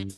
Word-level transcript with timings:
Olá, 0.00 0.08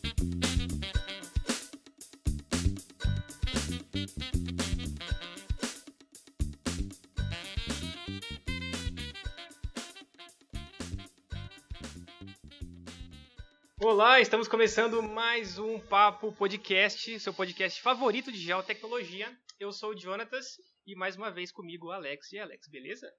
estamos 14.20 14.46
começando 14.46 15.02
mais 15.02 15.58
um 15.58 15.80
Papo 15.80 16.32
Podcast, 16.32 17.18
seu 17.18 17.34
podcast 17.34 17.82
favorito 17.82 18.30
de 18.30 18.38
geotecnologia. 18.38 19.36
Eu 19.58 19.72
sou 19.72 19.90
o 19.90 19.98
Jonatas 19.98 20.60
e 20.86 20.94
mais 20.94 21.16
uma 21.16 21.32
vez 21.32 21.50
comigo 21.50 21.90
Alex. 21.90 22.32
E 22.32 22.38
Alex, 22.38 22.68
beleza? 22.68 23.12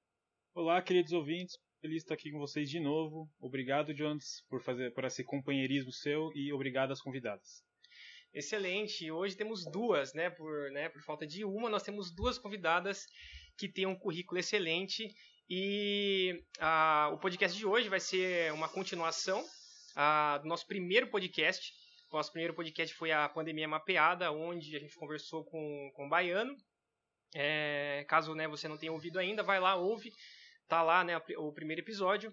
Olá, 0.56 0.82
queridos 0.82 1.12
ouvintes. 1.12 1.58
Feliz 1.84 1.98
de 1.98 2.04
estar 2.06 2.14
aqui 2.14 2.32
com 2.32 2.40
vocês 2.40 2.70
de 2.70 2.80
novo. 2.80 3.30
Obrigado, 3.42 3.94
Jonas, 3.94 4.42
por 4.48 4.62
fazer 4.62 4.94
por 4.94 5.04
esse 5.04 5.22
companheirismo 5.22 5.92
seu 5.92 6.32
e 6.34 6.54
obrigado 6.54 6.94
às 6.94 7.02
convidadas. 7.02 7.62
Excelente. 8.34 9.12
Hoje 9.12 9.36
temos 9.36 9.66
duas, 9.70 10.14
né? 10.14 10.30
Por, 10.30 10.72
né, 10.72 10.88
por 10.88 11.02
falta 11.02 11.28
de 11.28 11.44
uma, 11.44 11.70
nós 11.70 11.84
temos 11.84 12.10
duas 12.10 12.40
convidadas 12.40 13.06
que 13.58 13.68
têm 13.68 13.86
um 13.86 14.00
currículo 14.00 14.40
excelente. 14.40 15.14
E 15.50 16.42
o 17.12 17.18
podcast 17.18 17.58
de 17.58 17.66
hoje 17.66 17.90
vai 17.90 18.00
ser 18.00 18.54
uma 18.54 18.70
continuação 18.70 19.44
do 20.42 20.48
nosso 20.48 20.66
primeiro 20.66 21.08
podcast. 21.08 21.74
O 22.10 22.16
nosso 22.16 22.32
primeiro 22.32 22.54
podcast 22.54 22.96
foi 22.96 23.12
a 23.12 23.28
Pandemia 23.28 23.68
Mapeada, 23.68 24.32
onde 24.32 24.74
a 24.74 24.80
gente 24.80 24.96
conversou 24.96 25.44
com, 25.44 25.92
com 25.94 26.06
o 26.06 26.10
Baiano. 26.10 26.56
É, 27.36 28.06
caso 28.08 28.34
né, 28.34 28.48
você 28.48 28.70
não 28.70 28.78
tenha 28.78 28.94
ouvido 28.94 29.20
ainda, 29.20 29.44
vai 29.44 29.60
lá, 29.60 29.76
ouve. 29.76 30.14
Tá 30.68 30.82
lá 30.82 31.04
né, 31.04 31.18
o 31.38 31.52
primeiro 31.52 31.82
episódio. 31.82 32.32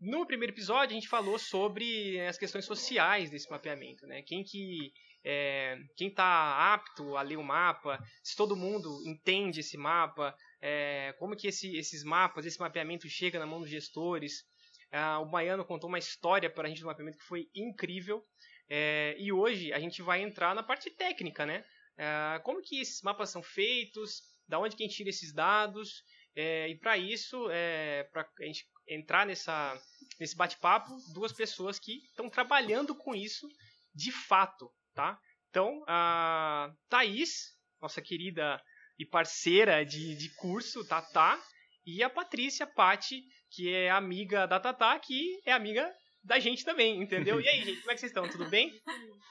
No 0.00 0.26
primeiro 0.26 0.52
episódio, 0.52 0.90
a 0.90 1.00
gente 1.00 1.08
falou 1.08 1.38
sobre 1.38 2.20
as 2.20 2.36
questões 2.36 2.64
sociais 2.64 3.30
desse 3.30 3.48
mapeamento. 3.50 4.06
Né? 4.06 4.22
Quem 4.22 4.42
que 4.42 4.92
é, 5.24 5.78
quem 5.96 6.08
está 6.08 6.74
apto 6.74 7.16
a 7.16 7.22
ler 7.22 7.36
o 7.36 7.44
mapa, 7.44 7.98
se 8.22 8.34
todo 8.36 8.56
mundo 8.56 9.00
entende 9.06 9.60
esse 9.60 9.76
mapa, 9.76 10.34
é, 10.60 11.14
como 11.18 11.36
que 11.36 11.46
esse, 11.46 11.76
esses 11.76 12.02
mapas, 12.02 12.44
esse 12.44 12.58
mapeamento 12.58 13.08
chega 13.08 13.38
na 13.38 13.46
mão 13.46 13.60
dos 13.60 13.70
gestores, 13.70 14.44
Uh, 14.92 15.22
o 15.22 15.24
Baiano 15.24 15.64
contou 15.64 15.88
uma 15.88 15.98
história 15.98 16.50
para 16.50 16.66
a 16.66 16.68
gente 16.68 16.82
do 16.82 16.86
mapeamento 16.86 17.16
que 17.16 17.24
foi 17.24 17.48
incrível. 17.54 18.22
É, 18.68 19.16
e 19.18 19.32
hoje 19.32 19.72
a 19.72 19.80
gente 19.80 20.02
vai 20.02 20.22
entrar 20.22 20.54
na 20.54 20.62
parte 20.62 20.90
técnica, 20.90 21.46
né? 21.46 21.64
Uh, 21.94 22.42
como 22.42 22.60
que 22.60 22.78
esses 22.78 23.00
mapas 23.02 23.30
são 23.30 23.42
feitos, 23.42 24.22
da 24.46 24.58
onde 24.58 24.76
que 24.76 24.82
a 24.82 24.86
gente 24.86 24.96
tira 24.96 25.08
esses 25.08 25.32
dados. 25.32 26.02
É, 26.34 26.68
e 26.68 26.78
para 26.78 26.96
isso, 26.96 27.48
é, 27.50 28.04
para 28.12 28.22
a 28.22 28.44
gente 28.44 28.66
entrar 28.88 29.26
nessa, 29.26 29.78
nesse 30.18 30.36
bate-papo, 30.36 30.94
duas 31.12 31.32
pessoas 31.32 31.78
que 31.78 32.04
estão 32.06 32.28
trabalhando 32.28 32.94
com 32.94 33.14
isso 33.14 33.46
de 33.94 34.10
fato, 34.10 34.70
tá? 34.94 35.18
Então, 35.50 35.84
a 35.86 36.72
Thaís, 36.88 37.54
nossa 37.80 38.00
querida 38.00 38.60
e 38.98 39.04
parceira 39.04 39.84
de, 39.84 40.16
de 40.16 40.34
curso, 40.36 40.86
Tatá, 40.86 41.38
e 41.84 42.02
a 42.02 42.08
Patrícia 42.08 42.66
Patti, 42.66 43.22
que 43.50 43.72
é 43.72 43.90
amiga 43.90 44.46
da 44.46 44.58
Tatá, 44.58 44.98
que 44.98 45.40
é 45.44 45.52
amiga 45.52 45.92
da 46.24 46.38
gente 46.38 46.64
também, 46.64 47.02
entendeu? 47.02 47.40
E 47.40 47.48
aí, 47.48 47.64
gente, 47.64 47.80
como 47.80 47.90
é 47.90 47.94
que 47.94 48.00
vocês 48.00 48.10
estão? 48.10 48.28
Tudo 48.28 48.48
bem? 48.48 48.72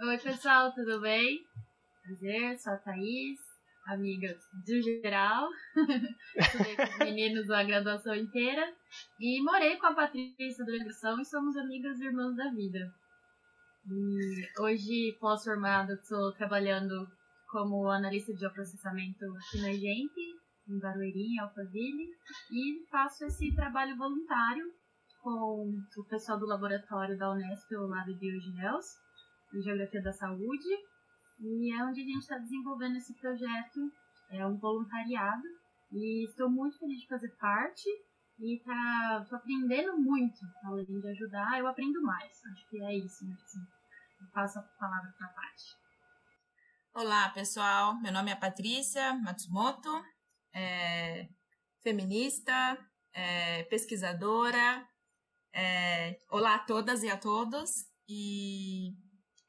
Oi, 0.00 0.18
pessoal, 0.18 0.72
tudo 0.74 1.00
bem? 1.00 1.38
Prazer, 2.02 2.58
sou 2.58 2.72
a 2.72 2.76
Thaís, 2.76 3.38
amiga 3.88 4.38
do 4.52 4.82
geral. 4.82 5.48
Estudei 6.36 6.76
com 6.76 6.82
os 6.82 6.98
meninos 6.98 7.50
a 7.50 7.64
graduação 7.64 8.14
inteira. 8.14 8.72
E 9.18 9.42
morei 9.42 9.76
com 9.76 9.86
a 9.86 9.94
Patrícia 9.94 10.64
da 10.64 10.72
graduação 10.72 11.20
e 11.20 11.24
somos 11.24 11.56
amigas 11.56 11.98
e 12.00 12.04
irmãs 12.04 12.36
da 12.36 12.50
vida. 12.50 12.92
E 13.90 14.62
hoje, 14.62 15.16
pós-formado, 15.18 15.94
estou 15.94 16.32
trabalhando 16.32 17.08
como 17.50 17.88
analista 17.90 18.34
de 18.34 18.48
processamento 18.50 19.24
aqui 19.24 19.62
na 19.62 19.72
Gente 19.72 20.38
em 20.68 20.78
Barueri, 20.78 21.34
em 21.34 21.40
Alphaville, 21.40 22.10
e 22.52 22.86
faço 22.90 23.24
esse 23.24 23.54
trabalho 23.54 23.96
voluntário 23.96 24.70
com 25.22 25.74
o 25.96 26.04
pessoal 26.04 26.38
do 26.38 26.46
laboratório 26.46 27.16
da 27.16 27.30
Unesp, 27.32 27.74
o 27.74 27.86
Lab 27.86 28.12
Biogeels, 28.14 28.86
de 29.52 29.62
Geografia 29.62 30.02
da 30.02 30.12
Saúde, 30.12 30.68
e 31.40 31.72
é 31.72 31.84
onde 31.84 32.00
a 32.00 32.04
gente 32.04 32.20
está 32.20 32.38
desenvolvendo 32.38 32.96
esse 32.96 33.14
projeto, 33.14 33.92
é 34.30 34.46
um 34.46 34.56
voluntariado, 34.56 35.42
e 35.92 36.26
estou 36.28 36.50
muito 36.50 36.78
feliz 36.78 37.00
de 37.00 37.08
fazer 37.08 37.30
parte, 37.36 37.88
e 38.38 38.60
tá, 38.64 39.26
tô 39.28 39.36
aprendendo 39.36 39.98
muito, 39.98 40.38
além 40.64 41.00
de 41.00 41.08
ajudar, 41.08 41.58
eu 41.58 41.66
aprendo 41.66 42.02
mais, 42.02 42.44
acho 42.52 42.68
que 42.68 42.82
é 42.82 42.96
isso 42.96 43.24
mesmo. 43.26 43.66
Eu 44.20 44.26
passo 44.32 44.58
a 44.58 44.62
palavra 44.62 45.12
para 45.16 45.26
a 45.26 45.30
Paty. 45.30 45.78
Olá, 46.94 47.28
pessoal. 47.30 48.00
Meu 48.00 48.12
nome 48.12 48.32
é 48.32 48.34
Patrícia 48.34 49.14
Matsumoto 49.14 49.88
é, 50.52 51.28
feminista, 51.82 52.78
é, 53.12 53.62
pesquisadora. 53.64 54.86
É, 55.52 56.18
olá 56.30 56.56
a 56.56 56.58
todas 56.60 57.02
e 57.02 57.10
a 57.10 57.16
todos. 57.16 57.86
E 58.08 58.92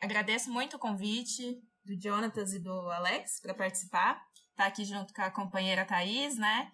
agradeço 0.01 0.51
muito 0.51 0.75
o 0.75 0.79
convite 0.79 1.61
do 1.89 2.01
Jonatas 2.01 2.53
e 2.53 2.59
do 2.59 2.71
Alex 2.91 3.39
para 3.41 3.53
participar. 3.53 4.21
Tá 4.55 4.65
aqui 4.65 4.85
junto 4.85 5.13
com 5.13 5.21
a 5.21 5.31
companheira 5.31 5.85
Thais, 5.85 6.37
né? 6.37 6.71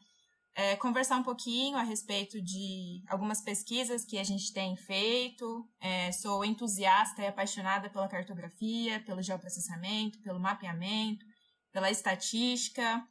É, 0.54 0.76
conversar 0.78 1.18
um 1.18 1.24
pouquinho 1.24 1.78
a 1.78 1.84
respeito 1.84 2.42
de 2.42 3.04
algumas 3.08 3.42
pesquisas 3.42 4.06
que 4.06 4.18
a 4.18 4.24
gente 4.24 4.54
tem 4.54 4.76
feito. 4.76 5.68
É, 5.80 6.12
sou 6.12 6.44
entusiasta 6.44 7.22
e 7.22 7.28
apaixonada 7.28 7.90
pela 7.90 8.08
cartografia, 8.08 9.02
pelo 9.02 9.22
geoprocessamento, 9.22 10.22
pelo 10.22 10.40
mapeamento, 10.40 11.26
pela 11.72 11.92
estatística 11.92 13.06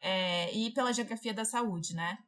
é, 0.00 0.52
e 0.54 0.70
pela 0.72 0.92
geografia 0.92 1.32
da 1.32 1.44
saúde, 1.44 1.94
né? 1.94 2.18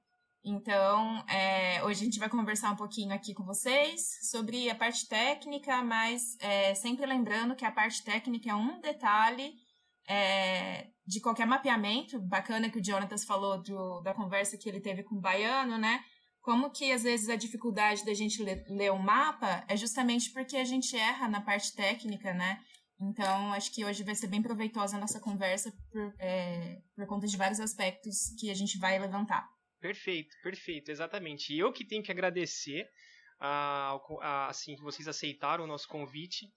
Então, 0.46 1.24
é, 1.26 1.82
hoje 1.84 2.02
a 2.02 2.04
gente 2.04 2.18
vai 2.18 2.28
conversar 2.28 2.70
um 2.70 2.76
pouquinho 2.76 3.14
aqui 3.14 3.32
com 3.32 3.44
vocês 3.44 4.02
sobre 4.30 4.68
a 4.68 4.74
parte 4.74 5.08
técnica, 5.08 5.82
mas 5.82 6.36
é, 6.38 6.74
sempre 6.74 7.06
lembrando 7.06 7.56
que 7.56 7.64
a 7.64 7.72
parte 7.72 8.04
técnica 8.04 8.50
é 8.50 8.54
um 8.54 8.78
detalhe 8.78 9.54
é, 10.06 10.88
de 11.06 11.18
qualquer 11.20 11.46
mapeamento. 11.46 12.20
Bacana 12.20 12.68
que 12.68 12.78
o 12.78 12.84
Jonatas 12.84 13.24
falou 13.24 13.62
do, 13.62 14.02
da 14.02 14.12
conversa 14.12 14.58
que 14.58 14.68
ele 14.68 14.80
teve 14.80 15.02
com 15.02 15.14
o 15.14 15.20
Baiano, 15.20 15.78
né? 15.78 16.04
Como 16.42 16.70
que 16.70 16.92
às 16.92 17.04
vezes 17.04 17.30
a 17.30 17.36
dificuldade 17.36 18.04
da 18.04 18.12
gente 18.12 18.42
ler, 18.42 18.66
ler 18.68 18.92
um 18.92 18.98
mapa 18.98 19.64
é 19.66 19.74
justamente 19.78 20.30
porque 20.30 20.58
a 20.58 20.64
gente 20.64 20.94
erra 20.94 21.26
na 21.26 21.40
parte 21.40 21.74
técnica, 21.74 22.34
né? 22.34 22.60
Então, 23.00 23.50
acho 23.54 23.72
que 23.72 23.82
hoje 23.82 24.04
vai 24.04 24.14
ser 24.14 24.26
bem 24.26 24.42
proveitosa 24.42 24.98
a 24.98 25.00
nossa 25.00 25.18
conversa 25.18 25.72
por, 25.90 26.14
é, 26.18 26.82
por 26.94 27.06
conta 27.06 27.26
de 27.26 27.36
vários 27.38 27.60
aspectos 27.60 28.34
que 28.38 28.50
a 28.50 28.54
gente 28.54 28.78
vai 28.78 28.98
levantar. 28.98 29.53
Perfeito, 29.84 30.34
perfeito, 30.42 30.90
exatamente. 30.90 31.52
E 31.52 31.58
eu 31.58 31.70
que 31.70 31.84
tenho 31.84 32.02
que 32.02 32.10
agradecer 32.10 32.88
a, 33.38 34.00
a, 34.22 34.48
assim 34.48 34.74
que 34.74 34.82
vocês 34.82 35.06
aceitaram 35.06 35.64
o 35.64 35.66
nosso 35.66 35.86
convite. 35.86 36.50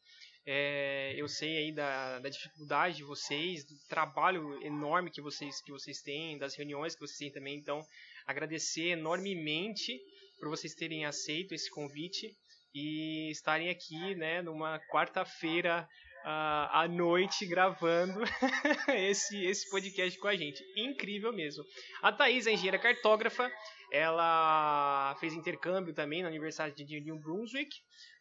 É, 0.46 1.14
eu 1.18 1.28
sei 1.28 1.58
aí 1.58 1.72
da, 1.74 2.20
da, 2.20 2.30
dificuldade 2.30 2.96
de 2.96 3.04
vocês, 3.04 3.66
do 3.66 3.78
trabalho 3.90 4.64
enorme 4.64 5.12
que 5.12 5.20
vocês 5.20 5.62
que 5.62 5.74
vocês 5.74 6.02
têm, 6.02 6.38
das 6.38 6.56
reuniões 6.56 6.96
que 6.96 7.02
vocês 7.02 7.18
têm 7.18 7.30
também. 7.30 7.58
Então, 7.58 7.86
agradecer 8.26 8.92
enormemente 8.92 10.00
por 10.40 10.48
vocês 10.48 10.74
terem 10.74 11.04
aceito 11.04 11.54
esse 11.54 11.70
convite 11.70 12.34
e 12.74 13.30
estarem 13.30 13.70
aqui, 13.70 14.16
né, 14.16 14.42
numa 14.42 14.80
quarta-feira 14.90 15.86
à 16.24 16.88
noite 16.90 17.46
gravando 17.46 18.20
esse, 18.96 19.46
esse 19.46 19.70
podcast 19.70 20.20
com 20.20 20.28
a 20.28 20.36
gente. 20.36 20.64
Incrível 20.76 21.32
mesmo. 21.32 21.64
A 22.02 22.12
Thaís 22.12 22.48
é 22.48 22.52
engenheira 22.52 22.80
cartógrafa, 22.80 23.52
ela 23.92 25.16
fez 25.20 25.34
intercâmbio 25.34 25.94
também 25.94 26.22
na 26.22 26.28
Universidade 26.28 26.84
de 26.84 27.00
New 27.00 27.20
Brunswick, 27.20 27.74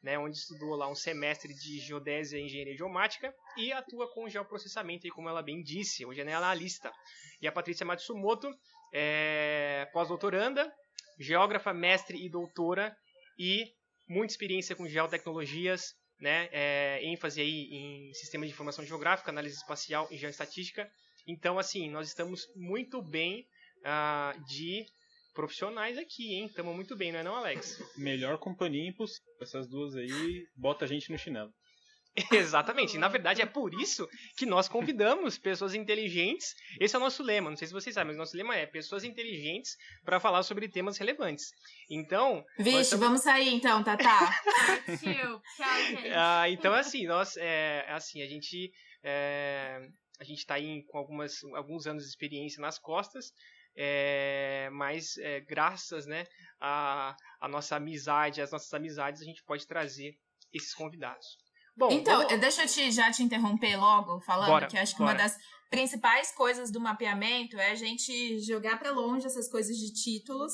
né, 0.03 0.17
onde 0.19 0.37
estudou 0.37 0.77
lá 0.77 0.89
um 0.89 0.95
semestre 0.95 1.53
de 1.53 1.79
geodésia 1.81 2.39
e 2.39 2.45
engenharia 2.45 2.77
geomática 2.77 3.35
e 3.57 3.73
atua 3.73 4.09
com 4.13 4.29
geoprocessamento, 4.29 5.09
como 5.09 5.29
ela 5.29 5.43
bem 5.43 5.63
disse, 5.63 6.07
hoje 6.07 6.21
é 6.21 6.33
analista. 6.33 6.93
E 7.41 7.49
a 7.49 7.53
Patrícia 7.53 7.85
Matsumoto 7.85 8.49
é 8.95 9.89
pós-doutoranda, 9.93 10.73
geógrafa, 11.19 11.75
mestre 11.75 12.25
e 12.25 12.31
doutora 12.31 12.97
e 13.39 13.67
muita 14.09 14.33
experiência 14.33 14.77
com 14.77 14.87
geotecnologias, 14.87 15.95
né, 16.21 16.49
é, 16.53 17.01
ênfase 17.05 17.41
aí 17.41 17.69
em 17.71 18.13
sistema 18.15 18.47
de 18.47 18.53
informação 18.53 18.85
geográfica, 18.85 19.31
análise 19.31 19.57
espacial 19.57 20.09
e 20.11 20.17
geoestatística. 20.17 20.91
Então, 21.27 21.59
assim, 21.59 21.91
nós 21.91 22.09
estamos 22.09 22.47
muito 22.55 23.03
bem 23.03 23.47
uh, 23.81 24.45
de 24.47 24.87
profissionais 25.35 25.99
aqui, 25.99 26.35
hein? 26.35 26.47
Estamos 26.47 26.75
muito 26.75 26.97
bem, 26.97 27.13
não 27.13 27.19
é 27.19 27.23
não, 27.23 27.35
Alex? 27.37 27.79
Melhor 27.99 28.39
companhia 28.39 28.89
impossível. 28.89 29.23
Essas 29.41 29.69
duas 29.69 29.95
aí, 29.95 30.47
bota 30.57 30.85
a 30.85 30.89
gente 30.89 31.11
no 31.11 31.19
chinelo. 31.19 31.53
Exatamente. 32.33 32.97
Na 32.97 33.09
verdade, 33.09 33.43
é 33.43 33.47
por 33.47 33.75
isso 33.75 34.09
que 34.37 34.47
nós 34.47 34.69
convidamos 34.69 35.39
pessoas 35.39 35.75
inteligentes. 35.75 36.55
Esse 36.81 36.95
é 36.97 36.99
o 36.99 37.03
nosso 37.03 37.23
lema. 37.23 37.51
Não 37.51 37.57
sei 37.57 37.69
se 37.69 37.75
vocês 37.75 37.95
sabem, 37.95 38.09
mas 38.09 38.17
nosso 38.17 38.37
lema 38.37 38.57
é 38.57 38.67
pessoas 38.67 39.05
inteligentes 39.05 39.77
para 40.05 40.19
falar 40.19 40.43
sobre 40.43 40.69
temas 40.69 40.97
relevantes. 40.97 41.53
Então. 41.91 42.45
Vixe, 42.59 42.81
estamos... 42.81 43.07
vamos 43.07 43.21
sair 43.23 43.55
então, 43.55 43.83
Tatá. 43.85 44.31
Tchau, 44.87 45.43
tchau, 45.57 45.79
gente. 45.89 46.09
Ah, 46.15 46.49
então, 46.49 46.73
assim, 46.73 47.07
nós. 47.07 47.37
É, 47.37 47.85
assim, 47.89 48.23
a 48.23 48.27
gente. 48.27 48.73
É, 49.03 49.87
a 50.19 50.25
gente 50.25 50.39
está 50.39 50.55
aí 50.55 50.83
com 50.85 50.97
algumas, 50.97 51.45
alguns 51.55 51.87
anos 51.87 52.05
de 52.05 52.09
experiência 52.09 52.61
nas 52.61 52.79
costas. 52.79 53.33
É, 53.79 54.71
mas 54.73 55.19
é, 55.19 55.41
graças 55.41 56.07
né, 56.07 56.27
a, 56.59 57.15
a 57.39 57.47
nossa 57.47 57.77
amizade, 57.77 58.41
as 58.41 58.51
nossas 58.51 58.73
amizades, 58.73 59.21
a 59.21 59.25
gente 59.27 59.45
pode 59.45 59.67
trazer 59.67 60.17
esses 60.51 60.73
convidados. 60.73 61.37
Bom, 61.77 61.91
então, 61.91 62.23
vamos... 62.23 62.41
deixa 62.41 62.63
eu 62.63 62.69
te, 62.69 62.91
já 62.91 63.11
te 63.11 63.23
interromper 63.23 63.77
logo, 63.77 64.21
falando 64.21 64.49
bora, 64.49 64.67
que 64.67 64.79
acho 64.79 64.95
que 64.95 64.99
bora. 64.99 65.13
uma 65.13 65.19
das 65.19 65.37
principais 65.69 66.33
coisas 66.33 66.71
do 66.71 66.81
mapeamento 66.81 67.59
é 67.59 67.71
a 67.71 67.75
gente 67.75 68.39
jogar 68.41 68.79
para 68.79 68.93
longe 68.93 69.27
essas 69.27 69.49
coisas 69.49 69.77
de 69.77 69.93
títulos, 69.93 70.53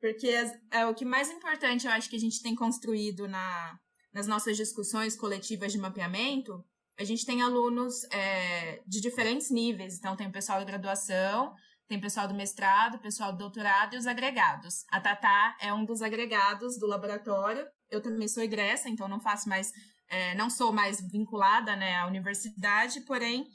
porque 0.00 0.28
é, 0.28 0.60
é 0.70 0.86
o 0.86 0.94
que 0.94 1.04
mais 1.04 1.30
importante 1.30 1.86
eu 1.86 1.92
acho 1.92 2.08
que 2.08 2.16
a 2.16 2.20
gente 2.20 2.42
tem 2.42 2.54
construído 2.54 3.28
na, 3.28 3.78
nas 4.12 4.26
nossas 4.26 4.56
discussões 4.56 5.16
coletivas 5.16 5.72
de 5.72 5.78
mapeamento. 5.78 6.64
A 6.98 7.04
gente 7.04 7.26
tem 7.26 7.42
alunos 7.42 8.04
é, 8.10 8.80
de 8.86 9.00
diferentes 9.00 9.50
níveis, 9.50 9.98
então 9.98 10.16
tem 10.16 10.26
o 10.26 10.32
pessoal 10.32 10.58
da 10.58 10.64
graduação, 10.64 11.52
tem 11.88 12.00
pessoal 12.00 12.26
do 12.26 12.34
mestrado, 12.34 12.98
pessoal 12.98 13.32
do 13.32 13.38
doutorado 13.38 13.94
e 13.94 13.98
os 13.98 14.06
agregados. 14.06 14.84
A 14.90 15.00
Tatá 15.00 15.56
é 15.60 15.72
um 15.72 15.84
dos 15.84 16.00
agregados 16.00 16.78
do 16.78 16.86
laboratório. 16.86 17.66
Eu 17.90 18.00
também 18.00 18.26
sou 18.28 18.42
egressa, 18.42 18.88
então 18.88 19.08
não 19.08 19.20
faço 19.20 19.48
mais 19.48 19.70
é, 20.12 20.34
não 20.34 20.50
sou 20.50 20.72
mais 20.72 21.00
vinculada 21.10 21.74
né, 21.74 21.96
à 21.96 22.06
universidade, 22.06 23.00
porém 23.00 23.46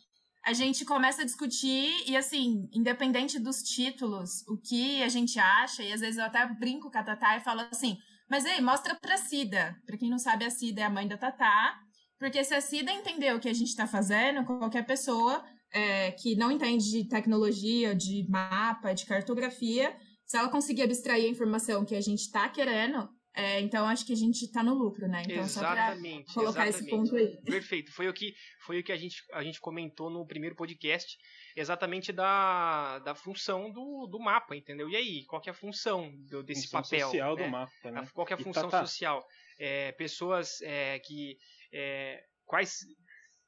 a 0.43 0.53
gente 0.53 0.83
começa 0.83 1.21
a 1.21 1.25
discutir 1.25 1.91
e 2.09 2.17
assim, 2.17 2.67
independente 2.73 3.37
dos 3.37 3.61
títulos, 3.61 4.41
o 4.47 4.57
que 4.57 5.03
a 5.03 5.07
gente 5.07 5.37
acha, 5.37 5.83
e 5.83 5.93
às 5.93 6.01
vezes 6.01 6.17
eu 6.17 6.25
até 6.25 6.43
brinco 6.47 6.89
com 6.89 6.97
a 6.97 7.03
Tatá 7.03 7.37
e 7.37 7.41
falo 7.41 7.61
assim, 7.71 7.97
mas 8.27 8.43
ei, 8.43 8.59
mostra 8.59 8.95
pra 8.95 9.17
Cida. 9.17 9.75
Pra 9.85 9.97
quem 9.97 10.09
não 10.09 10.17
sabe, 10.17 10.45
a 10.45 10.49
Cida 10.49 10.81
é 10.81 10.83
a 10.85 10.89
mãe 10.89 11.07
da 11.07 11.17
Tatá, 11.17 11.77
porque 12.17 12.43
se 12.43 12.55
a 12.55 12.61
Cida 12.61 12.91
entender 12.91 13.35
o 13.35 13.39
que 13.39 13.49
a 13.49 13.53
gente 13.53 13.69
está 13.69 13.85
fazendo, 13.85 14.43
qualquer 14.43 14.85
pessoa 14.85 15.43
é, 15.71 16.11
que 16.11 16.35
não 16.35 16.51
entende 16.51 16.89
de 16.89 17.07
tecnologia, 17.07 17.93
de 17.93 18.25
mapa, 18.27 18.93
de 18.93 19.05
cartografia, 19.05 19.95
se 20.25 20.37
ela 20.37 20.49
conseguir 20.49 20.83
abstrair 20.83 21.25
a 21.25 21.29
informação 21.29 21.85
que 21.85 21.95
a 21.95 22.01
gente 22.01 22.21
está 22.21 22.49
querendo, 22.49 23.07
é, 23.37 23.59
então 23.61 23.85
acho 23.85 24.03
que 24.03 24.13
a 24.13 24.15
gente 24.15 24.45
está 24.45 24.63
no 24.63 24.73
lucro, 24.73 25.07
né? 25.07 25.21
Então 25.23 25.43
exatamente, 25.43 26.31
só 26.31 26.41
colocar 26.41 26.67
exatamente. 26.67 26.81
esse 26.81 26.89
ponto 26.89 27.15
aí. 27.15 27.37
Perfeito. 27.43 27.91
Foi 27.91 28.09
o 28.09 28.13
que 28.13 28.33
foi 28.61 28.79
o 28.79 28.83
que 28.83 28.91
a 28.91 28.97
gente, 28.97 29.23
a 29.31 29.43
gente 29.43 29.61
comentou 29.61 30.09
no 30.09 30.25
primeiro 30.25 30.55
podcast, 30.55 31.15
exatamente 31.55 32.11
da, 32.11 32.97
da 32.97 33.13
função 33.13 33.71
do, 33.71 34.07
do 34.07 34.19
mapa, 34.19 34.55
entendeu? 34.55 34.89
E 34.89 34.95
aí, 34.95 35.25
qual 35.25 35.39
que 35.39 35.49
é 35.49 35.51
a 35.51 35.55
função 35.55 36.11
do, 36.27 36.41
desse 36.41 36.63
função 36.63 36.81
papel? 36.81 37.07
social 37.11 37.35
né? 37.35 37.45
do 37.45 37.51
mapa, 37.51 37.91
né? 37.91 38.09
Qual 38.11 38.25
que 38.25 38.33
é 38.33 38.35
a 38.35 38.39
função 38.39 38.69
tá, 38.69 38.79
tá. 38.79 38.85
social? 38.87 39.23
É, 39.59 39.91
pessoas 39.91 40.59
é, 40.63 40.97
que 40.97 41.37
é, 41.71 42.23
quais 42.43 42.79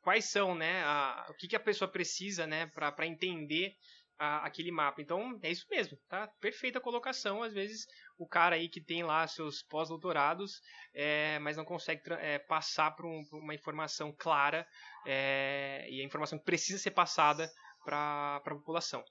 quais 0.02 0.26
são, 0.26 0.54
né? 0.54 0.84
A, 0.84 1.26
o 1.32 1.34
que, 1.34 1.48
que 1.48 1.56
a 1.56 1.60
pessoa 1.60 1.90
precisa, 1.90 2.46
né? 2.46 2.68
Para 2.68 3.08
entender 3.08 3.74
a, 4.20 4.46
aquele 4.46 4.72
mapa. 4.72 5.02
Então, 5.02 5.40
é 5.42 5.50
isso 5.50 5.66
mesmo, 5.72 5.98
tá? 6.08 6.28
Perfeita 6.40 6.82
colocação. 6.82 7.42
Às 7.42 7.54
vezes, 7.54 7.88
o 8.20 8.28
cara 8.28 8.56
aí 8.56 8.68
que 8.68 8.82
tem 8.82 9.02
lá 9.02 9.26
seus 9.26 9.64
pós-doutorados, 9.64 10.62
é, 10.94 11.40
mas 11.40 11.58
não 11.58 11.66
consegue 11.66 12.02
é, 12.20 12.38
passar 12.38 12.92
por, 12.92 13.06
um, 13.06 13.24
por, 13.24 13.42
uma 13.42 13.56
informação 13.56 14.14
clara 14.16 14.68
é, 15.08 15.88
e 15.90 16.02
a 16.02 16.06
informação 16.06 16.38
que 16.38 16.46
precisa 16.46 16.78
ser 16.78 16.92
passada 16.92 17.50
para 17.84 18.36
a 18.36 18.42
população. 18.42 19.04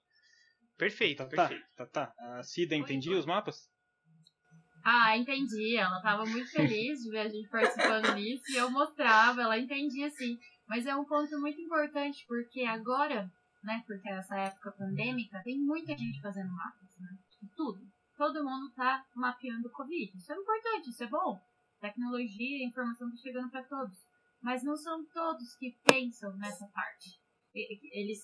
Perfeito, 0.76 1.18
tá, 1.18 1.26
perfeito. 1.26 1.66
Tá, 1.74 1.86
tá, 1.86 2.06
tá. 2.06 2.38
A 2.38 2.42
Cida 2.42 2.76
entendia 2.76 3.16
os 3.16 3.26
mapas? 3.26 3.68
Ah, 4.84 5.16
entendi. 5.16 5.76
Ela 5.76 5.96
estava 5.96 6.24
muito 6.24 6.50
feliz 6.52 7.00
de 7.00 7.10
ver 7.10 7.20
a 7.20 7.28
gente 7.28 7.48
participando 7.48 8.14
nisso 8.14 8.44
e 8.50 8.56
eu 8.56 8.70
mostrava, 8.70 9.42
ela 9.42 9.58
entendia 9.58 10.08
sim. 10.10 10.38
Mas 10.68 10.86
é 10.86 10.94
um 10.94 11.04
ponto 11.04 11.40
muito 11.40 11.60
importante, 11.60 12.24
porque 12.28 12.62
agora 12.62 13.28
né? 13.62 13.82
Porque 13.86 14.08
essa 14.08 14.36
época 14.36 14.72
pandêmica 14.72 15.42
tem 15.42 15.58
muita 15.58 15.96
gente 15.96 16.20
fazendo 16.20 16.50
mapas, 16.52 16.96
né? 16.98 17.08
De 17.40 17.48
tudo. 17.56 17.80
Todo 18.18 18.44
mundo 18.44 18.70
tá 18.74 19.02
mapeando 19.14 19.68
o 19.68 19.72
Covid. 19.72 20.12
Isso 20.14 20.32
é 20.32 20.36
importante, 20.36 20.90
isso 20.90 21.04
é 21.04 21.06
bom. 21.06 21.40
Tecnologia 21.80 22.58
e 22.58 22.66
informação 22.66 23.08
tá 23.08 23.16
chegando 23.16 23.50
para 23.50 23.62
todos. 23.62 23.96
Mas 24.42 24.62
não 24.62 24.76
são 24.76 25.06
todos 25.06 25.56
que 25.56 25.78
pensam 25.84 26.36
nessa 26.36 26.66
parte. 26.66 27.18
Eles, 27.54 28.18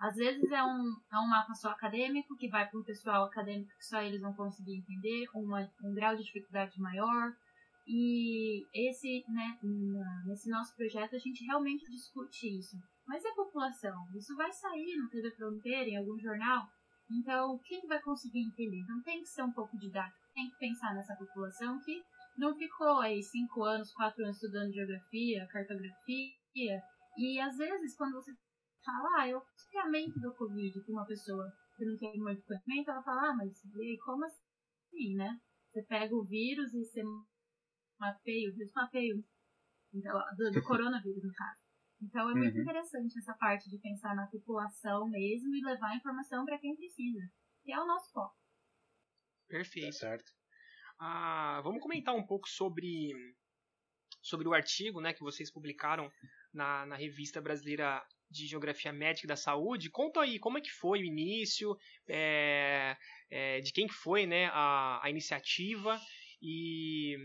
às 0.00 0.16
vezes, 0.16 0.50
é 0.50 0.64
um, 0.64 0.96
é 1.12 1.18
um 1.18 1.28
mapa 1.28 1.54
só 1.54 1.68
acadêmico, 1.68 2.36
que 2.36 2.48
vai 2.48 2.68
para 2.68 2.80
um 2.80 2.84
pessoal 2.84 3.24
acadêmico 3.24 3.70
que 3.78 3.86
só 3.86 4.00
eles 4.00 4.20
vão 4.20 4.34
conseguir 4.34 4.78
entender, 4.78 5.26
uma, 5.34 5.70
um 5.84 5.94
grau 5.94 6.16
de 6.16 6.24
dificuldade 6.24 6.80
maior. 6.80 7.32
E 7.86 8.66
esse, 8.74 9.24
né, 9.28 9.58
nesse 10.26 10.50
nosso 10.50 10.74
projeto, 10.74 11.14
a 11.14 11.18
gente 11.18 11.44
realmente 11.44 11.84
discute 11.90 12.58
isso 12.58 12.76
mas 13.06 13.22
e 13.22 13.28
a 13.28 13.34
população? 13.34 14.06
Isso 14.14 14.34
vai 14.34 14.50
sair 14.52 14.96
no 14.96 15.08
TV 15.08 15.30
Fronteira, 15.32 15.90
em 15.90 15.96
algum 15.96 16.18
jornal? 16.18 16.66
Então, 17.14 17.58
quem 17.64 17.86
vai 17.86 18.00
conseguir 18.02 18.40
entender? 18.40 18.78
Então, 18.80 19.02
tem 19.02 19.20
que 19.20 19.28
ser 19.28 19.42
um 19.42 19.52
pouco 19.52 19.78
didático. 19.78 20.18
Tem 20.34 20.50
que 20.50 20.58
pensar 20.58 20.94
nessa 20.94 21.14
população 21.14 21.80
que 21.80 22.02
não 22.36 22.56
ficou 22.56 23.00
aí 23.00 23.22
cinco 23.22 23.62
anos, 23.62 23.92
quatro 23.92 24.24
anos 24.24 24.36
estudando 24.36 24.72
geografia, 24.72 25.46
cartografia. 25.46 26.82
E, 27.16 27.40
às 27.40 27.56
vezes, 27.56 27.96
quando 27.96 28.14
você 28.14 28.32
fala, 28.84 29.20
ah, 29.20 29.28
eu 29.28 29.40
fiz 29.40 30.20
do 30.20 30.34
Covid 30.34 30.84
com 30.84 30.92
uma 30.92 31.06
pessoa 31.06 31.50
que 31.76 31.84
não 31.84 31.96
tem 31.96 32.18
muito 32.18 32.44
conhecimento, 32.44 32.90
ela 32.90 33.02
fala, 33.02 33.30
ah, 33.30 33.34
mas 33.36 33.62
como 34.04 34.24
assim, 34.24 35.14
né? 35.14 35.40
Você 35.70 35.82
pega 35.82 36.14
o 36.14 36.24
vírus 36.24 36.72
e 36.74 36.84
você 36.84 37.02
mapeia 37.98 38.50
o 38.50 38.54
vírus, 38.54 38.72
mapeia 38.74 39.14
então, 39.92 40.20
do, 40.36 40.50
do 40.50 40.62
coronavírus, 40.62 41.22
no 41.22 41.32
caso. 41.32 41.63
Então 42.00 42.30
é 42.30 42.34
muito 42.34 42.54
uhum. 42.56 42.62
interessante 42.62 43.18
essa 43.18 43.34
parte 43.34 43.70
de 43.70 43.78
pensar 43.78 44.14
na 44.14 44.26
população 44.26 45.08
mesmo 45.08 45.54
e 45.54 45.64
levar 45.64 45.90
a 45.90 45.96
informação 45.96 46.44
para 46.44 46.58
quem 46.58 46.76
precisa, 46.76 47.20
que 47.62 47.72
é 47.72 47.80
o 47.80 47.86
nosso 47.86 48.12
foco. 48.12 48.36
Perfeito. 49.48 49.86
Tá 49.86 49.92
certo. 49.92 50.32
Ah, 50.98 51.60
vamos 51.62 51.82
comentar 51.82 52.14
um 52.14 52.26
pouco 52.26 52.48
sobre, 52.48 53.12
sobre 54.22 54.48
o 54.48 54.54
artigo 54.54 55.00
né, 55.00 55.12
que 55.12 55.22
vocês 55.22 55.50
publicaram 55.50 56.10
na, 56.52 56.86
na 56.86 56.96
revista 56.96 57.40
brasileira 57.40 58.02
de 58.30 58.46
Geografia 58.46 58.92
Médica 58.92 59.28
da 59.28 59.36
Saúde. 59.36 59.90
Conta 59.90 60.20
aí 60.20 60.38
como 60.38 60.58
é 60.58 60.60
que 60.60 60.70
foi 60.70 61.00
o 61.00 61.04
início, 61.04 61.76
é, 62.08 62.96
é, 63.30 63.60
de 63.60 63.72
quem 63.72 63.86
que 63.86 63.94
foi 63.94 64.26
né, 64.26 64.46
a, 64.46 65.00
a 65.04 65.10
iniciativa 65.10 66.00
e 66.40 67.16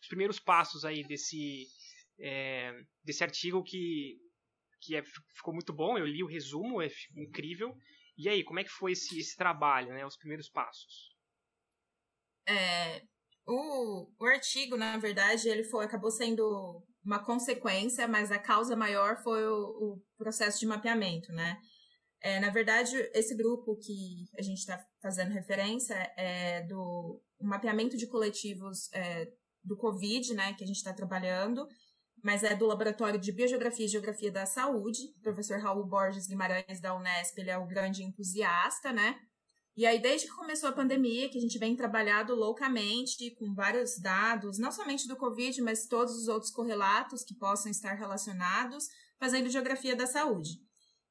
os 0.00 0.08
primeiros 0.08 0.38
passos 0.38 0.84
aí 0.84 1.04
desse, 1.04 1.66
é, 2.22 2.72
desse 3.02 3.24
artigo 3.24 3.62
que, 3.62 4.16
que 4.80 4.96
é, 4.96 5.02
ficou 5.34 5.52
muito 5.52 5.72
bom. 5.72 5.98
Eu 5.98 6.06
li 6.06 6.22
o 6.22 6.28
resumo, 6.28 6.80
é 6.80 6.88
incrível. 7.16 7.74
E 8.16 8.28
aí, 8.28 8.44
como 8.44 8.60
é 8.60 8.64
que 8.64 8.70
foi 8.70 8.92
esse, 8.92 9.18
esse 9.18 9.36
trabalho, 9.36 9.92
né? 9.92 10.06
Os 10.06 10.16
primeiros 10.16 10.48
passos? 10.48 11.10
É, 12.46 13.02
o, 13.46 14.08
o 14.20 14.26
artigo, 14.26 14.76
na 14.76 14.96
verdade, 14.98 15.48
ele 15.48 15.64
foi, 15.64 15.84
acabou 15.84 16.10
sendo 16.10 16.84
uma 17.04 17.24
consequência, 17.24 18.06
mas 18.06 18.30
a 18.30 18.38
causa 18.38 18.76
maior 18.76 19.20
foi 19.22 19.44
o, 19.44 19.62
o 19.64 20.02
processo 20.16 20.60
de 20.60 20.66
mapeamento, 20.66 21.32
né? 21.32 21.60
É, 22.20 22.38
na 22.38 22.50
verdade, 22.50 22.96
esse 23.14 23.36
grupo 23.36 23.76
que 23.76 24.28
a 24.38 24.42
gente 24.42 24.58
está 24.58 24.78
fazendo 25.00 25.32
referência 25.32 25.94
é 26.16 26.62
do 26.62 27.20
mapeamento 27.40 27.96
de 27.96 28.06
coletivos 28.06 28.92
é, 28.92 29.26
do 29.64 29.76
Covid, 29.76 30.32
né, 30.34 30.54
que 30.54 30.62
a 30.62 30.66
gente 30.66 30.76
está 30.76 30.92
trabalhando, 30.92 31.66
mas 32.22 32.44
é 32.44 32.54
do 32.54 32.66
Laboratório 32.66 33.18
de 33.18 33.32
Biogeografia 33.32 33.86
e 33.86 33.88
Geografia 33.88 34.30
da 34.30 34.46
Saúde. 34.46 35.00
O 35.18 35.20
professor 35.20 35.58
Raul 35.58 35.84
Borges 35.84 36.26
Guimarães, 36.26 36.80
da 36.80 36.94
Unesp, 36.94 37.36
ele 37.38 37.50
é 37.50 37.58
o 37.58 37.66
grande 37.66 38.04
entusiasta, 38.04 38.92
né? 38.92 39.18
E 39.74 39.86
aí, 39.86 39.98
desde 40.00 40.28
que 40.28 40.34
começou 40.34 40.68
a 40.68 40.72
pandemia, 40.72 41.30
que 41.30 41.38
a 41.38 41.40
gente 41.40 41.58
vem 41.58 41.74
trabalhado 41.74 42.34
loucamente 42.34 43.30
com 43.36 43.54
vários 43.54 43.98
dados, 43.98 44.58
não 44.58 44.70
somente 44.70 45.08
do 45.08 45.16
Covid, 45.16 45.60
mas 45.62 45.88
todos 45.88 46.14
os 46.14 46.28
outros 46.28 46.52
correlatos 46.52 47.24
que 47.24 47.34
possam 47.34 47.70
estar 47.70 47.94
relacionados, 47.94 48.84
fazendo 49.18 49.48
geografia 49.48 49.96
da 49.96 50.06
saúde. 50.06 50.50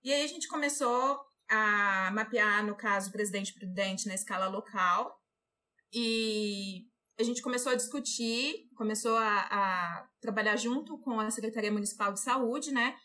E 0.03 0.13
aí 0.13 0.23
a 0.23 0.27
gente 0.27 0.47
começou 0.47 1.19
a 1.49 2.11
mapear, 2.13 2.63
no 2.63 2.75
caso, 2.75 3.11
presidente 3.11 3.53
prudente 3.53 4.07
na 4.07 4.13
escala 4.13 4.47
local. 4.47 5.19
E 5.91 6.85
a 7.19 7.23
gente 7.23 7.41
começou 7.41 7.71
a 7.71 7.75
discutir, 7.75 8.69
começou 8.75 9.17
a, 9.17 9.39
a, 9.41 10.07
trabalhar 10.19 10.55
junto 10.55 10.97
com 10.99 11.19
a 11.19 11.29
Secretaria 11.29 11.71
Municipal 11.71 12.13
de 12.13 12.19
Saúde, 12.19 12.71
né? 12.71 12.95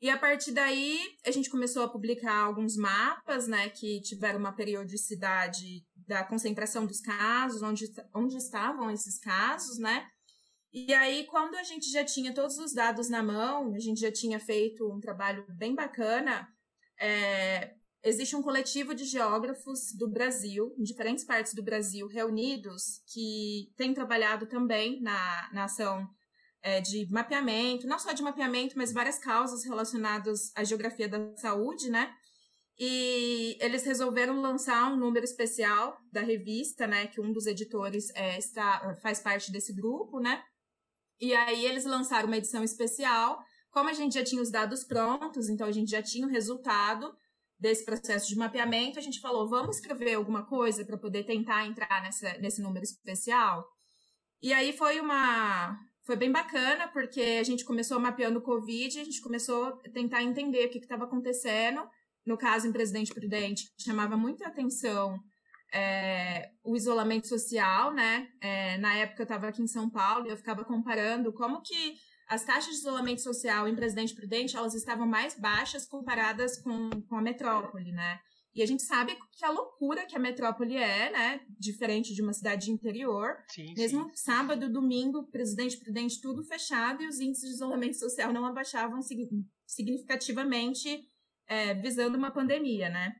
E 0.00 0.10
a 0.10 0.18
partir 0.18 0.52
daí, 0.52 1.00
a 1.24 1.30
gente 1.30 1.48
começou 1.48 1.82
a 1.82 1.88
publicar 1.88 2.36
alguns 2.36 2.76
mapas, 2.76 3.48
né, 3.48 3.70
que 3.70 4.02
tiveram 4.02 4.38
uma 4.38 4.52
periodicidade 4.52 5.82
da 6.06 6.22
concentração 6.22 6.84
dos 6.84 7.00
casos, 7.00 7.62
onde, 7.62 7.86
onde 8.14 8.36
estavam 8.36 8.90
esses 8.90 9.18
casos, 9.18 9.78
né? 9.78 10.06
E 10.72 10.92
aí, 10.92 11.24
quando 11.26 11.54
a 11.54 11.62
gente 11.62 11.90
já 11.90 12.04
tinha 12.04 12.34
todos 12.34 12.58
os 12.58 12.74
dados 12.74 13.08
na 13.08 13.22
mão, 13.22 13.72
a 13.74 13.78
gente 13.78 14.00
já 14.00 14.12
tinha 14.12 14.40
feito 14.40 14.92
um 14.92 15.00
trabalho 15.00 15.46
bem 15.56 15.74
bacana, 15.74 16.48
é, 17.00 17.74
existe 18.04 18.36
um 18.36 18.42
coletivo 18.42 18.94
de 18.94 19.04
geógrafos 19.04 19.92
do 19.96 20.06
Brasil, 20.08 20.74
em 20.78 20.82
diferentes 20.82 21.24
partes 21.24 21.54
do 21.54 21.62
Brasil, 21.62 22.06
reunidos, 22.06 23.02
que 23.06 23.72
tem 23.76 23.94
trabalhado 23.94 24.46
também 24.46 25.00
na, 25.00 25.50
na 25.52 25.64
ação 25.64 26.06
é, 26.62 26.82
de 26.82 27.10
mapeamento, 27.10 27.86
não 27.86 27.98
só 27.98 28.12
de 28.12 28.22
mapeamento, 28.22 28.76
mas 28.76 28.92
várias 28.92 29.18
causas 29.18 29.64
relacionadas 29.64 30.52
à 30.54 30.62
geografia 30.62 31.08
da 31.08 31.34
saúde, 31.36 31.88
né? 31.88 32.14
E 32.78 33.56
eles 33.60 33.84
resolveram 33.84 34.40
lançar 34.40 34.92
um 34.92 34.96
número 34.96 35.24
especial 35.24 35.96
da 36.12 36.20
revista, 36.20 36.86
né? 36.86 37.06
Que 37.06 37.20
um 37.20 37.32
dos 37.32 37.46
editores 37.46 38.10
é, 38.14 38.36
está, 38.36 38.96
faz 39.00 39.20
parte 39.20 39.50
desse 39.50 39.72
grupo, 39.72 40.20
né? 40.20 40.42
E 41.20 41.32
aí 41.32 41.64
eles 41.64 41.84
lançaram 41.84 42.26
uma 42.26 42.36
edição 42.36 42.62
especial. 42.62 43.42
Como 43.70 43.88
a 43.88 43.92
gente 43.92 44.14
já 44.14 44.24
tinha 44.24 44.42
os 44.42 44.50
dados 44.50 44.84
prontos, 44.84 45.48
então 45.48 45.66
a 45.66 45.72
gente 45.72 45.90
já 45.90 46.02
tinha 46.02 46.26
o 46.26 46.30
resultado 46.30 47.14
desse 47.64 47.82
processo 47.82 48.28
de 48.28 48.36
mapeamento, 48.36 48.98
a 48.98 49.02
gente 49.02 49.20
falou, 49.20 49.48
vamos 49.48 49.76
escrever 49.76 50.12
alguma 50.12 50.44
coisa 50.44 50.84
para 50.84 50.98
poder 50.98 51.24
tentar 51.24 51.64
entrar 51.64 52.02
nessa, 52.02 52.36
nesse 52.36 52.60
número 52.60 52.84
especial. 52.84 53.66
E 54.42 54.52
aí 54.52 54.70
foi 54.76 55.00
uma 55.00 55.74
foi 56.02 56.14
bem 56.14 56.30
bacana, 56.30 56.86
porque 56.88 57.38
a 57.40 57.42
gente 57.42 57.64
começou 57.64 57.98
mapeando 57.98 58.38
o 58.38 58.42
Covid, 58.42 59.00
a 59.00 59.04
gente 59.04 59.22
começou 59.22 59.64
a 59.64 59.90
tentar 59.94 60.22
entender 60.22 60.66
o 60.66 60.70
que 60.70 60.76
estava 60.76 61.04
acontecendo. 61.04 61.80
No 62.26 62.36
caso, 62.36 62.68
em 62.68 62.72
Presidente 62.72 63.14
Prudente, 63.14 63.64
chamava 63.80 64.14
muita 64.14 64.46
atenção 64.46 65.18
é, 65.72 66.50
o 66.62 66.76
isolamento 66.76 67.26
social, 67.26 67.94
né? 67.94 68.28
É, 68.42 68.76
na 68.76 68.94
época 68.94 69.22
eu 69.22 69.24
estava 69.24 69.48
aqui 69.48 69.62
em 69.62 69.66
São 69.66 69.88
Paulo 69.88 70.26
e 70.26 70.30
eu 70.30 70.36
ficava 70.36 70.66
comparando 70.66 71.32
como 71.32 71.62
que 71.62 71.94
as 72.28 72.44
taxas 72.44 72.72
de 72.74 72.80
isolamento 72.80 73.20
social 73.20 73.68
em 73.68 73.76
Presidente 73.76 74.14
Prudente 74.14 74.56
elas 74.56 74.74
estavam 74.74 75.06
mais 75.06 75.38
baixas 75.38 75.86
comparadas 75.86 76.58
com, 76.58 76.90
com 77.02 77.16
a 77.16 77.22
metrópole, 77.22 77.92
né? 77.92 78.18
E 78.54 78.62
a 78.62 78.66
gente 78.66 78.84
sabe 78.84 79.16
que 79.32 79.44
a 79.44 79.50
loucura 79.50 80.06
que 80.06 80.14
a 80.14 80.18
metrópole 80.18 80.76
é, 80.76 81.10
né? 81.10 81.40
Diferente 81.58 82.14
de 82.14 82.22
uma 82.22 82.32
cidade 82.32 82.70
interior. 82.70 83.36
Sim, 83.48 83.74
Mesmo 83.76 84.04
sim. 84.04 84.10
sábado, 84.14 84.72
domingo, 84.72 85.28
Presidente 85.30 85.76
Prudente, 85.78 86.20
tudo 86.20 86.44
fechado 86.44 87.02
e 87.02 87.08
os 87.08 87.18
índices 87.18 87.48
de 87.48 87.54
isolamento 87.56 87.98
social 87.98 88.32
não 88.32 88.46
abaixavam 88.46 89.00
significativamente 89.66 91.04
é, 91.48 91.74
visando 91.74 92.16
uma 92.16 92.30
pandemia, 92.30 92.88
né? 92.88 93.14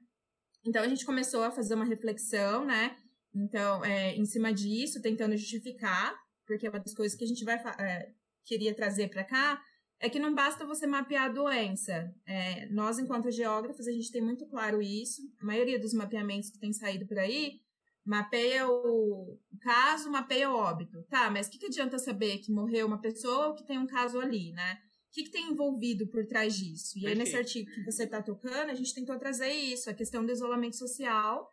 Então 0.64 0.82
a 0.82 0.88
gente 0.88 1.04
começou 1.04 1.42
a 1.42 1.50
fazer 1.50 1.74
uma 1.74 1.84
reflexão, 1.84 2.64
né? 2.64 2.96
Então, 3.34 3.84
é, 3.84 4.14
em 4.14 4.24
cima 4.24 4.54
disso, 4.54 5.02
tentando 5.02 5.36
justificar, 5.36 6.14
porque 6.46 6.68
uma 6.68 6.78
das 6.78 6.94
coisas 6.94 7.18
que 7.18 7.24
a 7.24 7.26
gente 7.26 7.44
vai 7.44 7.56
é, 7.56 8.08
queria 8.44 8.74
trazer 8.74 9.08
para 9.08 9.24
cá 9.24 9.60
é 10.00 10.08
que 10.08 10.18
não 10.18 10.34
basta 10.34 10.66
você 10.66 10.86
mapear 10.86 11.24
a 11.24 11.32
doença. 11.32 12.12
É, 12.26 12.66
nós, 12.68 12.98
enquanto 12.98 13.30
geógrafos, 13.30 13.88
a 13.88 13.92
gente 13.92 14.12
tem 14.12 14.20
muito 14.20 14.46
claro 14.46 14.82
isso. 14.82 15.22
A 15.40 15.46
maioria 15.46 15.78
dos 15.78 15.94
mapeamentos 15.94 16.50
que 16.50 16.58
tem 16.58 16.72
saído 16.72 17.06
por 17.06 17.18
aí 17.18 17.60
mapeia 18.04 18.68
o 18.68 19.38
caso, 19.62 20.10
mapeia 20.10 20.50
o 20.50 20.56
óbito. 20.56 21.02
Tá, 21.04 21.30
mas 21.30 21.46
o 21.46 21.50
que, 21.50 21.58
que 21.58 21.66
adianta 21.66 21.98
saber 21.98 22.38
que 22.38 22.52
morreu 22.52 22.86
uma 22.86 23.00
pessoa 23.00 23.48
ou 23.48 23.54
que 23.54 23.66
tem 23.66 23.78
um 23.78 23.86
caso 23.86 24.20
ali, 24.20 24.52
né? 24.52 24.74
O 25.08 25.14
que, 25.14 25.24
que 25.24 25.30
tem 25.30 25.50
envolvido 25.50 26.06
por 26.08 26.26
trás 26.26 26.56
disso? 26.56 26.98
E 26.98 27.06
aí, 27.06 27.14
nesse 27.14 27.36
artigo 27.36 27.70
que 27.70 27.84
você 27.84 28.04
está 28.04 28.20
tocando, 28.20 28.70
a 28.70 28.74
gente 28.74 28.92
tentou 28.92 29.16
trazer 29.16 29.52
isso, 29.52 29.88
a 29.88 29.94
questão 29.94 30.26
do 30.26 30.32
isolamento 30.32 30.76
social, 30.76 31.48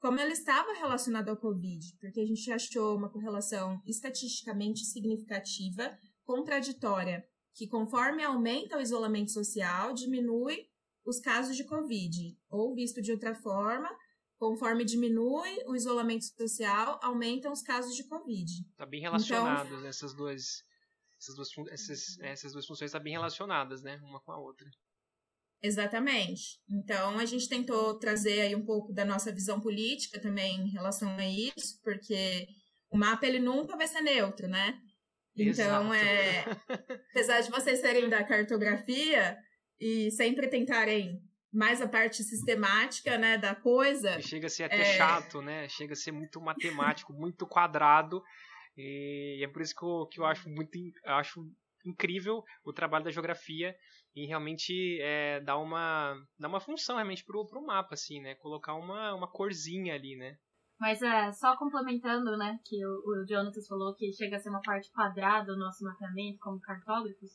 como 0.00 0.18
ele 0.18 0.32
estava 0.32 0.72
relacionado 0.72 1.28
ao 1.28 1.36
Covid, 1.36 1.96
porque 2.00 2.20
a 2.20 2.26
gente 2.26 2.50
achou 2.50 2.96
uma 2.96 3.10
correlação 3.10 3.80
estatisticamente 3.86 4.84
significativa, 4.86 5.96
contraditória, 6.24 7.24
que 7.54 7.66
conforme 7.66 8.22
aumenta 8.22 8.76
o 8.76 8.80
isolamento 8.80 9.30
social, 9.30 9.92
diminui 9.92 10.68
os 11.04 11.18
casos 11.18 11.56
de 11.56 11.64
Covid, 11.64 12.38
ou 12.48 12.74
visto 12.74 13.02
de 13.02 13.12
outra 13.12 13.34
forma, 13.34 13.90
conforme 14.38 14.84
diminui 14.84 15.56
o 15.66 15.74
isolamento 15.74 16.24
social, 16.24 16.98
aumentam 17.02 17.52
os 17.52 17.62
casos 17.62 17.94
de 17.94 18.04
Covid. 18.08 18.50
Está 18.70 18.86
bem 18.86 19.00
relacionado 19.00 19.74
então, 19.74 19.86
essas 19.86 20.14
duas 20.14 20.62
essas 21.22 21.36
duas, 21.36 21.72
essas, 21.72 22.18
essas 22.20 22.52
duas 22.52 22.66
funções 22.66 22.88
estão 22.88 23.00
bem 23.00 23.12
relacionadas, 23.12 23.82
né? 23.82 24.00
Uma 24.02 24.20
com 24.20 24.32
a 24.32 24.38
outra. 24.38 24.68
Exatamente. 25.62 26.60
Então, 26.68 27.18
a 27.18 27.24
gente 27.24 27.48
tentou 27.48 27.96
trazer 27.98 28.40
aí 28.40 28.56
um 28.56 28.64
pouco 28.64 28.92
da 28.92 29.04
nossa 29.04 29.32
visão 29.32 29.60
política 29.60 30.20
também 30.20 30.60
em 30.60 30.70
relação 30.70 31.08
a 31.16 31.24
isso, 31.24 31.80
porque 31.84 32.48
o 32.90 32.98
mapa 32.98 33.24
ele 33.24 33.38
nunca 33.38 33.76
vai 33.76 33.86
ser 33.86 34.00
neutro, 34.00 34.48
né? 34.48 34.80
Então, 35.36 35.92
Exato. 35.92 35.94
é, 35.94 36.44
apesar 37.10 37.40
de 37.40 37.50
vocês 37.50 37.80
serem 37.80 38.08
da 38.08 38.22
cartografia 38.22 39.36
e 39.80 40.10
sempre 40.10 40.48
tentarem 40.48 41.22
mais 41.52 41.82
a 41.82 41.88
parte 41.88 42.22
sistemática, 42.22 43.18
né, 43.18 43.36
da 43.36 43.54
coisa. 43.54 44.20
Chega 44.22 44.46
a 44.46 44.50
ser 44.50 44.64
até 44.64 44.80
é... 44.80 44.96
chato, 44.96 45.42
né? 45.42 45.68
Chega 45.68 45.92
a 45.92 45.96
ser 45.96 46.12
muito 46.12 46.40
matemático, 46.40 47.12
muito 47.12 47.46
quadrado. 47.46 48.22
E 48.76 49.42
é 49.42 49.48
por 49.48 49.60
isso 49.60 49.74
que 49.74 49.84
eu, 49.84 50.06
que 50.06 50.20
eu 50.20 50.24
acho 50.24 50.48
muito 50.48 50.78
acho 51.04 51.46
incrível 51.84 52.42
o 52.64 52.72
trabalho 52.72 53.04
da 53.04 53.10
geografia 53.10 53.76
e 54.14 54.26
realmente 54.26 54.98
é, 55.00 55.40
dar 55.40 55.58
uma 55.58 56.14
dar 56.38 56.48
uma 56.48 56.60
função 56.60 56.96
realmente 56.96 57.24
pro, 57.24 57.44
pro 57.46 57.64
mapa 57.64 57.94
assim 57.94 58.20
né 58.20 58.36
colocar 58.36 58.74
uma, 58.74 59.14
uma 59.14 59.26
corzinha 59.26 59.94
ali 59.94 60.16
né 60.16 60.36
mas 60.82 61.00
é 61.00 61.30
só 61.30 61.56
complementando 61.56 62.36
né 62.36 62.58
que 62.64 62.84
o, 62.84 62.90
o 63.06 63.24
Jonathan 63.24 63.60
falou 63.68 63.94
que 63.94 64.12
chega 64.12 64.36
a 64.36 64.40
ser 64.40 64.50
uma 64.50 64.60
parte 64.60 64.90
quadrada 64.90 65.52
o 65.52 65.56
nosso 65.56 65.84
mapeamento 65.84 66.40
como 66.40 66.58
cartógrafos 66.58 67.30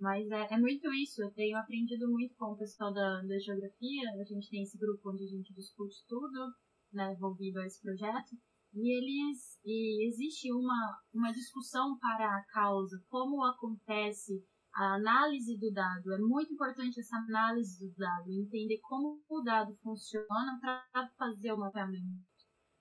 mas 0.00 0.26
é, 0.30 0.54
é 0.54 0.58
muito 0.58 0.90
isso 0.94 1.22
eu 1.22 1.30
tenho 1.32 1.58
aprendido 1.58 2.08
muito 2.08 2.34
com 2.36 2.52
o 2.52 2.56
pessoal 2.56 2.94
da, 2.94 3.20
da 3.20 3.38
geografia 3.38 4.08
a 4.18 4.24
gente 4.24 4.48
tem 4.48 4.62
esse 4.62 4.78
grupo 4.78 5.10
onde 5.10 5.24
a 5.24 5.28
gente 5.28 5.52
discute 5.52 5.96
tudo 6.08 6.54
né 6.90 7.12
envolvido 7.12 7.60
a 7.60 7.66
esse 7.66 7.82
projeto 7.82 8.34
e 8.72 8.96
eles 8.96 9.58
e 9.64 10.08
existe 10.08 10.52
uma, 10.52 11.00
uma 11.14 11.32
discussão 11.32 11.98
para 11.98 12.26
a 12.26 12.44
causa, 12.52 13.02
como 13.08 13.42
acontece 13.44 14.44
a 14.74 14.96
análise 14.96 15.56
do 15.58 15.72
dado. 15.72 16.12
É 16.12 16.18
muito 16.18 16.52
importante 16.52 17.00
essa 17.00 17.16
análise 17.16 17.88
do 17.88 17.94
dado, 17.96 18.30
entender 18.30 18.78
como 18.82 19.18
o 19.28 19.40
dado 19.40 19.74
funciona 19.82 20.60
para 20.60 21.08
fazer 21.16 21.52
o 21.52 21.58
mapeamento. 21.58 22.35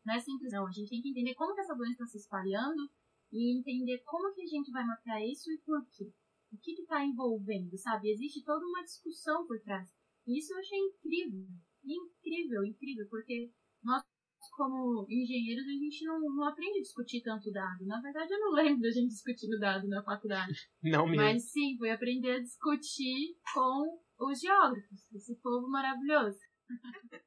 Não 0.05 0.13
é 0.13 0.19
simples 0.19 0.51
não, 0.51 0.67
a 0.67 0.71
gente 0.71 0.89
tem 0.89 1.01
que 1.01 1.09
entender 1.09 1.33
como 1.35 1.53
que 1.55 1.61
essa 1.61 1.75
doença 1.75 2.03
está 2.03 2.05
se 2.05 2.17
espalhando 2.17 2.89
e 3.31 3.57
entender 3.57 4.01
como 4.05 4.33
que 4.33 4.43
a 4.43 4.47
gente 4.47 4.71
vai 4.71 4.85
mapear 4.85 5.21
isso 5.23 5.51
e 5.51 5.57
por 5.65 5.83
quê. 5.91 6.11
O 6.51 6.57
que 6.57 6.71
está 6.71 7.03
envolvendo, 7.03 7.75
sabe? 7.77 8.11
Existe 8.11 8.43
toda 8.43 8.65
uma 8.65 8.83
discussão 8.83 9.45
por 9.47 9.59
trás. 9.61 9.89
E 10.27 10.37
isso 10.37 10.53
eu 10.53 10.59
achei 10.59 10.79
incrível. 10.79 11.47
Incrível, 11.83 12.65
incrível, 12.65 13.07
porque 13.09 13.51
nós 13.83 14.03
como 14.51 15.05
engenheiros, 15.09 15.65
a 15.65 15.71
gente 15.71 16.05
não, 16.05 16.19
não 16.19 16.47
aprende 16.47 16.79
a 16.79 16.81
discutir 16.81 17.21
tanto 17.21 17.51
dado. 17.51 17.85
Na 17.85 17.99
verdade, 18.01 18.33
eu 18.33 18.39
não 18.39 18.51
lembro 18.53 18.81
da 18.81 18.91
gente 18.91 19.09
discutindo 19.09 19.59
dado 19.59 19.87
na 19.87 20.03
faculdade. 20.03 20.53
Não 20.83 21.05
mesmo. 21.05 21.23
Mas 21.23 21.51
sim, 21.51 21.75
foi 21.77 21.89
aprender 21.89 22.31
a 22.31 22.41
discutir 22.41 23.35
com 23.53 23.99
os 24.19 24.39
geógrafos, 24.39 25.11
esse 25.13 25.35
povo 25.41 25.67
maravilhoso. 25.67 26.37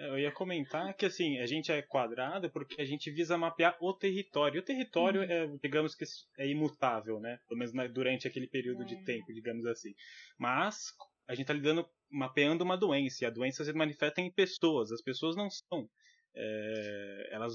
Eu 0.00 0.18
ia 0.18 0.32
comentar 0.32 0.94
que 0.94 1.04
assim, 1.04 1.38
a 1.38 1.46
gente 1.46 1.70
é 1.70 1.82
quadrado 1.82 2.50
porque 2.50 2.80
a 2.80 2.84
gente 2.84 3.10
visa 3.10 3.36
mapear 3.36 3.76
o 3.80 3.92
território. 3.92 4.60
O 4.60 4.64
território 4.64 5.20
uhum. 5.20 5.30
é, 5.30 5.58
digamos 5.62 5.94
que 5.94 6.04
é 6.38 6.48
imutável, 6.48 7.20
né? 7.20 7.38
Pelo 7.46 7.58
menos 7.58 7.92
durante 7.92 8.26
aquele 8.26 8.46
período 8.46 8.82
é. 8.82 8.86
de 8.86 9.04
tempo, 9.04 9.32
digamos 9.32 9.66
assim. 9.66 9.94
Mas 10.38 10.94
a 11.28 11.34
gente 11.34 11.42
está 11.42 11.52
lidando, 11.52 11.88
mapeando 12.10 12.64
uma 12.64 12.76
doença, 12.76 13.24
e 13.24 13.26
a 13.26 13.30
doença 13.30 13.64
se 13.64 13.72
manifesta 13.72 14.20
em 14.20 14.30
pessoas. 14.30 14.90
As 14.90 15.02
pessoas 15.02 15.36
não 15.36 15.48
são 15.50 15.88
é, 16.34 17.28
elas 17.30 17.54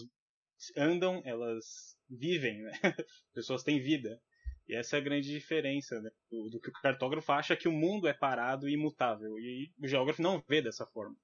andam, 0.78 1.22
elas 1.26 1.98
vivem, 2.10 2.62
né? 2.62 2.72
pessoas 3.34 3.64
têm 3.64 3.82
vida. 3.82 4.22
E 4.68 4.76
essa 4.76 4.98
é 4.98 5.00
a 5.00 5.04
grande 5.04 5.30
diferença 5.30 6.02
né? 6.02 6.10
do, 6.30 6.50
do, 6.50 6.60
que 6.60 6.70
o 6.70 6.74
cartógrafo 6.74 7.32
acha 7.32 7.56
que 7.56 7.68
o 7.68 7.72
mundo 7.72 8.08
é 8.08 8.14
parado 8.14 8.68
e 8.68 8.74
imutável. 8.74 9.38
E 9.40 9.72
o 9.80 9.88
geógrafo 9.88 10.22
não 10.22 10.44
vê 10.48 10.62
dessa 10.62 10.86
forma. 10.88 11.16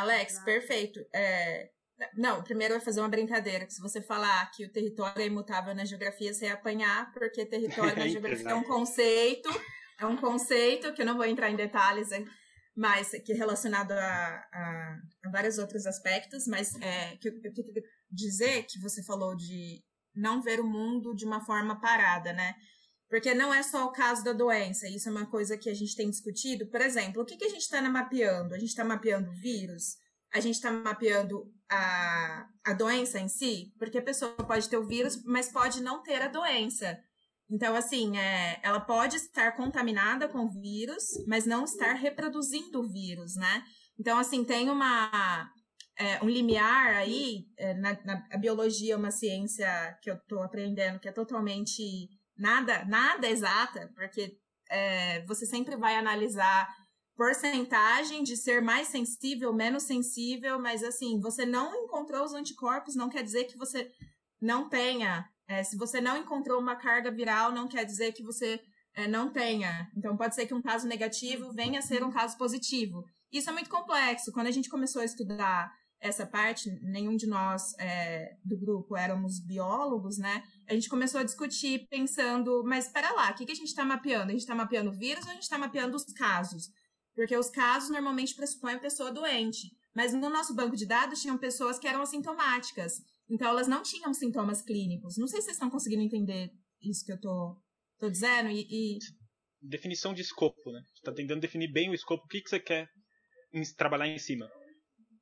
Alex, 0.00 0.38
perfeito. 0.44 1.00
É... 1.14 1.70
Não, 2.16 2.42
primeiro 2.42 2.74
vai 2.74 2.82
fazer 2.82 3.00
uma 3.00 3.08
brincadeira. 3.08 3.66
Que 3.66 3.72
se 3.72 3.82
você 3.82 4.00
falar 4.00 4.50
que 4.52 4.64
o 4.64 4.72
território 4.72 5.20
é 5.20 5.26
imutável 5.26 5.74
na 5.74 5.84
geografia, 5.84 6.32
você 6.32 6.46
ia 6.46 6.54
apanhar, 6.54 7.12
porque 7.12 7.44
território 7.46 7.96
na 7.98 8.08
geografia 8.08 8.50
é 8.50 8.54
um 8.54 8.64
conceito. 8.64 9.48
É 9.98 10.06
um 10.06 10.16
conceito 10.16 10.92
que 10.94 11.02
eu 11.02 11.06
não 11.06 11.16
vou 11.16 11.26
entrar 11.26 11.50
em 11.50 11.56
detalhes 11.56 12.08
mas 12.76 13.10
que 13.26 13.32
é 13.32 13.36
relacionado 13.36 13.92
a, 13.92 14.44
a, 14.52 14.96
a 15.24 15.30
vários 15.30 15.58
outros 15.58 15.84
aspectos, 15.86 16.46
mas 16.46 16.74
é, 16.80 17.16
que 17.16 17.28
eu, 17.28 17.32
eu 17.44 17.52
queria 17.52 17.82
dizer 18.10 18.64
que 18.64 18.80
você 18.80 19.04
falou 19.04 19.36
de 19.36 19.82
não 20.14 20.40
ver 20.40 20.60
o 20.60 20.66
mundo 20.66 21.14
de 21.14 21.26
uma 21.26 21.44
forma 21.44 21.78
parada, 21.80 22.32
né? 22.32 22.54
Porque 23.10 23.34
não 23.34 23.52
é 23.52 23.62
só 23.62 23.84
o 23.84 23.92
caso 23.92 24.24
da 24.24 24.32
doença, 24.32 24.88
isso 24.88 25.08
é 25.08 25.12
uma 25.12 25.26
coisa 25.26 25.58
que 25.58 25.68
a 25.68 25.74
gente 25.74 25.94
tem 25.94 26.08
discutido. 26.08 26.66
Por 26.68 26.80
exemplo, 26.80 27.20
o 27.20 27.24
que, 27.26 27.36
que 27.36 27.44
a 27.44 27.50
gente 27.50 27.62
está 27.62 27.82
mapeando? 27.82 28.54
A 28.54 28.58
gente 28.58 28.70
está 28.70 28.84
mapeando 28.84 29.32
vírus? 29.32 29.98
a 30.32 30.40
gente 30.40 30.54
está 30.54 30.70
mapeando 30.70 31.52
a, 31.68 32.46
a 32.64 32.72
doença 32.72 33.18
em 33.18 33.28
si, 33.28 33.72
porque 33.78 33.98
a 33.98 34.02
pessoa 34.02 34.32
pode 34.32 34.68
ter 34.68 34.76
o 34.76 34.86
vírus, 34.86 35.22
mas 35.24 35.50
pode 35.50 35.82
não 35.82 36.02
ter 36.02 36.22
a 36.22 36.28
doença. 36.28 36.98
Então, 37.50 37.74
assim, 37.74 38.16
é, 38.16 38.60
ela 38.62 38.80
pode 38.80 39.16
estar 39.16 39.56
contaminada 39.56 40.28
com 40.28 40.44
o 40.44 40.60
vírus, 40.60 41.04
mas 41.26 41.46
não 41.46 41.64
estar 41.64 41.94
reproduzindo 41.94 42.80
o 42.80 42.88
vírus, 42.88 43.34
né? 43.34 43.64
Então, 43.98 44.18
assim, 44.18 44.44
tem 44.44 44.70
uma, 44.70 45.50
é, 45.98 46.22
um 46.22 46.28
limiar 46.28 46.94
aí, 46.94 47.46
é, 47.58 47.74
na, 47.74 47.98
na, 48.04 48.24
a 48.30 48.38
biologia 48.38 48.94
é 48.94 48.96
uma 48.96 49.10
ciência 49.10 49.68
que 50.00 50.08
eu 50.08 50.14
estou 50.14 50.42
aprendendo 50.44 51.00
que 51.00 51.08
é 51.08 51.12
totalmente 51.12 52.08
nada, 52.40 52.84
nada 52.86 53.28
exata, 53.28 53.92
porque 53.94 54.36
é, 54.70 55.24
você 55.26 55.46
sempre 55.46 55.76
vai 55.76 55.96
analisar 55.96 56.68
porcentagem 57.16 58.22
de 58.22 58.36
ser 58.36 58.62
mais 58.62 58.88
sensível, 58.88 59.52
menos 59.52 59.82
sensível, 59.82 60.58
mas 60.58 60.82
assim, 60.82 61.20
você 61.20 61.44
não 61.44 61.74
encontrou 61.84 62.24
os 62.24 62.32
anticorpos, 62.32 62.96
não 62.96 63.10
quer 63.10 63.22
dizer 63.22 63.44
que 63.44 63.58
você 63.58 63.90
não 64.40 64.68
tenha. 64.68 65.28
É, 65.46 65.62
se 65.62 65.76
você 65.76 66.00
não 66.00 66.16
encontrou 66.16 66.58
uma 66.58 66.76
carga 66.76 67.10
viral, 67.10 67.52
não 67.52 67.68
quer 67.68 67.84
dizer 67.84 68.12
que 68.12 68.22
você 68.22 68.58
é, 68.94 69.06
não 69.06 69.30
tenha. 69.30 69.90
Então, 69.96 70.16
pode 70.16 70.34
ser 70.34 70.46
que 70.46 70.54
um 70.54 70.62
caso 70.62 70.86
negativo 70.88 71.52
venha 71.52 71.80
a 71.80 71.82
ser 71.82 72.02
um 72.02 72.10
caso 72.10 72.38
positivo. 72.38 73.04
Isso 73.30 73.50
é 73.50 73.52
muito 73.52 73.68
complexo. 73.68 74.32
Quando 74.32 74.46
a 74.46 74.52
gente 74.52 74.70
começou 74.70 75.02
a 75.02 75.04
estudar 75.04 75.70
essa 76.00 76.26
parte, 76.26 76.70
nenhum 76.82 77.14
de 77.14 77.26
nós 77.26 77.74
é, 77.78 78.36
do 78.42 78.58
grupo 78.58 78.96
éramos 78.96 79.38
biólogos, 79.38 80.16
né? 80.16 80.42
A 80.66 80.74
gente 80.74 80.88
começou 80.88 81.20
a 81.20 81.24
discutir 81.24 81.86
pensando, 81.88 82.62
mas 82.64 82.86
espera 82.86 83.12
lá, 83.12 83.30
o 83.30 83.34
que, 83.34 83.44
que 83.44 83.52
a 83.52 83.56
gente 83.56 83.68
está 83.68 83.84
mapeando? 83.84 84.28
A 84.28 84.32
gente 84.32 84.40
está 84.40 84.54
mapeando 84.54 84.90
o 84.90 84.96
vírus 84.96 85.24
ou 85.24 85.30
a 85.30 85.34
gente 85.34 85.42
está 85.42 85.58
mapeando 85.58 85.94
os 85.94 86.04
casos? 86.04 86.70
Porque 87.14 87.36
os 87.36 87.50
casos 87.50 87.90
normalmente 87.90 88.34
pressupõem 88.34 88.76
a 88.76 88.80
pessoa 88.80 89.12
doente. 89.12 89.70
Mas 89.94 90.14
no 90.14 90.30
nosso 90.30 90.54
banco 90.54 90.76
de 90.76 90.86
dados 90.86 91.20
tinham 91.20 91.36
pessoas 91.36 91.78
que 91.78 91.86
eram 91.86 92.00
assintomáticas. 92.00 92.94
Então 93.28 93.48
elas 93.48 93.68
não 93.68 93.82
tinham 93.82 94.14
sintomas 94.14 94.62
clínicos. 94.62 95.18
Não 95.18 95.26
sei 95.26 95.40
se 95.40 95.46
vocês 95.46 95.56
estão 95.56 95.68
conseguindo 95.68 96.02
entender 96.02 96.50
isso 96.80 97.04
que 97.04 97.12
eu 97.12 97.20
tô, 97.20 97.56
tô 97.98 98.08
dizendo. 98.08 98.48
E, 98.48 98.66
e... 98.70 98.98
Definição 99.60 100.14
de 100.14 100.22
escopo, 100.22 100.72
né? 100.72 100.80
Você 100.94 101.02
tá 101.02 101.12
tentando 101.12 101.40
definir 101.40 101.70
bem 101.70 101.90
o 101.90 101.94
escopo, 101.94 102.24
o 102.24 102.28
que, 102.28 102.40
que 102.40 102.48
você 102.48 102.58
quer 102.58 102.88
trabalhar 103.76 104.06
em 104.06 104.18
cima. 104.18 104.48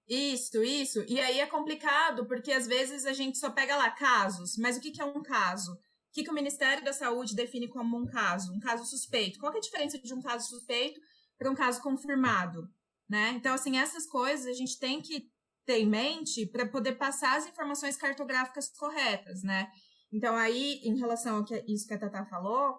Isso, 0.09 0.63
isso. 0.63 1.05
E 1.07 1.21
aí 1.21 1.39
é 1.39 1.47
complicado, 1.47 2.27
porque 2.27 2.51
às 2.51 2.67
vezes 2.67 3.05
a 3.05 3.13
gente 3.13 3.37
só 3.37 3.51
pega 3.51 3.77
lá 3.77 3.91
casos. 3.91 4.57
Mas 4.57 4.77
o 4.77 4.81
que, 4.81 4.91
que 4.91 5.03
é 5.03 5.05
um 5.05 5.23
caso? 5.23 5.73
O 5.73 5.79
que, 6.13 6.25
que 6.25 6.31
o 6.31 6.35
Ministério 6.35 6.83
da 6.83 6.93
Saúde 6.93 7.37
define 7.37 7.69
como 7.69 7.99
um 7.99 8.07
caso? 8.07 8.53
Um 8.53 8.59
caso 8.59 8.87
suspeito. 8.87 9.39
Qual 9.39 9.53
é 9.53 9.59
a 9.59 9.61
diferença 9.61 9.99
de 9.99 10.15
um 10.15 10.23
caso 10.23 10.49
suspeito 10.49 10.99
para 11.39 11.51
um 11.51 11.55
caso 11.55 11.83
confirmado, 11.83 12.67
né? 13.09 13.31
Então, 13.37 13.55
assim, 13.55 13.79
essas 13.79 14.07
coisas 14.07 14.47
a 14.47 14.53
gente 14.53 14.79
tem 14.79 15.01
que 15.01 15.31
ter 15.65 15.81
em 15.81 15.87
mente 15.87 16.47
para 16.47 16.67
poder 16.67 16.93
passar 16.93 17.37
as 17.37 17.47
informações 17.47 17.97
cartográficas 17.97 18.71
corretas, 18.77 19.43
né? 19.43 19.71
Então, 20.11 20.35
aí, 20.35 20.81
em 20.83 20.99
relação 20.99 21.39
a 21.39 21.45
isso 21.71 21.87
que 21.87 21.93
a 21.93 21.99
Tata 21.99 22.25
falou, 22.25 22.79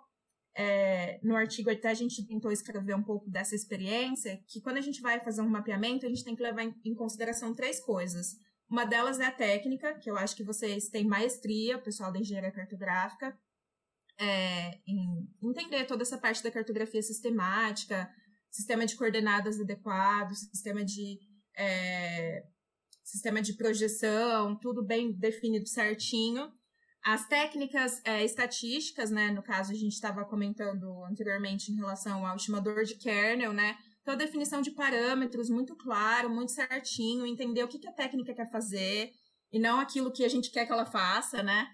é, 0.62 1.22
no 1.24 1.38
artigo 1.38 1.72
até 1.72 1.88
a 1.88 1.94
gente 1.94 2.28
tentou 2.28 2.52
escrever 2.52 2.94
um 2.94 3.02
pouco 3.02 3.30
dessa 3.30 3.56
experiência, 3.56 4.44
que 4.46 4.60
quando 4.60 4.76
a 4.76 4.82
gente 4.82 5.00
vai 5.00 5.18
fazer 5.22 5.42
um 5.42 5.48
mapeamento, 5.48 6.06
a 6.06 6.10
gente 6.10 6.26
tem 6.26 6.36
que 6.36 6.44
levar 6.44 6.64
em, 6.64 6.76
em 6.84 6.94
consideração 6.94 7.56
três 7.56 7.80
coisas. 7.80 8.36
Uma 8.70 8.84
delas 8.84 9.22
é 9.22 9.26
a 9.26 9.32
técnica, 9.32 9.98
que 9.98 10.12
eu 10.12 10.18
acho 10.18 10.36
que 10.36 10.44
vocês 10.44 10.90
têm 10.90 11.08
maestria, 11.08 11.78
o 11.78 11.82
pessoal 11.82 12.12
da 12.12 12.20
engenharia 12.20 12.52
cartográfica, 12.52 13.40
é, 14.20 14.82
em 14.86 15.30
entender 15.42 15.86
toda 15.86 16.04
essa 16.04 16.18
parte 16.18 16.44
da 16.44 16.52
cartografia 16.52 17.02
sistemática, 17.02 18.12
sistema 18.52 18.86
de 18.86 18.98
coordenadas 18.98 19.62
adequado, 19.62 20.34
sistema 20.34 20.84
de 20.84 21.20
é, 21.58 22.44
sistema 23.02 23.42
de 23.42 23.54
projeção, 23.54 24.60
tudo 24.60 24.86
bem 24.86 25.14
definido 25.14 25.70
certinho. 25.70 26.52
As 27.04 27.26
técnicas 27.28 28.02
é, 28.04 28.24
estatísticas, 28.26 29.10
né? 29.10 29.32
No 29.32 29.42
caso, 29.42 29.72
a 29.72 29.76
gente 29.76 29.94
estava 29.94 30.26
comentando 30.26 31.04
anteriormente 31.06 31.72
em 31.72 31.76
relação 31.76 32.26
ao 32.26 32.36
estimador 32.36 32.84
de 32.84 32.96
kernel, 32.96 33.54
né? 33.54 33.78
Então, 34.02 34.14
a 34.14 34.18
definição 34.18 34.62
de 34.62 34.72
parâmetros 34.72 35.50
muito 35.50 35.76
claro, 35.76 36.30
muito 36.30 36.52
certinho, 36.52 37.26
entender 37.26 37.64
o 37.64 37.68
que, 37.68 37.80
que 37.80 37.88
a 37.88 37.94
técnica 37.94 38.34
quer 38.34 38.50
fazer 38.52 39.12
e 39.52 39.60
não 39.60 39.80
aquilo 39.80 40.12
que 40.12 40.26
a 40.26 40.30
gente 40.30 40.52
quer 40.52 40.66
que 40.66 40.72
ela 40.72 40.86
faça, 40.86 41.42
né? 41.42 41.68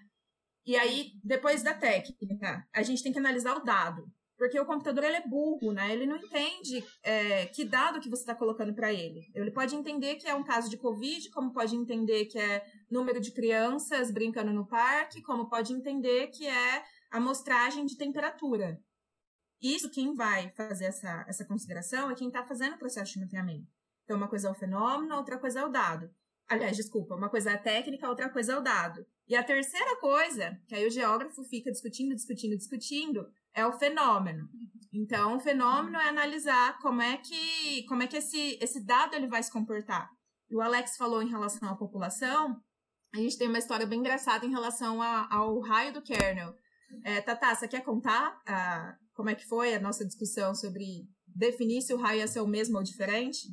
E 0.64 0.76
aí, 0.76 1.12
depois 1.22 1.62
da 1.62 1.74
técnica, 1.74 2.66
a 2.72 2.82
gente 2.82 3.02
tem 3.02 3.12
que 3.12 3.18
analisar 3.18 3.56
o 3.56 3.64
dado. 3.64 4.04
Porque 4.36 4.60
o 4.60 4.66
computador 4.66 5.04
ele 5.04 5.16
é 5.16 5.26
burro, 5.26 5.72
né? 5.72 5.92
Ele 5.92 6.06
não 6.06 6.16
entende 6.16 6.84
é, 7.02 7.46
que 7.46 7.64
dado 7.64 8.00
que 8.00 8.08
você 8.08 8.22
está 8.22 8.34
colocando 8.34 8.74
para 8.74 8.92
ele. 8.92 9.22
Ele 9.34 9.50
pode 9.50 9.74
entender 9.74 10.16
que 10.16 10.28
é 10.28 10.34
um 10.34 10.44
caso 10.44 10.68
de 10.68 10.76
Covid, 10.76 11.30
como 11.30 11.52
pode 11.52 11.74
entender 11.74 12.26
que 12.26 12.38
é 12.38 12.64
número 12.90 13.20
de 13.20 13.32
crianças 13.32 14.10
brincando 14.10 14.52
no 14.52 14.66
parque, 14.66 15.22
como 15.22 15.48
pode 15.48 15.72
entender 15.72 16.28
que 16.28 16.46
é 16.46 16.84
amostragem 17.10 17.86
de 17.86 17.96
temperatura. 17.96 18.78
Isso 19.62 19.90
quem 19.90 20.14
vai 20.14 20.50
fazer 20.50 20.86
essa, 20.86 21.24
essa 21.26 21.44
consideração 21.44 22.10
é 22.10 22.14
quem 22.14 22.28
está 22.28 22.44
fazendo 22.44 22.74
o 22.74 22.78
processo 22.78 23.14
de 23.14 23.20
mapeamento. 23.20 23.72
Então, 24.04 24.16
uma 24.16 24.28
coisa 24.28 24.48
é 24.48 24.50
o 24.50 24.54
fenômeno, 24.54 25.16
outra 25.16 25.38
coisa 25.38 25.60
é 25.60 25.64
o 25.64 25.70
dado. 25.70 26.10
Aliás, 26.48 26.76
desculpa, 26.76 27.16
uma 27.16 27.28
coisa 27.28 27.50
é 27.50 27.54
a 27.54 27.58
técnica, 27.58 28.08
outra 28.08 28.30
coisa 28.30 28.52
é 28.52 28.58
o 28.58 28.62
dado. 28.62 29.04
E 29.28 29.34
a 29.34 29.42
terceira 29.42 29.96
coisa, 29.98 30.56
que 30.68 30.74
aí 30.74 30.86
o 30.86 30.90
geógrafo 30.90 31.42
fica 31.44 31.70
discutindo, 31.72 32.14
discutindo, 32.14 32.56
discutindo, 32.56 33.26
é 33.52 33.66
o 33.66 33.72
fenômeno. 33.72 34.48
Então, 34.92 35.36
o 35.36 35.40
fenômeno 35.40 35.98
é 35.98 36.08
analisar 36.08 36.78
como 36.78 37.02
é 37.02 37.16
que, 37.16 37.84
como 37.88 38.02
é 38.02 38.06
que 38.06 38.16
esse, 38.16 38.58
esse 38.60 38.84
dado 38.84 39.14
ele 39.14 39.26
vai 39.26 39.42
se 39.42 39.50
comportar. 39.50 40.08
E 40.48 40.54
o 40.54 40.60
Alex 40.60 40.96
falou 40.96 41.20
em 41.20 41.28
relação 41.28 41.68
à 41.68 41.76
população, 41.76 42.56
a 43.12 43.18
gente 43.18 43.36
tem 43.36 43.48
uma 43.48 43.58
história 43.58 43.86
bem 43.86 44.00
engraçada 44.00 44.46
em 44.46 44.50
relação 44.50 45.02
a, 45.02 45.26
ao 45.34 45.58
raio 45.60 45.92
do 45.92 46.02
kernel. 46.02 46.54
É, 47.02 47.20
Tata, 47.20 47.54
você 47.54 47.66
quer 47.66 47.82
contar 47.82 48.40
a, 48.46 48.94
como 49.14 49.30
é 49.30 49.34
que 49.34 49.46
foi 49.46 49.74
a 49.74 49.80
nossa 49.80 50.04
discussão 50.04 50.54
sobre 50.54 51.08
definir 51.26 51.82
se 51.82 51.92
o 51.92 51.98
raio 51.98 52.20
ia 52.20 52.28
ser 52.28 52.40
o 52.40 52.46
mesmo 52.46 52.76
ou 52.76 52.82
diferente? 52.82 53.48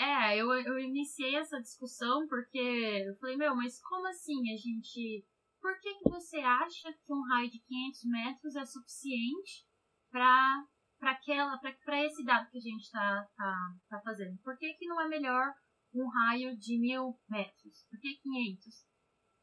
É, 0.00 0.34
eu, 0.34 0.50
eu 0.50 0.78
iniciei 0.78 1.36
essa 1.36 1.60
discussão 1.60 2.26
porque 2.26 2.58
eu 2.58 3.14
falei, 3.18 3.36
meu, 3.36 3.54
mas 3.54 3.78
como 3.82 4.06
assim 4.08 4.50
a 4.50 4.56
gente 4.56 5.26
por 5.60 5.78
que, 5.78 5.94
que 5.96 6.08
você 6.08 6.38
acha 6.38 6.90
que 6.90 7.12
um 7.12 7.20
raio 7.28 7.50
de 7.50 7.60
500 7.60 8.04
metros 8.06 8.56
é 8.56 8.64
suficiente 8.64 9.66
para 10.10 10.66
para 10.98 12.04
esse 12.04 12.24
dado 12.24 12.50
que 12.50 12.56
a 12.56 12.60
gente 12.60 12.82
está 12.82 13.28
tá, 13.36 13.74
tá 13.90 14.00
fazendo? 14.02 14.38
Por 14.42 14.56
que, 14.58 14.72
que 14.74 14.86
não 14.86 15.00
é 15.00 15.08
melhor 15.08 15.52
um 15.94 16.08
raio 16.08 16.56
de 16.56 16.78
mil 16.78 17.18
metros? 17.28 17.84
Por 17.90 18.00
que 18.00 18.16
500? 18.22 18.86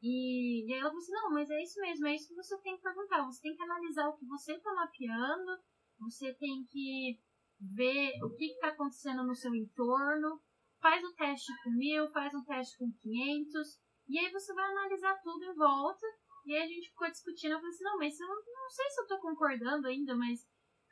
E, 0.02 0.68
e 0.68 0.72
aí 0.72 0.80
ela 0.80 0.90
falou 0.90 1.02
assim, 1.02 1.12
não, 1.12 1.30
mas 1.30 1.50
é 1.50 1.62
isso 1.62 1.80
mesmo, 1.80 2.06
é 2.06 2.14
isso 2.14 2.28
que 2.28 2.34
você 2.34 2.56
tem 2.62 2.76
que 2.76 2.82
perguntar. 2.82 3.24
Você 3.24 3.42
tem 3.42 3.56
que 3.56 3.62
analisar 3.62 4.08
o 4.08 4.16
que 4.16 4.26
você 4.26 4.54
está 4.54 4.72
mapeando, 4.74 5.58
você 5.98 6.34
tem 6.34 6.64
que 6.64 7.20
ver 7.60 8.12
o 8.24 8.30
que 8.36 8.46
está 8.46 8.68
acontecendo 8.68 9.24
no 9.24 9.34
seu 9.34 9.52
entorno, 9.54 10.40
faz 10.80 11.02
o 11.04 11.14
teste 11.14 11.52
com 11.62 11.70
mil, 11.70 12.10
faz 12.12 12.32
um 12.34 12.44
teste 12.44 12.78
com 12.78 12.90
500, 12.90 13.78
e 14.08 14.18
aí 14.18 14.30
você 14.30 14.54
vai 14.54 14.64
analisar 14.64 15.20
tudo 15.22 15.44
em 15.44 15.54
volta. 15.54 16.06
E 16.46 16.54
aí 16.54 16.62
a 16.62 16.66
gente 16.66 16.88
ficou 16.88 17.10
discutindo. 17.10 17.52
Eu 17.52 17.58
falei 17.58 17.74
assim, 17.74 17.84
não, 17.84 17.98
mas 17.98 18.18
eu 18.18 18.26
não 18.26 18.70
sei 18.70 18.90
se 18.90 19.00
eu 19.02 19.06
tô 19.06 19.20
concordando 19.20 19.86
ainda, 19.86 20.16
mas 20.16 20.40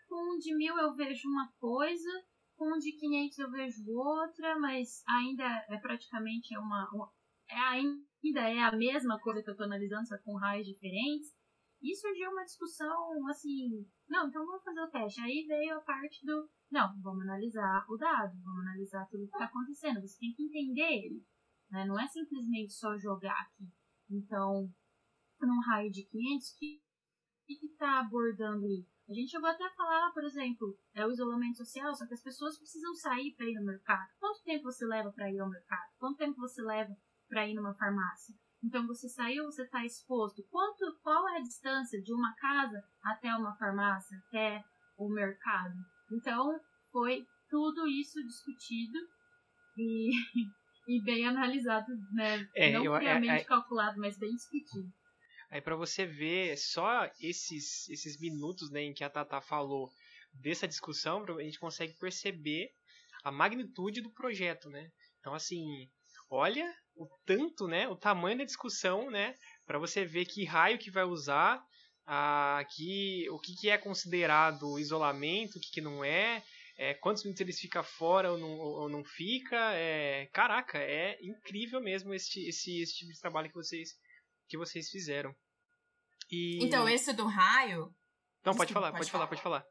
com 0.07 0.35
um 0.35 0.39
de 0.39 0.55
mil 0.55 0.77
eu 0.77 0.95
vejo 0.95 1.29
uma 1.29 1.51
coisa, 1.59 2.11
com 2.57 2.75
um 2.75 2.79
de 2.79 2.93
500 2.93 3.39
eu 3.39 3.51
vejo 3.51 3.91
outra, 3.91 4.59
mas 4.59 5.03
ainda 5.09 5.45
é 5.69 5.79
praticamente 5.79 6.57
uma, 6.59 6.89
uma 6.93 7.11
é 7.49 7.59
ainda 7.59 8.41
é 8.41 8.59
a 8.59 8.77
mesma 8.77 9.19
coisa 9.21 9.43
que 9.43 9.51
eu 9.51 9.57
tô 9.57 9.63
analisando, 9.63 10.07
só 10.07 10.19
com 10.19 10.37
raios 10.37 10.67
diferentes. 10.67 11.35
E 11.81 11.95
surgiu 11.95 12.31
uma 12.31 12.45
discussão 12.45 13.29
assim, 13.29 13.87
não, 14.09 14.29
então 14.29 14.45
vamos 14.45 14.65
fazer 14.65 14.81
o 14.81 14.91
teste. 14.91 15.21
Aí 15.21 15.45
veio 15.47 15.77
a 15.77 15.81
parte 15.81 16.25
do, 16.25 16.49
não, 16.71 17.01
vamos 17.01 17.23
analisar 17.23 17.85
o 17.89 17.97
dado, 17.97 18.37
vamos 18.43 18.61
analisar 18.63 19.07
tudo 19.07 19.27
que 19.27 19.33
está 19.33 19.45
acontecendo. 19.45 20.01
Você 20.01 20.19
tem 20.19 20.33
que 20.33 20.43
entender 20.43 21.05
ele. 21.05 21.25
Né? 21.71 21.85
Não 21.85 21.99
é 21.99 22.07
simplesmente 22.07 22.73
só 22.73 22.97
jogar 22.99 23.41
aqui. 23.41 23.71
Então, 24.11 24.69
num 25.41 25.61
raio 25.61 25.91
de 25.91 26.05
500, 26.05 26.49
o 26.49 26.57
que 26.57 27.67
está 27.67 28.01
abordando 28.01 28.65
aí? 28.67 28.87
A 29.09 29.13
gente 29.13 29.31
chegou 29.31 29.49
até 29.49 29.65
a 29.65 29.71
falar, 29.71 30.11
por 30.13 30.25
exemplo, 30.25 30.77
é 30.93 31.07
o 31.07 31.11
isolamento 31.11 31.59
social, 31.59 31.95
só 31.95 32.07
que 32.07 32.15
as 32.15 32.23
pessoas 32.23 32.59
precisam 32.59 32.93
sair 32.95 33.35
para 33.37 33.47
ir 33.47 33.55
no 33.55 33.65
mercado. 33.65 34.09
Quanto 34.19 34.43
tempo 34.43 34.65
você 34.65 34.85
leva 34.85 35.13
para 35.13 35.31
ir 35.31 35.39
ao 35.39 35.49
mercado? 35.49 35.93
Quanto 35.99 36.17
tempo 36.17 36.41
você 36.41 36.61
leva 36.63 36.93
para 37.29 37.47
ir 37.47 37.55
numa 37.55 37.75
farmácia? 37.75 38.35
Então 38.65 38.85
você 38.85 39.09
saiu, 39.09 39.45
você 39.45 39.63
está 39.63 39.85
exposto. 39.85 40.43
Quanto, 40.51 40.99
qual 41.03 41.29
é 41.29 41.37
a 41.37 41.43
distância 41.43 42.03
de 42.03 42.13
uma 42.13 42.35
casa 42.35 42.83
até 43.05 43.33
uma 43.37 43.57
farmácia, 43.57 44.19
até 44.27 44.65
o 44.99 45.09
mercado? 45.09 45.77
Então 46.13 46.59
foi 46.93 47.25
tudo 47.49 47.87
isso 47.87 48.23
discutido 48.25 48.99
e 49.77 50.11
e 50.89 51.03
bem 51.03 51.27
analisado, 51.27 51.87
né? 52.13 52.49
É, 52.55 52.73
Não 52.73 52.85
eu, 52.85 52.95
friamente 52.97 53.41
é, 53.41 53.41
é, 53.41 53.45
calculado, 53.45 53.99
mas 53.99 54.17
bem 54.19 54.35
discutido. 54.35 54.89
Aí 55.51 55.61
para 55.61 55.77
você 55.77 56.07
ver 56.07 56.57
só 56.57 57.11
esses, 57.21 57.89
esses 57.89 58.19
minutos 58.21 58.71
né, 58.71 58.83
em 58.83 58.93
que 58.95 59.05
a 59.05 59.11
Tata 59.11 59.41
falou 59.41 59.91
dessa 60.33 60.67
discussão, 60.67 61.25
a 61.25 61.43
gente 61.43 61.59
consegue 61.59 61.95
perceber 61.95 62.71
a 63.25 63.33
magnitude 63.33 64.01
do 64.01 64.11
projeto, 64.11 64.69
né? 64.69 64.91
Então, 65.21 65.35
assim, 65.35 65.65
olha 66.31 66.73
o 66.95 67.07
tanto, 67.25 67.67
né? 67.67 67.89
O 67.89 67.97
tamanho 67.97 68.39
da 68.39 68.45
discussão, 68.45 69.11
né? 69.11 69.37
Para 69.67 69.79
você 69.79 70.05
ver 70.05 70.27
que 70.27 70.45
raio 70.45 70.79
que 70.79 70.91
vai 70.91 71.05
usar, 71.05 71.61
a, 72.07 72.65
que, 72.71 73.29
o 73.31 73.39
que, 73.39 73.55
que 73.55 73.69
é 73.69 73.77
considerado 73.77 74.79
isolamento, 74.79 75.57
o 75.59 75.61
que, 75.61 75.71
que 75.73 75.81
não 75.81 76.05
é, 76.05 76.43
é, 76.79 76.95
quantos 76.95 77.25
minutos 77.25 77.41
eles 77.41 77.59
fica 77.59 77.83
fora 77.83 78.33
ou 78.33 78.39
não, 78.39 78.51
ou 78.59 78.89
não 78.89 79.05
fica. 79.05 79.57
É, 79.75 80.27
caraca, 80.33 80.79
é 80.79 81.19
incrível 81.23 81.81
mesmo 81.81 82.15
esse, 82.15 82.47
esse, 82.47 82.81
esse 82.81 82.95
tipo 82.95 83.13
de 83.13 83.21
trabalho 83.21 83.49
que 83.49 83.55
vocês, 83.55 83.91
que 84.49 84.57
vocês 84.57 84.89
fizeram. 84.91 85.35
E... 86.31 86.63
Então, 86.63 86.89
esse 86.89 87.13
do 87.13 87.27
raio. 87.27 87.95
Não, 88.45 88.55
pode 88.55 88.73
falar, 88.73 88.93
pode, 88.93 88.99
pode 88.99 89.11
falar, 89.11 89.27
falar, 89.27 89.29
pode 89.29 89.43
falar. 89.43 89.67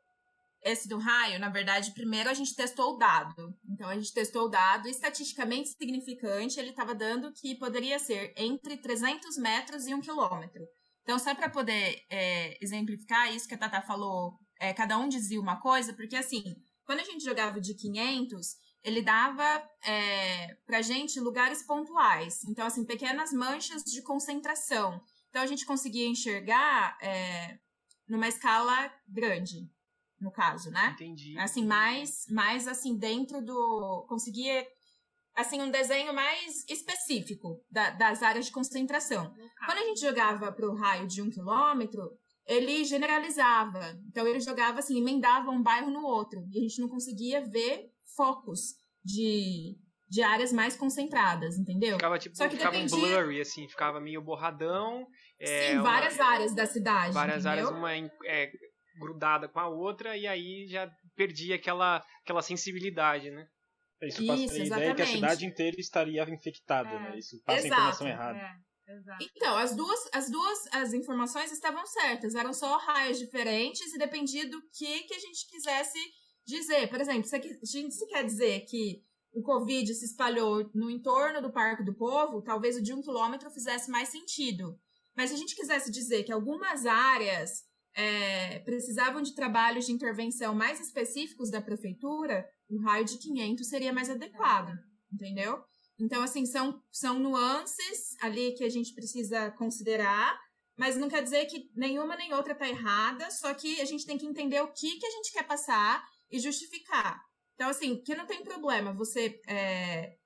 Esse 0.61 0.87
do 0.89 0.97
raio, 0.97 1.39
na 1.39 1.49
verdade, 1.49 1.93
primeiro 1.93 2.27
a 2.27 2.33
gente 2.33 2.55
testou 2.55 2.95
o 2.95 2.97
dado. 2.97 3.55
Então, 3.69 3.87
a 3.87 3.93
gente 3.93 4.11
testou 4.11 4.47
o 4.47 4.49
dado 4.49 4.87
estatisticamente 4.87 5.69
significante, 5.69 6.59
ele 6.59 6.71
estava 6.71 6.95
dando 6.95 7.31
que 7.31 7.55
poderia 7.55 7.99
ser 7.99 8.33
entre 8.35 8.77
300 8.77 9.37
metros 9.37 9.85
e 9.85 9.93
1 9.93 10.01
quilômetro. 10.01 10.67
Então, 11.05 11.19
só 11.19 11.35
para 11.35 11.51
poder 11.51 12.03
é, 12.09 12.57
exemplificar 12.59 13.31
isso 13.31 13.47
que 13.47 13.53
a 13.53 13.57
Tata 13.59 13.79
falou, 13.83 14.39
é, 14.59 14.73
cada 14.73 14.97
um 14.97 15.07
dizia 15.07 15.39
uma 15.39 15.61
coisa, 15.61 15.93
porque 15.93 16.15
assim, 16.15 16.43
quando 16.83 16.99
a 16.99 17.03
gente 17.03 17.23
jogava 17.23 17.61
de 17.61 17.75
500, 17.75 18.55
ele 18.83 19.03
dava 19.03 19.63
é, 19.83 20.55
pra 20.65 20.81
gente 20.81 21.19
lugares 21.19 21.61
pontuais. 21.63 22.43
Então, 22.45 22.65
assim, 22.65 22.83
pequenas 22.83 23.31
manchas 23.31 23.83
de 23.83 24.01
concentração. 24.01 24.99
Então, 25.29 25.43
a 25.43 25.47
gente 25.47 25.63
conseguia 25.63 26.07
enxergar 26.07 26.97
é, 26.99 27.59
numa 28.07 28.27
escala 28.27 28.91
grande, 29.07 29.69
no 30.19 30.31
caso, 30.31 30.71
né? 30.71 30.91
Entendi. 30.93 31.37
Assim, 31.37 31.65
mais, 31.65 32.25
mais 32.29 32.67
assim, 32.67 32.97
dentro 32.97 33.43
do... 33.43 34.07
Conseguia, 34.09 34.65
assim, 35.35 35.61
um 35.61 35.69
desenho 35.69 36.13
mais 36.13 36.63
específico 36.69 37.61
da, 37.69 37.91
das 37.91 38.23
áreas 38.23 38.45
de 38.45 38.51
concentração. 38.51 39.33
Quando 39.65 39.79
a 39.79 39.85
gente 39.85 39.99
jogava 40.01 40.51
pro 40.51 40.73
raio 40.73 41.07
de 41.07 41.21
um 41.21 41.29
quilômetro, 41.29 42.09
ele 42.47 42.83
generalizava. 42.85 43.99
Então 44.07 44.27
ele 44.27 44.39
jogava 44.39 44.79
assim, 44.79 44.97
emendava 44.97 45.51
um 45.51 45.61
bairro 45.61 45.91
no 45.91 46.03
outro. 46.05 46.39
E 46.51 46.59
a 46.59 46.61
gente 46.61 46.79
não 46.79 46.87
conseguia 46.87 47.41
ver 47.41 47.89
focos 48.15 48.75
de, 49.03 49.77
de 50.07 50.21
áreas 50.21 50.53
mais 50.53 50.75
concentradas, 50.75 51.57
entendeu? 51.57 51.93
Ficava 51.95 52.17
tipo, 52.17 52.35
Só 52.37 52.47
que 52.47 52.55
ficava 52.55 52.75
dependia... 52.75 52.97
um 52.97 53.01
blurry, 53.01 53.41
assim, 53.41 53.67
ficava 53.67 53.99
meio 53.99 54.21
borradão. 54.21 55.05
É, 55.39 55.71
Sim, 55.71 55.81
várias 55.81 56.15
uma... 56.15 56.25
áreas 56.25 56.55
da 56.55 56.65
cidade. 56.65 57.13
Várias 57.13 57.45
entendeu? 57.45 57.67
áreas, 57.67 57.77
uma 57.77 57.93
é, 58.25 58.51
grudada 58.99 59.49
com 59.49 59.59
a 59.59 59.67
outra, 59.67 60.15
e 60.15 60.25
aí 60.25 60.67
já 60.67 60.89
perdia 61.15 61.55
aquela, 61.55 62.03
aquela 62.23 62.41
sensibilidade, 62.41 63.29
né? 63.31 63.47
Isso 64.07 64.25
passa 64.25 64.43
Isso, 64.43 64.55
a 64.55 64.65
ideia 64.65 64.95
que 64.95 65.01
a 65.01 65.07
cidade 65.07 65.45
inteira 65.45 65.79
estaria 65.79 66.23
infectada, 66.29 66.89
é. 66.89 66.99
né? 66.99 67.17
Isso 67.17 67.41
passa 67.43 67.65
Exato. 67.65 67.73
a 67.73 67.83
informação 67.83 68.07
errada. 68.07 68.39
É. 68.39 68.65
Exato. 68.87 69.23
Então, 69.35 69.57
as 69.57 69.75
duas, 69.75 69.99
as 70.13 70.29
duas 70.29 70.67
as 70.71 70.93
informações 70.93 71.51
estavam 71.51 71.83
certas, 71.87 72.35
eram 72.35 72.53
só 72.53 72.77
raios 72.77 73.17
diferentes 73.17 73.93
e 73.93 73.97
dependia 73.97 74.47
do 74.47 74.61
que, 74.71 75.03
que 75.03 75.13
a 75.15 75.19
gente 75.19 75.47
quisesse 75.49 75.97
dizer. 76.45 76.87
Por 76.87 77.01
exemplo, 77.01 77.27
se 77.27 77.35
a 77.35 77.41
gente 77.41 78.05
quer 78.07 78.23
dizer 78.23 78.61
que 78.65 79.01
o 79.33 79.41
Covid 79.41 79.93
se 79.93 80.05
espalhou 80.05 80.69
no 80.73 80.89
entorno 80.89 81.41
do 81.41 81.51
Parque 81.51 81.83
do 81.83 81.95
Povo, 81.95 82.41
talvez 82.41 82.77
o 82.77 82.81
de 82.81 82.93
um 82.93 83.01
quilômetro 83.01 83.49
fizesse 83.49 83.89
mais 83.89 84.09
sentido. 84.09 84.79
Mas 85.15 85.29
se 85.29 85.35
a 85.35 85.39
gente 85.39 85.55
quisesse 85.55 85.91
dizer 85.91 86.23
que 86.23 86.31
algumas 86.31 86.85
áreas 86.85 87.63
é, 87.95 88.59
precisavam 88.59 89.21
de 89.21 89.33
trabalhos 89.33 89.85
de 89.85 89.93
intervenção 89.93 90.53
mais 90.53 90.79
específicos 90.79 91.49
da 91.49 91.61
prefeitura, 91.61 92.45
o 92.69 92.81
raio 92.81 93.05
de 93.05 93.17
500 93.17 93.67
seria 93.67 93.93
mais 93.93 94.09
adequado, 94.09 94.71
entendeu? 95.11 95.63
Então, 95.99 96.21
assim, 96.21 96.45
são, 96.45 96.81
são 96.91 97.19
nuances 97.19 98.15
ali 98.21 98.53
que 98.53 98.63
a 98.63 98.69
gente 98.69 98.93
precisa 98.93 99.51
considerar, 99.51 100.37
mas 100.77 100.97
não 100.97 101.07
quer 101.07 101.23
dizer 101.23 101.45
que 101.45 101.69
nenhuma 101.73 102.17
nem 102.17 102.33
outra 102.33 102.53
está 102.53 102.67
errada, 102.67 103.31
só 103.31 103.53
que 103.53 103.79
a 103.79 103.85
gente 103.85 104.05
tem 104.05 104.17
que 104.17 104.25
entender 104.25 104.61
o 104.61 104.71
que, 104.73 104.97
que 104.97 105.05
a 105.05 105.11
gente 105.11 105.31
quer 105.31 105.43
passar 105.43 106.05
e 106.29 106.39
justificar. 106.39 107.21
Então, 107.53 107.69
assim, 107.69 108.01
que 108.01 108.15
não 108.15 108.25
tem 108.25 108.43
problema 108.43 108.93
você. 108.93 109.39
É, 109.47 110.17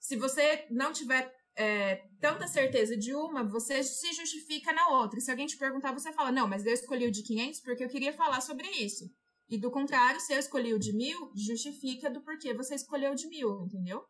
se 0.00 0.16
você 0.16 0.66
não 0.70 0.92
tiver 0.92 1.32
é, 1.56 2.04
tanta 2.20 2.48
certeza 2.48 2.96
de 2.96 3.14
uma, 3.14 3.44
você 3.44 3.84
se 3.84 4.12
justifica 4.12 4.72
na 4.72 4.88
outra. 4.88 5.20
Se 5.20 5.30
alguém 5.30 5.46
te 5.46 5.56
perguntar, 5.56 5.92
você 5.92 6.12
fala: 6.12 6.32
não, 6.32 6.48
mas 6.48 6.66
eu 6.66 6.72
escolhi 6.72 7.06
o 7.06 7.12
de 7.12 7.22
500 7.22 7.60
porque 7.60 7.84
eu 7.84 7.88
queria 7.88 8.12
falar 8.12 8.40
sobre 8.40 8.68
isso. 8.68 9.04
E 9.52 9.58
do 9.58 9.70
contrário, 9.70 10.18
se 10.18 10.32
eu 10.32 10.38
escolhi 10.38 10.72
o 10.72 10.78
de 10.78 10.94
mil, 10.94 11.30
justifica 11.36 12.08
do 12.08 12.22
porquê 12.22 12.54
você 12.54 12.74
escolheu 12.74 13.12
o 13.12 13.14
de 13.14 13.28
mil, 13.28 13.66
entendeu? 13.66 14.02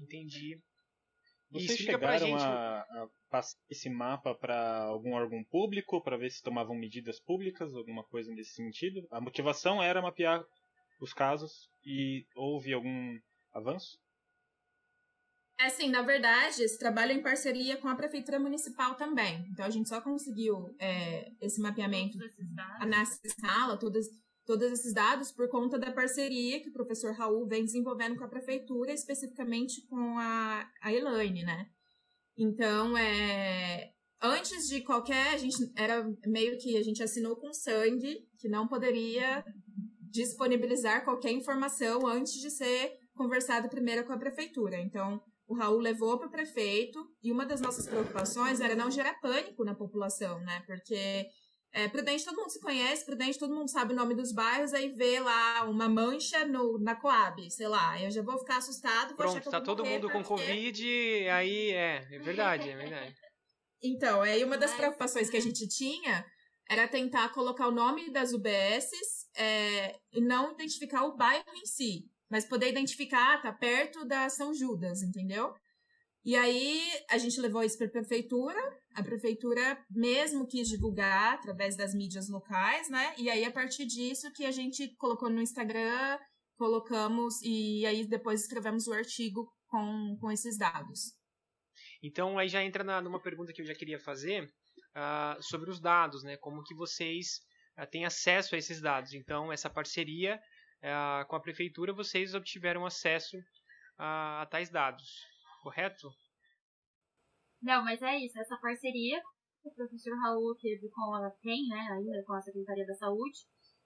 Entendi. 0.00 0.62
Vocês 1.50 1.76
chegaram 1.80 2.36
a, 2.36 2.82
a, 2.82 3.08
passar 3.28 3.58
esse 3.68 3.90
mapa 3.90 4.32
para 4.32 4.84
algum 4.84 5.14
órgão 5.14 5.42
público 5.50 6.00
para 6.00 6.16
ver 6.16 6.30
se 6.30 6.40
tomavam 6.40 6.76
medidas 6.76 7.18
públicas, 7.18 7.74
alguma 7.74 8.04
coisa 8.04 8.32
nesse 8.32 8.52
sentido? 8.52 9.04
A 9.10 9.20
motivação 9.20 9.82
era 9.82 10.00
mapear 10.00 10.40
os 11.00 11.12
casos 11.12 11.68
e 11.84 12.24
houve 12.36 12.72
algum 12.72 13.18
avanço? 13.52 13.98
É 15.58 15.68
sim, 15.68 15.88
na 15.88 16.02
verdade, 16.02 16.62
esse 16.62 16.78
trabalho 16.78 17.10
é 17.10 17.14
em 17.14 17.22
parceria 17.22 17.76
com 17.78 17.88
a 17.88 17.96
Prefeitura 17.96 18.38
Municipal 18.38 18.94
também. 18.94 19.48
Então 19.50 19.64
a 19.64 19.70
gente 19.70 19.88
só 19.88 20.00
conseguiu 20.00 20.72
é, 20.78 21.32
esse 21.40 21.60
mapeamento 21.60 22.16
nessa 22.86 23.18
escala, 23.26 23.76
todas 23.76 24.06
todos 24.46 24.70
esses 24.70 24.94
dados 24.94 25.32
por 25.32 25.48
conta 25.48 25.78
da 25.78 25.90
parceria 25.90 26.62
que 26.62 26.70
o 26.70 26.72
professor 26.72 27.12
Raul 27.12 27.46
vem 27.46 27.64
desenvolvendo 27.64 28.16
com 28.16 28.24
a 28.24 28.28
prefeitura, 28.28 28.92
especificamente 28.92 29.84
com 29.88 30.18
a, 30.18 30.70
a 30.80 30.92
Elaine, 30.92 31.42
né? 31.42 31.66
Então, 32.38 32.96
é, 32.96 33.90
antes 34.22 34.68
de 34.68 34.82
qualquer, 34.82 35.34
a 35.34 35.36
gente 35.36 35.56
era 35.76 36.08
meio 36.26 36.56
que 36.58 36.76
a 36.76 36.82
gente 36.82 37.02
assinou 37.02 37.36
com 37.36 37.52
sangue 37.52 38.28
que 38.38 38.48
não 38.48 38.68
poderia 38.68 39.44
disponibilizar 40.10 41.04
qualquer 41.04 41.32
informação 41.32 42.06
antes 42.06 42.34
de 42.34 42.50
ser 42.50 42.92
conversado 43.14 43.68
primeiro 43.68 44.06
com 44.06 44.12
a 44.12 44.18
prefeitura. 44.18 44.78
Então, 44.78 45.20
o 45.48 45.54
Raul 45.54 45.78
levou 45.78 46.18
para 46.18 46.28
o 46.28 46.30
prefeito 46.30 46.98
e 47.22 47.32
uma 47.32 47.44
das 47.44 47.60
nossas 47.60 47.86
preocupações 47.86 48.60
era 48.60 48.76
não 48.76 48.90
gerar 48.90 49.20
pânico 49.20 49.64
na 49.64 49.74
população, 49.74 50.38
né? 50.40 50.62
Porque 50.66 51.26
é, 51.72 51.88
Prudente 51.88 52.24
todo 52.24 52.36
mundo 52.36 52.50
se 52.50 52.60
conhece, 52.60 53.04
Prudente 53.04 53.38
todo 53.38 53.54
mundo 53.54 53.70
sabe 53.70 53.92
o 53.92 53.96
nome 53.96 54.14
dos 54.14 54.32
bairros, 54.32 54.72
aí 54.72 54.88
vê 54.88 55.20
lá 55.20 55.64
uma 55.64 55.88
mancha 55.88 56.44
no, 56.46 56.78
na 56.78 56.94
Coab, 56.94 57.50
sei 57.50 57.68
lá, 57.68 58.00
eu 58.00 58.10
já 58.10 58.22
vou 58.22 58.38
ficar 58.38 58.58
assustado. 58.58 59.08
Vou 59.08 59.16
Pronto, 59.16 59.50
tá 59.50 59.60
todo 59.60 59.84
mundo 59.84 60.10
com 60.10 60.22
Covid, 60.22 61.28
aí 61.28 61.70
é, 61.70 62.06
é 62.10 62.18
verdade, 62.18 62.70
é 62.70 62.76
verdade. 62.76 63.14
então, 63.82 64.22
aí 64.22 64.42
uma 64.42 64.56
das 64.56 64.74
preocupações 64.74 65.28
que 65.28 65.36
a 65.36 65.40
gente 65.40 65.68
tinha 65.68 66.24
era 66.68 66.88
tentar 66.88 67.28
colocar 67.32 67.68
o 67.68 67.72
nome 67.72 68.10
das 68.10 68.32
UBSs 68.32 69.28
é, 69.36 69.94
e 70.12 70.20
não 70.20 70.52
identificar 70.52 71.04
o 71.04 71.16
bairro 71.16 71.44
em 71.54 71.66
si, 71.66 72.04
mas 72.30 72.44
poder 72.44 72.68
identificar, 72.68 73.40
tá 73.40 73.52
perto 73.52 74.04
da 74.04 74.28
São 74.28 74.52
Judas, 74.52 75.02
entendeu? 75.02 75.52
E 76.26 76.34
aí 76.34 76.82
a 77.08 77.18
gente 77.18 77.40
levou 77.40 77.62
isso 77.62 77.78
para 77.78 77.86
a 77.86 77.90
prefeitura, 77.90 78.58
a 78.96 79.02
prefeitura 79.04 79.80
mesmo 79.88 80.44
quis 80.44 80.68
divulgar 80.68 81.34
através 81.34 81.76
das 81.76 81.94
mídias 81.94 82.28
locais, 82.28 82.90
né? 82.90 83.14
E 83.16 83.30
aí 83.30 83.44
a 83.44 83.52
partir 83.52 83.86
disso 83.86 84.32
que 84.32 84.44
a 84.44 84.50
gente 84.50 84.92
colocou 84.96 85.30
no 85.30 85.40
Instagram, 85.40 86.18
colocamos 86.58 87.40
e 87.44 87.86
aí 87.86 88.04
depois 88.08 88.40
escrevemos 88.40 88.88
o 88.88 88.92
artigo 88.92 89.48
com, 89.68 90.18
com 90.20 90.32
esses 90.32 90.58
dados. 90.58 91.12
Então 92.02 92.36
aí 92.36 92.48
já 92.48 92.60
entra 92.60 92.82
na, 92.82 93.00
numa 93.00 93.22
pergunta 93.22 93.52
que 93.52 93.62
eu 93.62 93.66
já 93.66 93.74
queria 93.76 94.00
fazer 94.00 94.52
uh, 94.96 95.40
sobre 95.40 95.70
os 95.70 95.80
dados, 95.80 96.24
né? 96.24 96.36
Como 96.38 96.64
que 96.64 96.74
vocês 96.74 97.38
uh, 97.78 97.88
têm 97.88 98.04
acesso 98.04 98.56
a 98.56 98.58
esses 98.58 98.80
dados? 98.80 99.14
Então 99.14 99.52
essa 99.52 99.70
parceria 99.70 100.40
uh, 100.82 101.24
com 101.28 101.36
a 101.36 101.40
prefeitura 101.40 101.92
vocês 101.92 102.34
obtiveram 102.34 102.84
acesso 102.84 103.36
a, 103.96 104.42
a 104.42 104.46
tais 104.46 104.68
dados 104.70 105.35
correto? 105.66 106.08
Não, 107.60 107.82
mas 107.82 108.00
é 108.00 108.16
isso. 108.18 108.38
Essa 108.38 108.56
parceria 108.58 109.20
que 109.60 109.68
o 109.68 109.74
professor 109.74 110.16
Raul 110.16 110.54
teve 110.54 110.88
com 110.90 111.16
ela 111.16 111.30
tem, 111.42 111.66
né, 111.66 111.88
ainda 111.90 112.22
com 112.24 112.34
a 112.34 112.40
Secretaria 112.40 112.86
da 112.86 112.94
Saúde, 112.94 113.40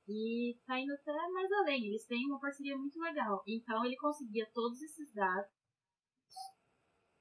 e 0.07 0.59
tá 0.67 0.79
indo 0.79 0.93
até 0.93 1.13
mais 1.33 1.51
além. 1.53 1.87
Eles 1.87 2.05
têm 2.05 2.27
uma 2.27 2.39
parceria 2.39 2.77
muito 2.77 2.99
legal. 3.01 3.43
Então 3.47 3.83
ele 3.85 3.97
conseguia 3.97 4.47
todos 4.53 4.83
esses 4.83 5.11
dados. 5.15 5.51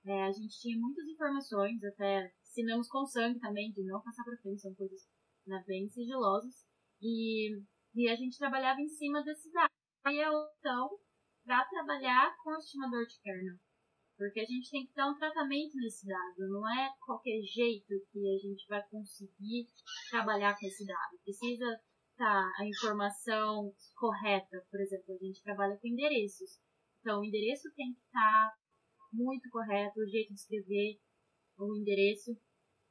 É, 0.06 0.24
a 0.24 0.32
gente 0.32 0.60
tinha 0.60 0.78
muitas 0.78 1.06
informações, 1.08 1.82
até 1.84 2.34
assinamos 2.42 2.90
com 2.90 3.06
sangue 3.06 3.40
também, 3.40 3.72
de 3.72 3.84
não 3.86 4.02
passar 4.02 4.24
para 4.24 4.38
frente, 4.42 4.62
são 4.62 4.74
coisas 4.76 5.08
né, 5.46 5.64
bem 5.68 5.88
sigilosas. 5.88 6.66
E, 7.02 7.62
e 7.96 8.10
a 8.10 8.16
gente 8.16 8.38
trabalhava 8.38 8.82
em 8.82 8.88
cima 8.90 9.24
desses 9.24 9.52
dados. 9.54 9.76
Aí 10.04 10.20
eu, 10.20 10.34
então, 10.58 10.90
para 11.46 11.64
trabalhar 11.66 12.36
com 12.44 12.52
o 12.52 12.58
estimador 12.58 13.06
de 13.06 13.20
kernel. 13.22 13.69
Porque 14.20 14.42
a 14.42 14.46
gente 14.46 14.70
tem 14.70 14.86
que 14.86 14.94
dar 14.94 15.10
um 15.10 15.18
tratamento 15.18 15.78
nesse 15.78 16.06
dado. 16.06 16.50
Não 16.50 16.68
é 16.70 16.92
qualquer 17.06 17.40
jeito 17.42 17.88
que 18.12 18.20
a 18.20 18.38
gente 18.38 18.68
vai 18.68 18.86
conseguir 18.90 19.66
trabalhar 20.12 20.60
com 20.60 20.68
esse 20.68 20.86
dado. 20.86 21.18
Precisa 21.24 21.66
estar 22.12 22.44
tá, 22.44 22.52
a 22.60 22.68
informação 22.68 23.74
correta. 23.96 24.62
Por 24.70 24.82
exemplo, 24.82 25.16
a 25.16 25.26
gente 25.26 25.42
trabalha 25.42 25.78
com 25.78 25.88
endereços. 25.88 26.60
Então, 27.00 27.22
o 27.22 27.24
endereço 27.24 27.72
tem 27.78 27.94
que 27.94 28.02
estar 28.02 28.54
muito 29.14 29.50
correto, 29.50 30.02
o 30.02 30.10
jeito 30.10 30.34
de 30.34 30.40
escrever 30.40 31.00
o 31.58 31.78
endereço. 31.78 32.38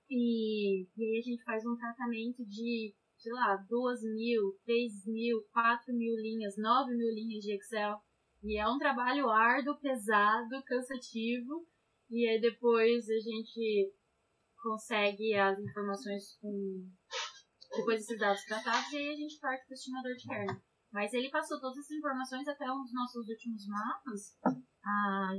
E, 0.09 0.85
e 0.97 1.05
aí 1.05 1.19
a 1.19 1.23
gente 1.23 1.45
faz 1.45 1.63
um 1.67 1.77
tratamento 1.77 2.43
de, 2.47 2.95
sei 3.19 3.33
lá, 3.35 3.55
duas 3.69 4.01
mil, 4.01 4.59
três 4.65 5.05
mil, 5.05 5.47
quatro 5.53 5.93
mil 5.93 6.17
linhas, 6.17 6.57
nove 6.57 6.97
mil 6.97 7.13
linhas 7.13 7.45
de 7.45 7.55
Excel. 7.55 8.01
E 8.43 8.59
é 8.59 8.69
um 8.69 8.79
trabalho 8.79 9.29
árduo, 9.29 9.79
pesado, 9.81 10.63
cansativo. 10.65 11.67
E 12.11 12.27
aí 12.29 12.41
depois 12.41 13.09
a 13.09 13.19
gente 13.19 13.93
consegue 14.63 15.35
as 15.35 15.59
informações 15.59 16.37
com 16.41 16.89
depois 17.77 18.01
desses 18.01 18.19
dados 18.19 18.43
tratados 18.45 18.93
e 18.93 18.97
aí 18.97 19.13
a 19.13 19.17
gente 19.17 19.39
parte 19.39 19.67
para 19.67 19.73
o 19.73 19.75
estimador 19.75 20.15
de 20.15 20.33
hernia. 20.33 20.63
Mas 20.91 21.13
ele 21.13 21.31
passou 21.31 21.61
todas 21.61 21.79
as 21.79 21.91
informações 21.91 22.49
até 22.49 22.65
os 22.65 22.93
nossos 22.93 23.29
últimos 23.29 23.67
mapas. 23.67 24.39
A 24.83 25.33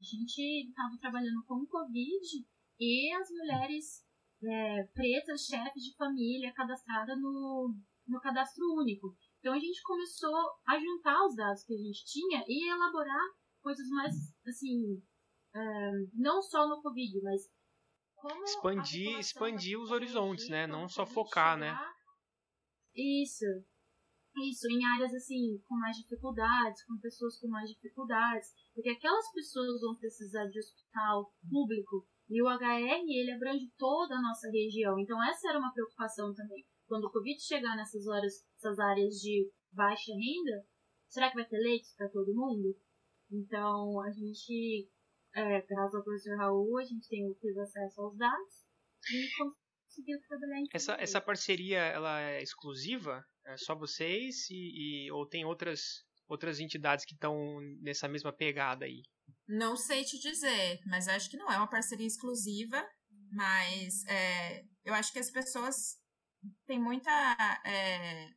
gente 0.00 0.68
estava 0.68 0.98
trabalhando 1.00 1.42
com 1.46 1.54
o 1.54 1.66
Covid 1.66 2.46
e 2.78 3.12
as 3.14 3.30
mulheres 3.30 4.04
é, 4.42 4.84
pretas, 4.92 5.46
chefes 5.46 5.82
de 5.82 5.96
família, 5.96 6.52
cadastradas 6.52 7.18
no, 7.18 7.74
no 8.06 8.20
cadastro 8.20 8.64
único. 8.76 9.16
Então 9.40 9.54
a 9.54 9.58
gente 9.58 9.82
começou 9.82 10.36
a 10.66 10.78
juntar 10.78 11.24
os 11.24 11.34
dados 11.34 11.64
que 11.64 11.74
a 11.74 11.76
gente 11.76 12.04
tinha 12.04 12.44
e 12.46 12.70
elaborar 12.70 13.26
coisas 13.62 13.88
mais, 13.88 14.14
assim, 14.46 15.02
é, 15.54 15.90
não 16.14 16.40
só 16.40 16.68
no 16.68 16.80
Covid, 16.82 17.20
mas 17.22 17.42
como 18.16 18.44
expandir, 18.44 19.18
expandir 19.18 19.80
os 19.80 19.90
horizontes, 19.90 20.48
né? 20.50 20.66
Não 20.66 20.86
só 20.88 21.06
focar, 21.06 21.58
né? 21.58 21.74
Isso. 22.94 23.46
Isso, 24.36 24.68
em 24.70 24.84
áreas 24.94 25.12
assim, 25.14 25.58
com 25.66 25.74
mais 25.76 25.96
dificuldades, 25.96 26.84
com 26.84 26.98
pessoas 26.98 27.38
com 27.40 27.48
mais 27.48 27.68
dificuldades. 27.70 28.50
Porque 28.74 28.90
aquelas 28.90 29.32
pessoas 29.32 29.80
vão 29.80 29.96
precisar 29.96 30.46
de 30.46 30.58
hospital 30.58 31.32
público 31.50 32.06
e 32.28 32.40
o 32.42 32.46
HR, 32.46 33.02
ele 33.08 33.32
abrange 33.32 33.72
toda 33.76 34.14
a 34.14 34.22
nossa 34.22 34.48
região. 34.48 34.98
Então, 35.00 35.22
essa 35.24 35.48
era 35.48 35.58
uma 35.58 35.72
preocupação 35.72 36.32
também. 36.32 36.64
Quando 36.90 37.04
o 37.04 37.12
Covid 37.12 37.40
chegar 37.40 37.76
nessas 37.76 38.04
horas, 38.08 38.44
essas 38.56 38.80
áreas 38.80 39.14
de 39.20 39.48
baixa 39.70 40.12
renda, 40.12 40.66
será 41.08 41.30
que 41.30 41.36
vai 41.36 41.46
ter 41.46 41.58
leitos 41.58 41.94
para 41.94 42.08
todo 42.08 42.34
mundo? 42.34 42.76
Então, 43.30 44.00
a 44.00 44.10
gente 44.10 44.90
é, 45.32 45.62
graças 45.62 45.94
ao 45.94 46.02
professor 46.02 46.36
Raul, 46.36 46.78
a 46.78 46.82
gente 46.82 47.08
tem, 47.08 47.32
teve 47.34 47.60
acesso 47.60 48.00
aos 48.00 48.16
dados 48.18 48.66
e 49.08 49.28
conseguiu 49.38 50.18
trabalhar 50.26 50.58
em 50.58 50.66
essa, 50.72 50.94
essa 50.94 51.20
parceria 51.20 51.78
ela 51.78 52.20
é 52.22 52.42
exclusiva? 52.42 53.24
É 53.46 53.56
só 53.56 53.76
vocês 53.76 54.50
e, 54.50 55.04
e 55.06 55.12
ou 55.12 55.24
tem 55.24 55.44
outras 55.44 56.04
outras 56.26 56.58
entidades 56.58 57.04
que 57.04 57.14
estão 57.14 57.60
nessa 57.82 58.08
mesma 58.08 58.32
pegada 58.32 58.84
aí? 58.84 59.02
Não 59.46 59.76
sei 59.76 60.02
te 60.02 60.18
dizer, 60.18 60.80
mas 60.86 61.06
acho 61.06 61.30
que 61.30 61.36
não 61.36 61.52
é 61.52 61.56
uma 61.56 61.70
parceria 61.70 62.06
exclusiva, 62.06 62.84
mas 63.30 64.04
é, 64.08 64.64
eu 64.84 64.92
acho 64.92 65.12
que 65.12 65.20
as 65.20 65.30
pessoas 65.30 66.00
têm 66.66 66.80
muita. 66.80 67.10
É, 67.64 68.30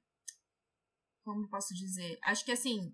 como 1.23 1.47
posso 1.47 1.73
dizer? 1.73 2.19
Acho 2.23 2.43
que 2.43 2.51
assim, 2.51 2.93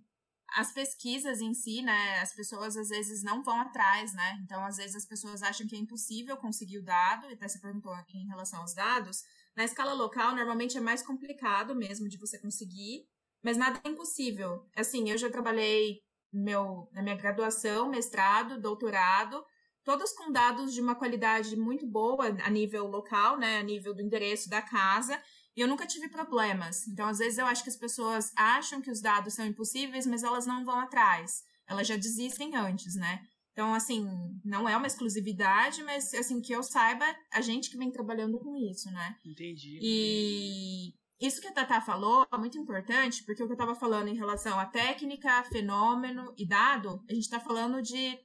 as 0.55 0.71
pesquisas 0.71 1.41
em 1.41 1.53
si, 1.53 1.81
né, 1.81 2.19
as 2.19 2.33
pessoas 2.33 2.75
às 2.77 2.89
vezes 2.89 3.23
não 3.23 3.43
vão 3.43 3.59
atrás, 3.59 4.13
né? 4.13 4.39
Então, 4.43 4.63
às 4.65 4.77
vezes 4.77 4.95
as 4.95 5.05
pessoas 5.05 5.43
acham 5.43 5.67
que 5.67 5.75
é 5.75 5.79
impossível 5.79 6.37
conseguir 6.37 6.79
o 6.79 6.83
dado, 6.83 7.29
e 7.29 7.33
até 7.33 7.47
você 7.47 7.59
perguntou 7.59 7.91
aqui 7.93 8.17
em 8.17 8.27
relação 8.27 8.61
aos 8.61 8.73
dados. 8.73 9.23
Na 9.55 9.63
escala 9.63 9.93
local, 9.93 10.35
normalmente 10.35 10.77
é 10.77 10.81
mais 10.81 11.01
complicado 11.01 11.75
mesmo 11.75 12.07
de 12.07 12.17
você 12.17 12.39
conseguir, 12.39 13.07
mas 13.43 13.57
nada 13.57 13.79
é 13.83 13.89
impossível. 13.89 14.67
Assim, 14.75 15.09
eu 15.09 15.17
já 15.17 15.29
trabalhei 15.29 16.01
meu, 16.31 16.87
na 16.93 17.01
minha 17.01 17.15
graduação, 17.15 17.89
mestrado, 17.89 18.59
doutorado, 18.59 19.43
todos 19.83 20.11
com 20.13 20.31
dados 20.31 20.73
de 20.73 20.81
uma 20.81 20.95
qualidade 20.95 21.55
muito 21.55 21.87
boa 21.87 22.27
a 22.43 22.49
nível 22.49 22.87
local, 22.87 23.37
né, 23.37 23.59
a 23.59 23.63
nível 23.63 23.93
do 23.93 24.01
endereço 24.01 24.49
da 24.49 24.61
casa, 24.61 25.21
e 25.55 25.61
eu 25.61 25.67
nunca 25.67 25.85
tive 25.85 26.09
problemas. 26.09 26.87
Então, 26.87 27.07
às 27.07 27.17
vezes, 27.17 27.37
eu 27.37 27.45
acho 27.45 27.63
que 27.63 27.69
as 27.69 27.77
pessoas 27.77 28.31
acham 28.35 28.81
que 28.81 28.91
os 28.91 29.01
dados 29.01 29.33
são 29.33 29.45
impossíveis, 29.45 30.05
mas 30.05 30.23
elas 30.23 30.45
não 30.45 30.63
vão 30.63 30.79
atrás. 30.79 31.43
Elas 31.67 31.87
já 31.87 31.95
desistem 31.95 32.55
antes, 32.55 32.95
né? 32.95 33.21
Então, 33.51 33.73
assim, 33.73 34.07
não 34.45 34.69
é 34.69 34.77
uma 34.77 34.87
exclusividade, 34.87 35.83
mas, 35.83 36.13
assim, 36.13 36.39
que 36.39 36.53
eu 36.53 36.63
saiba, 36.63 37.05
a 37.33 37.41
gente 37.41 37.69
que 37.69 37.77
vem 37.77 37.91
trabalhando 37.91 38.39
com 38.39 38.55
isso, 38.55 38.89
né? 38.89 39.17
Entendi. 39.25 39.77
E 39.81 40.93
isso 41.19 41.41
que 41.41 41.47
a 41.47 41.51
Tata 41.51 41.81
falou 41.81 42.25
é 42.31 42.37
muito 42.37 42.57
importante, 42.57 43.23
porque 43.25 43.43
o 43.43 43.45
que 43.45 43.51
eu 43.51 43.55
estava 43.55 43.75
falando 43.75 44.07
em 44.07 44.15
relação 44.15 44.57
à 44.57 44.65
técnica, 44.65 45.43
fenômeno 45.43 46.33
e 46.37 46.47
dado, 46.47 47.03
a 47.09 47.13
gente 47.13 47.23
está 47.23 47.39
falando 47.39 47.81
de 47.81 48.17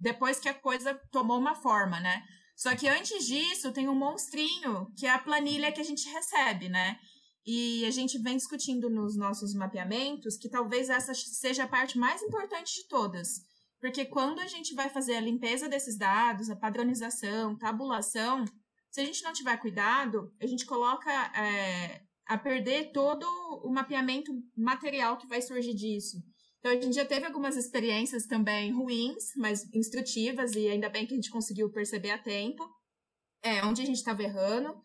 depois 0.00 0.40
que 0.40 0.48
a 0.48 0.54
coisa 0.54 0.94
tomou 1.10 1.38
uma 1.38 1.54
forma, 1.54 2.00
né? 2.00 2.22
Só 2.56 2.74
que 2.76 2.88
antes 2.88 3.26
disso, 3.26 3.72
tem 3.72 3.88
um 3.88 3.94
monstrinho, 3.94 4.92
que 4.96 5.06
é 5.06 5.10
a 5.10 5.18
planilha 5.18 5.72
que 5.72 5.80
a 5.80 5.84
gente 5.84 6.08
recebe, 6.08 6.68
né? 6.68 6.98
E 7.46 7.84
a 7.86 7.90
gente 7.90 8.18
vem 8.18 8.36
discutindo 8.36 8.90
nos 8.90 9.16
nossos 9.16 9.54
mapeamentos 9.54 10.36
que 10.36 10.48
talvez 10.48 10.90
essa 10.90 11.14
seja 11.14 11.64
a 11.64 11.68
parte 11.68 11.98
mais 11.98 12.22
importante 12.22 12.74
de 12.74 12.86
todas. 12.86 13.40
Porque 13.80 14.04
quando 14.04 14.40
a 14.40 14.46
gente 14.46 14.74
vai 14.74 14.90
fazer 14.90 15.14
a 15.14 15.20
limpeza 15.20 15.68
desses 15.68 15.96
dados, 15.96 16.50
a 16.50 16.56
padronização, 16.56 17.56
tabulação, 17.56 18.44
se 18.90 19.00
a 19.00 19.04
gente 19.04 19.22
não 19.22 19.32
tiver 19.32 19.56
cuidado, 19.56 20.30
a 20.40 20.46
gente 20.46 20.66
coloca 20.66 21.10
é, 21.10 22.02
a 22.26 22.36
perder 22.36 22.92
todo 22.92 23.24
o 23.64 23.72
mapeamento 23.72 24.32
material 24.56 25.16
que 25.16 25.26
vai 25.26 25.40
surgir 25.40 25.74
disso. 25.74 26.18
Então, 26.60 26.72
a 26.72 26.80
gente 26.80 26.94
já 26.94 27.06
teve 27.06 27.24
algumas 27.26 27.56
experiências 27.56 28.26
também 28.26 28.70
ruins, 28.70 29.32
mas 29.36 29.66
instrutivas, 29.74 30.52
e 30.52 30.68
ainda 30.68 30.90
bem 30.90 31.06
que 31.06 31.14
a 31.14 31.16
gente 31.16 31.30
conseguiu 31.30 31.70
perceber 31.70 32.10
a 32.10 32.18
tempo, 32.18 32.62
é, 33.42 33.64
onde 33.64 33.80
a 33.80 33.86
gente 33.86 33.96
estava 33.96 34.22
errando. 34.22 34.78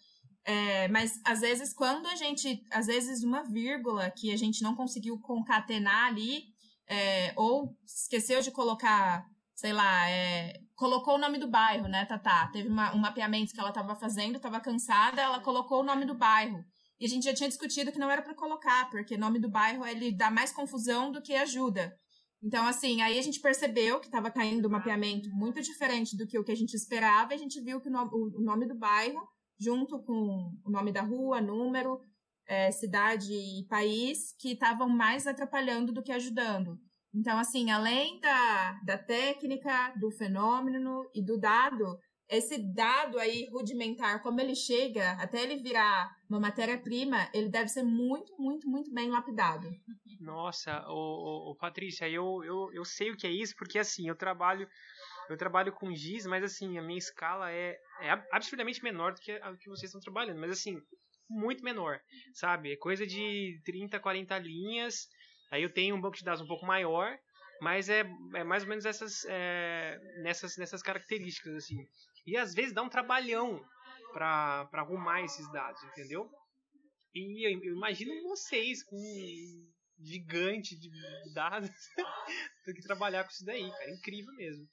É, 0.46 0.88
mas, 0.88 1.20
às 1.26 1.42
vezes, 1.42 1.74
quando 1.74 2.08
a 2.08 2.16
gente, 2.16 2.64
às 2.72 2.88
vezes, 2.88 3.24
uma 3.24 3.44
vírgula 3.44 4.10
que 4.10 4.32
a 4.32 4.38
gente 4.38 4.64
não 4.64 4.74
conseguiu 4.74 5.20
concatenar 5.20 6.06
ali, 6.06 6.44
é, 6.88 7.34
ou 7.36 7.76
esqueceu 7.86 8.42
de 8.42 8.52
colocar, 8.52 9.26
sei 9.54 9.74
lá, 9.74 10.10
é, 10.10 10.54
colocou 10.76 11.16
o 11.16 11.18
nome 11.18 11.40
do 11.40 11.50
bairro, 11.50 11.88
né, 11.90 12.06
Tatá? 12.06 12.48
Teve 12.54 12.70
uma, 12.70 12.94
um 12.96 13.00
mapeamento 13.00 13.54
que 13.54 13.60
ela 13.60 13.70
estava 13.70 13.96
fazendo, 13.96 14.38
estava 14.38 14.62
cansada, 14.62 15.22
ela 15.22 15.42
colocou 15.42 15.82
o 15.82 15.86
nome 15.86 16.06
do 16.06 16.16
bairro. 16.16 16.64
E 17.00 17.06
a 17.06 17.10
gente 17.10 17.26
já 17.26 17.34
tinha 17.34 17.50
discutido 17.50 17.92
que 17.92 18.00
não 18.00 18.10
era 18.10 18.22
para 18.22 18.34
colocar, 18.34 18.90
porque 18.90 19.18
nome 19.18 19.40
do 19.40 19.50
bairro 19.50 19.86
ele 19.86 20.12
dá 20.12 20.32
mais 20.32 20.52
confusão 20.52 21.12
do 21.12 21.22
que 21.22 21.34
ajuda. 21.36 21.94
Então, 22.44 22.66
assim, 22.68 23.02
aí 23.02 23.18
a 23.18 23.22
gente 23.22 23.40
percebeu 23.40 24.00
que 24.00 24.06
estava 24.06 24.30
caindo 24.30 24.68
um 24.68 24.72
mapeamento 24.72 25.30
muito 25.32 25.62
diferente 25.62 26.16
do 26.16 26.28
que 26.28 26.38
o 26.38 26.44
que 26.44 26.52
a 26.52 26.56
gente 26.56 26.76
esperava, 26.76 27.34
e 27.34 27.36
a 27.36 27.40
gente 27.40 27.60
viu 27.60 27.82
que 27.82 27.90
o, 27.90 28.42
nome 28.42 28.68
do 28.68 28.78
bairro, 28.78 29.20
junto 29.60 30.02
com 30.04 30.52
o 30.64 30.70
nome 30.70 30.92
da 30.92 31.02
rua, 31.02 31.42
número, 31.42 32.00
é, 32.48 32.72
cidade 32.72 33.34
e 33.34 33.66
país, 33.68 34.36
que 34.40 34.52
estavam 34.52 34.88
mais 34.88 35.26
atrapalhando 35.26 35.92
do 35.92 36.04
que 36.04 36.12
ajudando. 36.12 36.80
Então, 37.14 37.40
assim, 37.40 37.72
além 37.72 38.20
da, 38.20 38.74
da 38.86 38.98
técnica, 38.98 39.94
do 40.00 40.12
fenômeno 40.12 41.10
e 41.16 41.26
do 41.26 41.40
dado, 41.40 41.98
esse 42.30 42.58
dado 42.58 43.20
aí 43.20 43.48
rudimentar, 43.52 44.22
como 44.22 44.42
ele 44.42 44.56
chega 44.56 45.12
até 45.14 45.42
ele 45.44 45.62
virar 45.62 46.16
uma 46.30 46.40
matéria-prima, 46.40 47.30
ele 47.34 47.50
deve 47.50 47.70
ser 47.70 47.84
muito, 47.84 48.34
muito, 48.40 48.68
muito 48.68 48.92
bem 48.92 49.10
lapidado. 49.10 49.70
Nossa, 50.20 50.84
o, 50.88 51.52
o, 51.52 51.56
Patrícia, 51.56 52.10
eu, 52.10 52.44
eu, 52.44 52.72
eu 52.74 52.86
sei 52.86 53.12
o 53.12 53.18
que 53.18 53.28
é 53.28 53.32
isso, 53.32 53.56
porque 53.56 53.78
assim, 53.78 54.08
eu 54.08 54.16
trabalho 54.16 54.68
eu 55.30 55.38
trabalho 55.38 55.74
com 55.74 55.94
GIS, 55.94 56.26
mas 56.26 56.44
assim, 56.44 56.78
a 56.78 56.84
minha 56.84 57.00
escala 57.00 57.52
é, 57.52 57.78
é 58.02 58.12
absurdamente 58.32 58.84
menor 58.84 59.14
do 59.14 59.20
que 59.20 59.32
a 59.32 59.56
que 59.58 59.70
vocês 59.70 59.90
estão 59.90 60.00
trabalhando, 60.00 60.40
mas 60.40 60.52
assim, 60.52 60.80
muito 61.30 61.64
menor, 61.64 62.00
sabe? 62.34 62.74
É 62.74 62.78
coisa 62.78 63.06
de 63.06 63.60
30, 63.66 64.00
40 64.00 64.38
linhas, 64.40 65.08
aí 65.52 65.64
eu 65.64 65.74
tenho 65.74 65.96
um 65.96 66.02
banco 66.02 66.18
de 66.18 66.24
dados 66.24 66.42
um 66.42 66.48
pouco 66.48 66.66
maior, 66.66 67.18
mas 67.62 67.90
é, 67.90 68.04
é 68.36 68.44
mais 68.44 68.64
ou 68.64 68.70
menos 68.70 68.86
essas, 68.86 69.26
é, 69.28 69.98
nessas, 70.22 70.58
nessas 70.58 70.82
características, 70.82 71.56
assim. 71.56 71.78
E 72.26 72.38
às 72.38 72.54
vezes 72.54 72.74
dá 72.74 72.82
um 72.82 72.90
trabalhão 72.90 73.64
para 74.14 74.70
arrumar 74.74 75.22
esses 75.22 75.50
dados, 75.52 75.84
entendeu? 75.84 76.30
E 77.14 77.48
eu, 77.48 77.64
eu 77.64 77.76
imagino 77.76 78.12
vocês 78.24 78.84
com 78.84 78.96
um 78.96 79.74
gigante 80.00 80.78
de 80.78 80.90
dados 81.34 81.70
ter 82.66 82.74
que 82.74 82.82
trabalhar 82.82 83.24
com 83.24 83.32
isso 83.32 83.46
daí, 83.46 83.70
cara. 83.70 83.92
É 83.92 83.94
incrível 83.94 84.34
mesmo. 84.36 84.68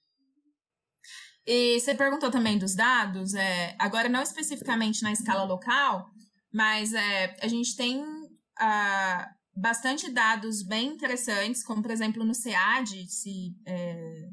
E 1.46 1.80
você 1.80 1.94
perguntou 1.94 2.30
também 2.30 2.56
dos 2.56 2.74
dados, 2.74 3.34
é, 3.34 3.76
agora 3.78 4.08
não 4.08 4.22
especificamente 4.22 5.02
na 5.02 5.12
escala 5.12 5.42
local, 5.42 6.08
mas 6.52 6.92
é, 6.92 7.36
a 7.40 7.48
gente 7.48 7.76
tem 7.76 8.00
uh, 8.00 9.34
bastante 9.54 10.10
dados 10.10 10.62
bem 10.62 10.88
interessantes, 10.88 11.64
como 11.64 11.82
por 11.82 11.90
exemplo 11.90 12.24
no 12.24 12.34
SEAD, 12.34 13.10
se, 13.10 13.56
é, 13.66 14.28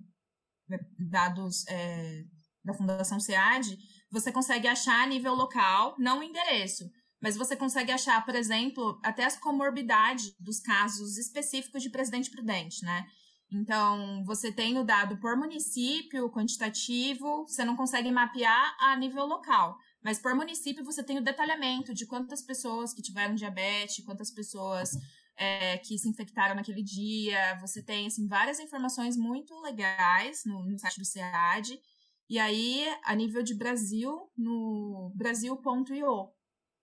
dados 1.09 1.65
é, 1.67 2.23
da 2.63 2.73
Fundação 2.73 3.19
SEAD, 3.19 3.77
você 4.11 4.31
consegue 4.31 4.67
achar 4.67 5.03
a 5.03 5.07
nível 5.07 5.33
local, 5.33 5.95
não 5.97 6.19
o 6.19 6.23
endereço, 6.23 6.89
mas 7.21 7.35
você 7.35 7.55
consegue 7.55 7.91
achar, 7.91 8.23
por 8.25 8.35
exemplo, 8.35 8.99
até 9.03 9.25
as 9.25 9.37
comorbidades 9.37 10.33
dos 10.39 10.59
casos 10.59 11.17
específicos 11.17 11.83
de 11.83 11.89
presidente 11.89 12.31
prudente, 12.31 12.83
né? 12.83 13.05
Então, 13.51 14.23
você 14.25 14.51
tem 14.51 14.77
o 14.77 14.83
dado 14.83 15.17
por 15.19 15.35
município, 15.35 16.31
quantitativo, 16.31 17.47
você 17.47 17.65
não 17.65 17.75
consegue 17.75 18.11
mapear 18.11 18.75
a 18.79 18.95
nível 18.95 19.25
local. 19.25 19.75
Mas 20.03 20.19
por 20.19 20.35
município 20.35 20.85
você 20.85 21.03
tem 21.03 21.17
o 21.17 21.23
detalhamento 21.23 21.93
de 21.93 22.05
quantas 22.05 22.41
pessoas 22.41 22.93
que 22.93 23.01
tiveram 23.01 23.35
diabetes, 23.35 24.05
quantas 24.05 24.31
pessoas 24.31 24.91
é, 25.35 25.77
que 25.79 25.97
se 25.97 26.07
infectaram 26.07 26.55
naquele 26.55 26.83
dia. 26.83 27.57
Você 27.59 27.81
tem 27.81 28.07
assim, 28.07 28.27
várias 28.27 28.59
informações 28.59 29.17
muito 29.17 29.59
legais 29.61 30.43
no, 30.45 30.63
no 30.63 30.77
site 30.77 30.99
do 30.99 31.05
SEAD. 31.05 31.79
E 32.29 32.37
aí, 32.37 32.85
a 33.03 33.15
nível 33.15 33.41
de 33.41 33.55
Brasil, 33.55 34.31
no 34.37 35.11
brasil.io, 35.15 36.31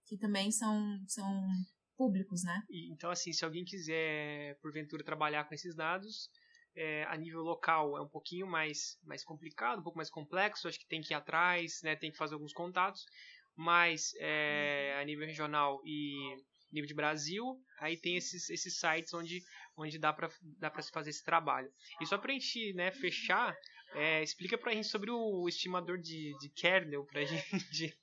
que 0.06 0.18
também 0.18 0.50
são, 0.50 0.98
são 1.06 1.48
públicos, 1.96 2.42
né? 2.42 2.62
Então, 2.90 3.10
assim, 3.10 3.32
se 3.32 3.44
alguém 3.44 3.64
quiser, 3.64 4.58
porventura, 4.60 5.04
trabalhar 5.04 5.44
com 5.44 5.54
esses 5.54 5.76
dados, 5.76 6.28
é, 6.74 7.04
a 7.04 7.16
nível 7.16 7.42
local 7.42 7.96
é 7.96 8.00
um 8.00 8.08
pouquinho 8.08 8.46
mais, 8.46 8.98
mais 9.04 9.24
complicado, 9.24 9.78
um 9.78 9.82
pouco 9.82 9.98
mais 9.98 10.10
complexo, 10.10 10.66
acho 10.66 10.80
que 10.80 10.88
tem 10.88 11.00
que 11.00 11.14
ir 11.14 11.16
atrás, 11.16 11.80
né, 11.82 11.94
tem 11.94 12.10
que 12.10 12.18
fazer 12.18 12.34
alguns 12.34 12.52
contatos, 12.52 13.06
mas 13.54 14.14
é, 14.18 14.98
a 15.00 15.04
nível 15.04 15.26
regional 15.26 15.80
e 15.84 16.36
nível 16.72 16.88
de 16.88 16.94
Brasil, 16.94 17.58
aí 17.78 17.96
tem 17.96 18.16
esses, 18.16 18.50
esses 18.50 18.78
sites 18.78 19.14
onde, 19.14 19.42
onde 19.76 19.98
dá 19.98 20.12
para 20.12 20.28
dá 20.58 20.82
se 20.82 20.90
fazer 20.90 21.10
esse 21.10 21.24
trabalho. 21.24 21.72
E 22.00 22.06
só 22.06 22.18
para 22.18 22.32
a 22.32 22.34
gente 22.34 22.72
né, 22.74 22.90
fechar, 22.92 23.56
é, 23.96 24.22
explica 24.22 24.58
para 24.58 24.72
a 24.72 24.74
gente 24.74 24.88
sobre 24.88 25.10
o 25.10 25.48
estimador 25.48 25.98
de, 25.98 26.36
de 26.38 26.50
kernel 26.50 27.04
para 27.04 27.22
a 27.22 27.24
gente. 27.26 27.98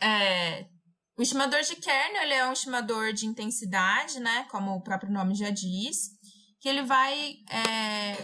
É, 0.00 0.68
o 1.18 1.22
estimador 1.22 1.60
de 1.62 1.76
kernel 1.76 2.22
ele 2.22 2.34
é 2.34 2.46
um 2.46 2.52
estimador 2.52 3.12
de 3.12 3.26
intensidade, 3.26 4.20
né, 4.20 4.44
como 4.44 4.72
o 4.72 4.82
próprio 4.82 5.12
nome 5.12 5.34
já 5.34 5.50
diz, 5.50 6.10
que 6.60 6.68
ele 6.68 6.82
vai 6.82 7.36
é, 7.50 8.16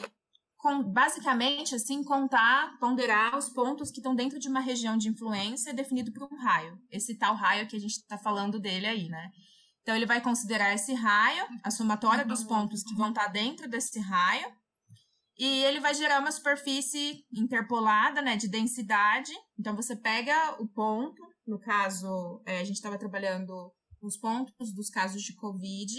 com, 0.56 0.84
basicamente 0.84 1.74
assim 1.74 2.04
contar, 2.04 2.78
ponderar 2.78 3.36
os 3.36 3.48
pontos 3.48 3.90
que 3.90 3.98
estão 3.98 4.14
dentro 4.14 4.38
de 4.38 4.48
uma 4.48 4.60
região 4.60 4.96
de 4.96 5.08
influência 5.08 5.74
definido 5.74 6.12
por 6.12 6.28
um 6.32 6.36
raio. 6.36 6.78
Esse 6.90 7.18
tal 7.18 7.34
raio 7.34 7.66
que 7.66 7.76
a 7.76 7.80
gente 7.80 7.92
está 7.92 8.18
falando 8.18 8.60
dele 8.60 8.86
aí, 8.86 9.08
né? 9.08 9.32
Então 9.82 9.96
ele 9.96 10.06
vai 10.06 10.20
considerar 10.20 10.72
esse 10.74 10.92
raio, 10.94 11.44
a 11.64 11.70
somatória 11.70 12.24
dos 12.24 12.44
pontos 12.44 12.82
que 12.84 12.94
vão 12.94 13.08
estar 13.08 13.24
tá 13.24 13.30
dentro 13.30 13.68
desse 13.68 13.98
raio, 13.98 14.59
e 15.40 15.64
ele 15.64 15.80
vai 15.80 15.94
gerar 15.94 16.20
uma 16.20 16.30
superfície 16.30 17.24
interpolada, 17.32 18.20
né, 18.20 18.36
de 18.36 18.46
densidade. 18.46 19.32
Então 19.58 19.74
você 19.74 19.96
pega 19.96 20.54
o 20.60 20.68
ponto 20.68 21.22
no 21.46 21.58
caso, 21.58 22.42
é, 22.46 22.60
a 22.60 22.64
gente 22.64 22.76
estava 22.76 22.98
trabalhando 22.98 23.72
os 24.02 24.18
pontos 24.18 24.74
dos 24.74 24.90
casos 24.90 25.22
de 25.22 25.34
Covid. 25.34 25.98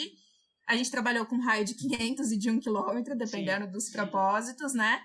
A 0.67 0.75
gente 0.77 0.91
trabalhou 0.91 1.25
com 1.25 1.37
um 1.37 1.41
raio 1.41 1.65
de 1.65 1.73
500 1.73 2.31
e 2.31 2.37
de 2.37 2.51
1 2.51 2.59
quilômetro, 2.59 3.17
dependendo 3.17 3.65
sim, 3.65 3.71
dos 3.71 3.85
sim. 3.87 3.93
propósitos, 3.93 4.75
né? 4.75 5.01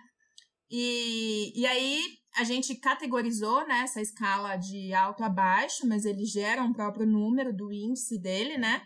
E, 0.71 1.59
e 1.59 1.65
aí 1.67 2.03
a 2.37 2.45
gente 2.45 2.75
categorizou 2.75 3.67
né, 3.67 3.81
essa 3.85 4.03
escala 4.03 4.57
de 4.57 4.93
alto 4.93 5.25
a 5.25 5.31
baixo, 5.31 5.89
mas 5.89 6.05
ele 6.05 6.27
gera 6.27 6.63
um 6.63 6.75
próprio 6.75 7.07
número 7.07 7.57
do 7.57 7.73
índice 7.73 8.21
dele, 8.21 8.59
né? 8.59 8.83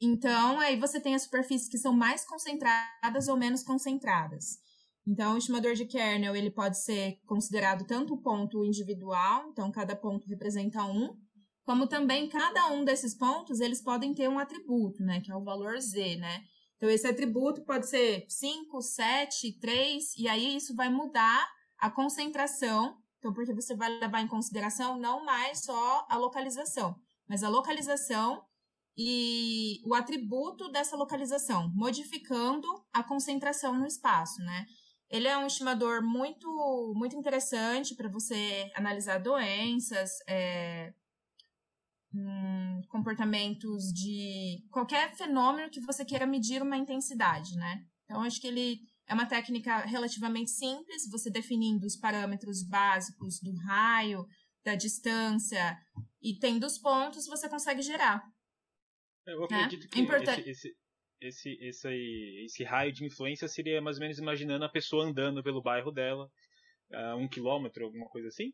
Então, 0.00 0.60
aí 0.60 0.78
você 0.78 1.00
tem 1.00 1.14
as 1.14 1.22
superfícies 1.22 1.68
que 1.68 1.78
são 1.78 1.92
mais 1.92 2.24
concentradas 2.24 3.28
ou 3.28 3.36
menos 3.36 3.62
concentradas. 3.62 4.58
Então, 5.06 5.34
o 5.34 5.38
estimador 5.38 5.74
de 5.74 5.86
kernel 5.86 6.34
ele 6.34 6.50
pode 6.50 6.82
ser 6.82 7.20
considerado 7.26 7.86
tanto 7.86 8.14
o 8.14 8.20
ponto 8.20 8.64
individual, 8.64 9.48
então 9.50 9.70
cada 9.70 9.94
ponto 9.94 10.28
representa 10.28 10.84
um, 10.84 11.16
como 11.64 11.86
também 11.86 12.28
cada 12.28 12.68
um 12.72 12.84
desses 12.84 13.14
pontos 13.14 13.60
eles 13.60 13.80
podem 13.80 14.12
ter 14.12 14.28
um 14.28 14.38
atributo, 14.38 15.02
né, 15.02 15.20
que 15.20 15.30
é 15.30 15.36
o 15.36 15.44
valor 15.44 15.78
z, 15.80 16.16
né? 16.16 16.44
Então, 16.76 16.90
esse 16.90 17.06
atributo 17.06 17.64
pode 17.64 17.88
ser 17.88 18.26
5, 18.28 18.82
7, 18.82 19.58
3, 19.58 20.16
e 20.18 20.28
aí 20.28 20.56
isso 20.56 20.74
vai 20.74 20.90
mudar 20.90 21.48
a 21.78 21.90
concentração. 21.90 22.98
Então, 23.18 23.32
porque 23.32 23.54
você 23.54 23.74
vai 23.74 23.88
levar 23.98 24.20
em 24.20 24.28
consideração 24.28 24.98
não 24.98 25.24
mais 25.24 25.64
só 25.64 26.06
a 26.08 26.16
localização, 26.16 26.94
mas 27.28 27.42
a 27.42 27.48
localização 27.48 28.44
e 28.96 29.80
o 29.84 29.94
atributo 29.94 30.70
dessa 30.70 30.96
localização, 30.96 31.70
modificando 31.74 32.66
a 32.92 33.02
concentração 33.02 33.74
no 33.78 33.86
espaço, 33.86 34.40
né? 34.42 34.66
Ele 35.10 35.28
é 35.28 35.36
um 35.36 35.46
estimador 35.46 36.02
muito, 36.02 36.92
muito 36.96 37.14
interessante 37.14 37.94
para 37.94 38.08
você 38.08 38.70
analisar 38.74 39.18
doenças, 39.18 40.10
é, 40.26 40.92
hum, 42.12 42.80
comportamentos 42.88 43.92
de 43.92 44.64
qualquer 44.70 45.14
fenômeno 45.14 45.70
que 45.70 45.80
você 45.80 46.04
queira 46.04 46.26
medir 46.26 46.62
uma 46.62 46.76
intensidade, 46.76 47.54
né? 47.56 47.84
Então, 48.04 48.22
acho 48.22 48.40
que 48.40 48.46
ele 48.46 48.80
é 49.06 49.14
uma 49.14 49.26
técnica 49.26 49.78
relativamente 49.80 50.50
simples, 50.50 51.08
você 51.10 51.30
definindo 51.30 51.86
os 51.86 51.96
parâmetros 51.96 52.66
básicos 52.66 53.38
do 53.40 53.54
raio, 53.58 54.26
da 54.64 54.74
distância 54.74 55.78
e 56.20 56.36
tendo 56.38 56.66
os 56.66 56.78
pontos, 56.78 57.26
você 57.26 57.48
consegue 57.48 57.82
gerar. 57.82 58.20
Eu 59.26 59.44
acredito 59.44 59.82
né? 59.82 59.88
que 59.90 60.00
Importan 60.00 60.32
esse, 60.32 60.50
esse, 60.50 60.76
esse, 61.20 61.58
esse, 61.60 62.44
esse 62.44 62.64
raio 62.64 62.92
de 62.92 63.04
influência 63.04 63.48
seria 63.48 63.80
mais 63.80 63.96
ou 63.96 64.02
menos 64.02 64.18
imaginando 64.18 64.64
a 64.64 64.68
pessoa 64.68 65.04
andando 65.04 65.42
pelo 65.42 65.62
bairro 65.62 65.90
dela, 65.90 66.30
a 66.92 67.16
um 67.16 67.28
quilômetro, 67.28 67.84
alguma 67.84 68.08
coisa 68.08 68.28
assim? 68.28 68.52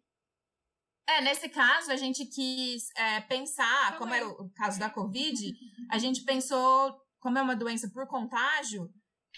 É, 1.06 1.20
nesse 1.20 1.48
caso, 1.48 1.90
a 1.90 1.96
gente 1.96 2.24
quis 2.26 2.88
é, 2.96 3.20
pensar, 3.22 3.98
como 3.98 4.14
era 4.14 4.26
o 4.26 4.50
caso 4.50 4.78
da 4.78 4.88
Covid, 4.88 5.52
a 5.90 5.98
gente 5.98 6.24
pensou, 6.24 6.96
como 7.20 7.36
é 7.38 7.42
uma 7.42 7.56
doença 7.56 7.90
por 7.90 8.06
contágio, 8.06 8.88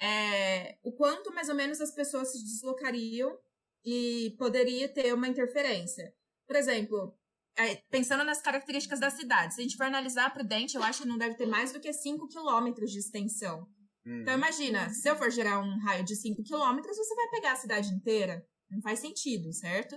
é, 0.01 0.79
o 0.83 0.92
quanto 0.92 1.33
mais 1.33 1.49
ou 1.49 1.55
menos 1.55 1.81
as 1.81 1.94
pessoas 1.94 2.33
se 2.33 2.44
deslocariam 2.44 3.37
e 3.85 4.35
poderia 4.38 4.88
ter 4.92 5.12
uma 5.14 5.29
interferência. 5.29 6.14
Por 6.47 6.57
exemplo, 6.57 7.16
é, 7.57 7.77
pensando 7.90 8.25
nas 8.25 8.40
características 8.40 9.01
da 9.01 9.11
cidade, 9.11 9.55
se 9.55 9.61
a 9.61 9.62
gente 9.64 9.77
for 9.77 9.87
analisar 9.87 10.33
Prudente, 10.33 10.77
eu 10.77 10.83
acho 10.83 11.03
que 11.03 11.09
não 11.09 11.19
deve 11.19 11.37
ter 11.37 11.47
mais 11.47 11.73
do 11.73 11.81
que 11.81 11.93
5 11.93 12.27
quilômetros 12.29 12.90
de 12.90 12.99
extensão. 12.99 13.67
Hum. 14.07 14.21
Então, 14.21 14.35
imagina, 14.35 14.90
se 14.90 15.09
eu 15.09 15.17
for 15.17 15.31
gerar 15.31 15.61
um 15.61 15.79
raio 15.79 16.05
de 16.05 16.17
5 16.17 16.43
quilômetros, 16.43 16.97
você 16.97 17.14
vai 17.14 17.29
pegar 17.31 17.53
a 17.53 17.57
cidade 17.57 17.88
inteira. 17.88 18.45
Não 18.71 18.81
faz 18.83 18.99
sentido, 18.99 19.53
certo? 19.53 19.97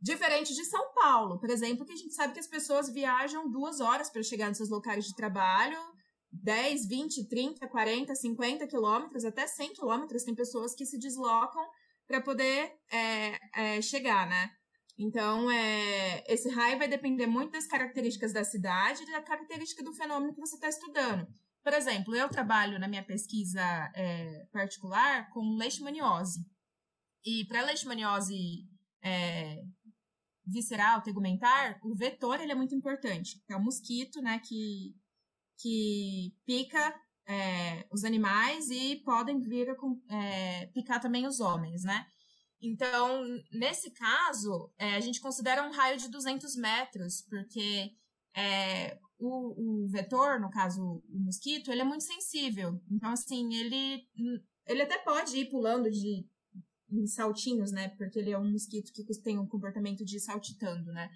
Diferente 0.00 0.54
de 0.54 0.64
São 0.64 0.94
Paulo, 0.94 1.38
por 1.38 1.50
exemplo, 1.50 1.84
que 1.84 1.92
a 1.92 1.96
gente 1.96 2.14
sabe 2.14 2.32
que 2.32 2.40
as 2.40 2.46
pessoas 2.46 2.90
viajam 2.90 3.50
duas 3.50 3.80
horas 3.80 4.10
para 4.10 4.22
chegar 4.22 4.48
nos 4.48 4.56
seus 4.56 4.70
locais 4.70 5.04
de 5.04 5.14
trabalho, 5.14 5.78
10, 6.32 6.86
20, 6.86 7.28
30, 7.28 7.68
40, 7.68 8.14
50 8.14 8.66
quilômetros, 8.66 9.24
até 9.24 9.46
100 9.46 9.74
quilômetros. 9.74 10.24
Tem 10.24 10.34
pessoas 10.34 10.74
que 10.74 10.86
se 10.86 10.98
deslocam 10.98 11.66
para 12.06 12.20
poder 12.20 12.72
é, 12.90 13.38
é, 13.54 13.82
chegar, 13.82 14.26
né? 14.26 14.50
Então, 15.02 15.50
é, 15.50 16.22
esse 16.30 16.50
raio 16.50 16.76
vai 16.76 16.86
depender 16.86 17.26
muito 17.26 17.52
das 17.52 17.66
características 17.66 18.34
da 18.34 18.44
cidade 18.44 19.02
e 19.02 19.10
da 19.10 19.22
característica 19.22 19.82
do 19.82 19.94
fenômeno 19.94 20.34
que 20.34 20.40
você 20.40 20.56
está 20.56 20.68
estudando. 20.68 21.26
Por 21.64 21.72
exemplo, 21.72 22.14
eu 22.14 22.28
trabalho 22.28 22.78
na 22.78 22.86
minha 22.86 23.02
pesquisa 23.02 23.62
é, 23.94 24.46
particular 24.52 25.30
com 25.30 25.56
leishmaniose. 25.56 26.44
E 27.24 27.46
para 27.46 27.62
leishmaniose 27.62 28.68
é, 29.02 29.62
visceral, 30.46 31.00
tegumentar, 31.00 31.80
o 31.82 31.94
vetor 31.94 32.38
ele 32.38 32.52
é 32.52 32.54
muito 32.54 32.74
importante. 32.74 33.42
É 33.48 33.56
o 33.56 33.64
mosquito 33.64 34.20
né, 34.20 34.38
que, 34.44 34.94
que 35.58 36.34
pica 36.44 36.94
é, 37.26 37.86
os 37.90 38.04
animais 38.04 38.68
e 38.68 38.96
podem 38.96 39.40
vir 39.40 39.70
a 39.70 39.76
é, 40.14 40.66
picar 40.74 41.00
também 41.00 41.26
os 41.26 41.40
homens, 41.40 41.84
né? 41.84 42.06
Então, 42.62 43.22
nesse 43.50 43.90
caso, 43.90 44.70
é, 44.78 44.94
a 44.94 45.00
gente 45.00 45.20
considera 45.20 45.66
um 45.66 45.72
raio 45.72 45.98
de 45.98 46.08
200 46.08 46.56
metros, 46.56 47.22
porque 47.22 47.92
é, 48.34 48.98
o, 49.18 49.84
o, 49.84 49.88
vetor, 49.88 50.38
no 50.38 50.50
caso 50.50 51.02
o 51.08 51.18
mosquito, 51.18 51.72
ele 51.72 51.80
é 51.80 51.84
muito 51.84 52.04
sensível. 52.04 52.80
Então, 52.90 53.10
assim, 53.10 53.54
ele, 53.54 54.06
ele 54.66 54.82
até 54.82 54.98
pode 54.98 55.36
ir 55.36 55.50
pulando 55.50 55.90
de 55.90 56.26
em 56.92 57.06
saltinhos, 57.06 57.70
né? 57.70 57.88
Porque 57.90 58.18
ele 58.18 58.32
é 58.32 58.38
um 58.38 58.50
mosquito 58.50 58.92
que 58.92 59.04
tem 59.22 59.38
um 59.38 59.46
comportamento 59.46 60.04
de 60.04 60.18
saltitando, 60.18 60.92
né? 60.92 61.08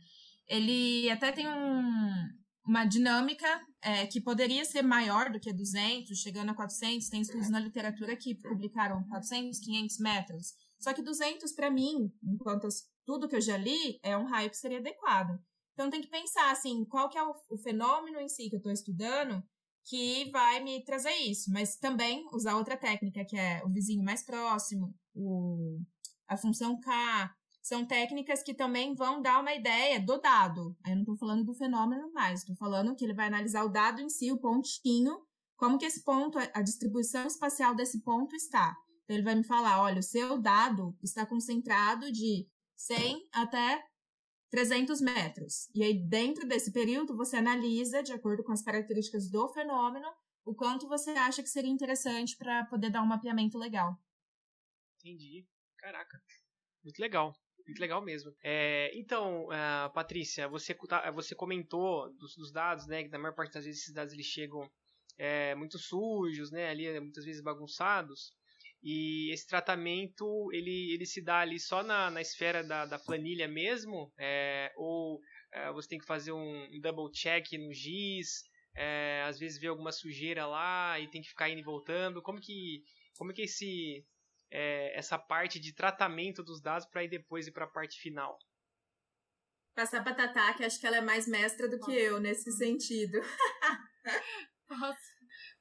Ele 0.46 1.10
até 1.10 1.32
tem 1.32 1.48
um, 1.48 2.28
uma 2.64 2.84
dinâmica 2.84 3.46
é, 3.82 4.06
que 4.06 4.20
poderia 4.20 4.64
ser 4.64 4.82
maior 4.82 5.30
do 5.30 5.40
que 5.40 5.52
200, 5.52 6.16
chegando 6.16 6.50
a 6.50 6.54
400. 6.54 7.08
Tem 7.08 7.20
estudos 7.20 7.50
na 7.50 7.58
literatura 7.58 8.16
que 8.16 8.34
publicaram 8.34 9.02
400, 9.04 9.58
500 9.58 9.98
metros. 9.98 10.54
Só 10.80 10.92
que 10.92 11.02
200 11.02 11.52
para 11.52 11.70
mim, 11.70 12.12
enquanto 12.22 12.68
tudo 13.04 13.28
que 13.28 13.36
eu 13.36 13.40
já 13.40 13.56
li, 13.56 13.98
é 14.02 14.16
um 14.16 14.24
raio 14.24 14.50
que 14.50 14.56
seria 14.56 14.78
adequado. 14.78 15.38
Então 15.72 15.90
tem 15.90 16.00
que 16.00 16.08
pensar 16.08 16.50
assim, 16.50 16.84
qual 16.84 17.08
que 17.08 17.18
é 17.18 17.22
o, 17.22 17.34
o 17.50 17.58
fenômeno 17.58 18.20
em 18.20 18.28
si 18.28 18.48
que 18.48 18.56
eu 18.56 18.58
estou 18.58 18.72
estudando 18.72 19.42
que 19.86 20.30
vai 20.30 20.62
me 20.62 20.82
trazer 20.82 21.14
isso, 21.16 21.50
mas 21.52 21.76
também 21.76 22.26
usar 22.32 22.56
outra 22.56 22.76
técnica 22.76 23.24
que 23.24 23.36
é 23.36 23.62
o 23.64 23.68
vizinho 23.68 24.02
mais 24.02 24.24
próximo, 24.24 24.94
o, 25.14 25.78
a 26.26 26.36
função 26.36 26.80
K, 26.80 27.34
são 27.62 27.86
técnicas 27.86 28.42
que 28.42 28.54
também 28.54 28.94
vão 28.94 29.22
dar 29.22 29.40
uma 29.40 29.54
ideia 29.54 30.00
do 30.00 30.18
dado. 30.20 30.76
Eu 30.86 30.94
não 30.94 31.00
estou 31.00 31.16
falando 31.16 31.44
do 31.44 31.54
fenômeno 31.54 32.12
mais, 32.12 32.40
estou 32.40 32.56
falando 32.56 32.94
que 32.94 33.04
ele 33.04 33.14
vai 33.14 33.26
analisar 33.26 33.64
o 33.64 33.70
dado 33.70 34.00
em 34.00 34.08
si, 34.08 34.32
o 34.32 34.38
pontinho, 34.38 35.18
como 35.56 35.78
que 35.78 35.86
esse 35.86 36.02
ponto, 36.02 36.38
a 36.38 36.62
distribuição 36.62 37.26
espacial 37.26 37.74
desse 37.74 38.02
ponto 38.02 38.34
está. 38.34 38.76
Então, 39.04 39.16
ele 39.16 39.24
vai 39.24 39.34
me 39.34 39.44
falar, 39.44 39.82
olha, 39.82 40.00
o 40.00 40.02
seu 40.02 40.40
dado 40.40 40.96
está 41.02 41.26
concentrado 41.26 42.10
de 42.10 42.48
100 42.76 43.28
até 43.32 43.84
300 44.50 45.00
metros. 45.00 45.68
E 45.74 45.82
aí, 45.82 45.94
dentro 46.06 46.46
desse 46.46 46.72
período, 46.72 47.16
você 47.16 47.36
analisa, 47.36 48.02
de 48.02 48.12
acordo 48.12 48.42
com 48.42 48.52
as 48.52 48.62
características 48.62 49.30
do 49.30 49.48
fenômeno, 49.48 50.08
o 50.44 50.54
quanto 50.54 50.88
você 50.88 51.10
acha 51.10 51.42
que 51.42 51.48
seria 51.48 51.70
interessante 51.70 52.36
para 52.36 52.64
poder 52.66 52.90
dar 52.90 53.02
um 53.02 53.06
mapeamento 53.06 53.58
legal. 53.58 53.98
Entendi. 55.00 55.46
Caraca. 55.78 56.22
Muito 56.82 56.98
legal. 56.98 57.34
Muito 57.66 57.80
legal 57.80 58.02
mesmo. 58.02 58.34
É, 58.42 58.90
então, 58.94 59.46
uh, 59.46 59.92
Patrícia, 59.92 60.46
você, 60.48 60.74
tá, 60.74 61.10
você 61.10 61.34
comentou 61.34 62.12
dos, 62.14 62.36
dos, 62.36 62.52
dados, 62.52 62.86
né? 62.86 63.02
Que 63.02 63.08
na 63.08 63.18
maior 63.18 63.34
parte 63.34 63.54
das 63.54 63.64
vezes 63.64 63.82
esses 63.82 63.94
dados 63.94 64.12
eles 64.12 64.26
chegam 64.26 64.70
é, 65.16 65.54
muito 65.54 65.78
sujos, 65.78 66.50
né? 66.50 66.68
Ali 66.68 67.00
muitas 67.00 67.24
vezes 67.24 67.42
bagunçados. 67.42 68.32
E 68.84 69.32
esse 69.32 69.46
tratamento 69.46 70.52
ele, 70.52 70.92
ele 70.92 71.06
se 71.06 71.22
dá 71.22 71.38
ali 71.38 71.58
só 71.58 71.82
na, 71.82 72.10
na 72.10 72.20
esfera 72.20 72.62
da, 72.62 72.84
da 72.84 72.98
planilha 72.98 73.48
mesmo? 73.48 74.12
É, 74.18 74.70
ou 74.76 75.18
é, 75.50 75.72
você 75.72 75.88
tem 75.88 75.98
que 75.98 76.04
fazer 76.04 76.32
um, 76.32 76.64
um 76.70 76.80
double 76.80 77.10
check 77.10 77.50
no 77.52 77.72
GIS? 77.72 78.44
É, 78.76 79.22
às 79.26 79.38
vezes 79.38 79.58
vê 79.58 79.68
alguma 79.68 79.90
sujeira 79.90 80.46
lá 80.46 81.00
e 81.00 81.08
tem 81.08 81.22
que 81.22 81.30
ficar 81.30 81.48
indo 81.48 81.60
e 81.60 81.64
voltando. 81.64 82.20
Como 82.20 82.38
que, 82.38 82.82
como 83.16 83.32
que 83.32 83.42
esse, 83.42 84.04
é, 84.50 84.98
essa 84.98 85.18
parte 85.18 85.58
de 85.58 85.72
tratamento 85.72 86.44
dos 86.44 86.60
dados 86.60 86.86
para 86.86 87.04
ir 87.04 87.08
depois 87.08 87.46
ir 87.46 87.52
para 87.52 87.64
a 87.64 87.70
parte 87.70 87.98
final? 87.98 88.36
Passar 89.74 90.04
para 90.04 90.14
Tatá, 90.14 90.52
que 90.52 90.62
acho 90.62 90.78
que 90.78 90.86
ela 90.86 90.98
é 90.98 91.00
mais 91.00 91.26
mestra 91.26 91.70
do 91.70 91.80
que 91.80 91.90
eu 91.90 92.20
nesse 92.20 92.52
sentido. 92.52 93.18
posso, 94.68 95.12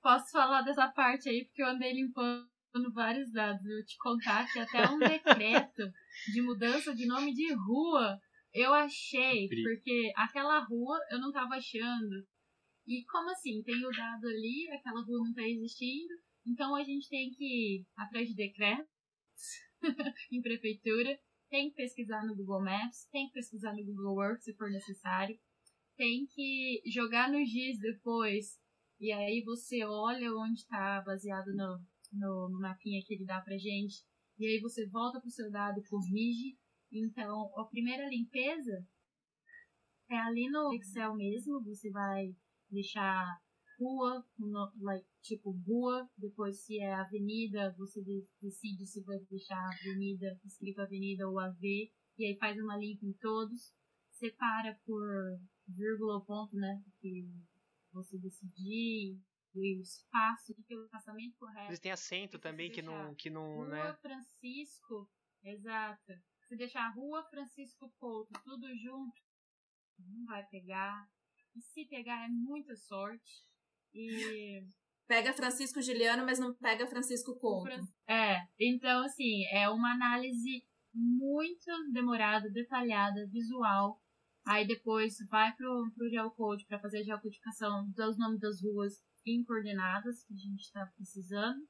posso 0.01 0.31
falar 0.31 0.61
dessa 0.63 0.89
parte 0.89 1.29
aí, 1.29 1.45
porque 1.45 1.63
eu 1.63 1.67
andei 1.67 1.93
limpando 1.93 2.52
vários 2.93 3.31
dados. 3.31 3.65
Eu 3.65 3.85
te 3.85 3.97
contar 3.97 4.51
que 4.51 4.59
até 4.59 4.89
um 4.89 4.99
decreto 4.99 5.83
de 6.31 6.41
mudança 6.41 6.93
de 6.95 7.05
nome 7.05 7.33
de 7.33 7.53
rua 7.53 8.19
eu 8.53 8.73
achei, 8.73 9.47
porque 9.49 10.11
aquela 10.15 10.59
rua 10.59 10.99
eu 11.09 11.19
não 11.19 11.31
tava 11.31 11.55
achando. 11.55 12.25
E 12.85 13.03
como 13.05 13.29
assim? 13.31 13.63
Tem 13.63 13.83
o 13.85 13.89
dado 13.89 14.27
ali, 14.27 14.69
aquela 14.71 15.01
rua 15.01 15.19
não 15.25 15.33
tá 15.33 15.41
existindo, 15.41 16.13
então 16.45 16.75
a 16.75 16.83
gente 16.83 17.09
tem 17.09 17.31
que 17.31 17.43
ir 17.43 17.85
atrás 17.95 18.27
de 18.27 18.35
decretos 18.35 18.91
em 20.31 20.41
prefeitura, 20.41 21.17
tem 21.49 21.69
que 21.69 21.75
pesquisar 21.75 22.25
no 22.25 22.35
Google 22.35 22.63
Maps, 22.63 23.07
tem 23.11 23.27
que 23.27 23.33
pesquisar 23.33 23.73
no 23.73 23.85
Google 23.85 24.23
Earth 24.23 24.41
se 24.41 24.55
for 24.55 24.69
necessário, 24.69 25.39
tem 25.95 26.25
que 26.27 26.81
jogar 26.91 27.31
no 27.31 27.43
GIS 27.45 27.79
depois, 27.79 28.59
e 28.99 29.11
aí 29.11 29.41
você 29.43 29.83
olha 29.83 30.33
onde 30.35 30.59
está 30.59 31.01
baseado 31.01 31.53
no, 31.55 31.79
no, 32.13 32.49
mapinha 32.59 33.03
que 33.05 33.13
ele 33.13 33.25
dá 33.25 33.41
pra 33.41 33.57
gente, 33.57 34.03
e 34.37 34.45
aí 34.45 34.59
você 34.59 34.87
volta 34.87 35.19
pro 35.19 35.29
seu 35.29 35.51
dado 35.51 35.79
e 35.79 35.87
corrige. 35.87 36.57
Então, 36.91 37.51
a 37.57 37.65
primeira 37.65 38.07
limpeza 38.07 38.85
é 40.09 40.17
ali 40.17 40.49
no 40.49 40.73
Excel 40.73 41.15
mesmo, 41.15 41.63
você 41.63 41.89
vai 41.89 42.35
deixar 42.69 43.41
rua, 43.79 44.23
like, 44.79 45.07
tipo 45.21 45.51
rua, 45.65 46.07
depois 46.17 46.59
se 46.63 46.79
é 46.79 46.93
avenida, 46.93 47.73
você 47.77 48.01
decide 48.41 48.85
se 48.85 49.01
vai 49.03 49.17
deixar 49.29 49.59
avenida, 49.65 50.39
escrito 50.45 50.81
avenida 50.81 51.27
ou 51.27 51.39
AV, 51.39 51.91
e 52.17 52.25
aí 52.25 52.37
faz 52.37 52.57
uma 52.57 52.77
limpa 52.77 53.05
em 53.05 53.13
todos, 53.13 53.73
separa 54.11 54.79
por 54.85 55.03
vírgula 55.67 56.15
ou 56.15 56.25
ponto, 56.25 56.55
né, 56.55 56.83
que 56.99 57.27
você 57.91 58.17
decidir, 58.17 59.19
espaço, 59.55 60.53
que 60.65 60.75
o 60.75 60.83
espaçamento 60.83 61.37
correto. 61.37 61.69
Eles 61.69 61.79
têm 61.79 61.91
acento 61.91 62.39
também 62.39 62.71
que 62.71 62.81
não, 62.81 63.13
que 63.15 63.29
não, 63.29 63.55
rua 63.55 63.67
né? 63.67 63.93
Francisco, 64.01 65.09
exato. 65.43 66.13
Se 66.47 66.55
deixar 66.55 66.93
Rua 66.93 67.23
Francisco 67.29 67.91
Couto 67.99 68.31
tudo 68.43 68.67
junto, 68.77 69.21
não 69.99 70.25
vai 70.25 70.45
pegar. 70.47 71.07
E 71.55 71.61
se 71.61 71.85
pegar 71.85 72.25
é 72.25 72.29
muita 72.29 72.75
sorte. 72.75 73.45
E 73.93 74.65
pega 75.07 75.33
Francisco 75.33 75.81
Juliano, 75.81 76.25
mas 76.25 76.39
não 76.39 76.53
pega 76.55 76.87
Francisco 76.87 77.37
Couto. 77.39 77.69
É, 78.07 78.37
então 78.59 79.03
assim, 79.03 79.45
é 79.51 79.69
uma 79.69 79.93
análise 79.93 80.65
muito 80.93 81.71
demorada, 81.91 82.49
detalhada, 82.49 83.27
visual. 83.31 83.99
Aí 84.45 84.67
depois 84.67 85.15
vai 85.29 85.55
pro, 85.55 85.91
pro 85.95 86.09
geocode 86.09 86.65
para 86.65 86.79
fazer 86.79 86.99
a 86.99 87.03
geocodificação 87.03 87.89
dos 87.91 88.17
nomes 88.17 88.41
das 88.41 88.61
ruas 88.61 89.01
em 89.25 89.43
coordenadas 89.45 90.23
que 90.25 90.33
a 90.33 90.37
gente 90.37 90.61
está 90.61 90.85
precisando 90.97 91.65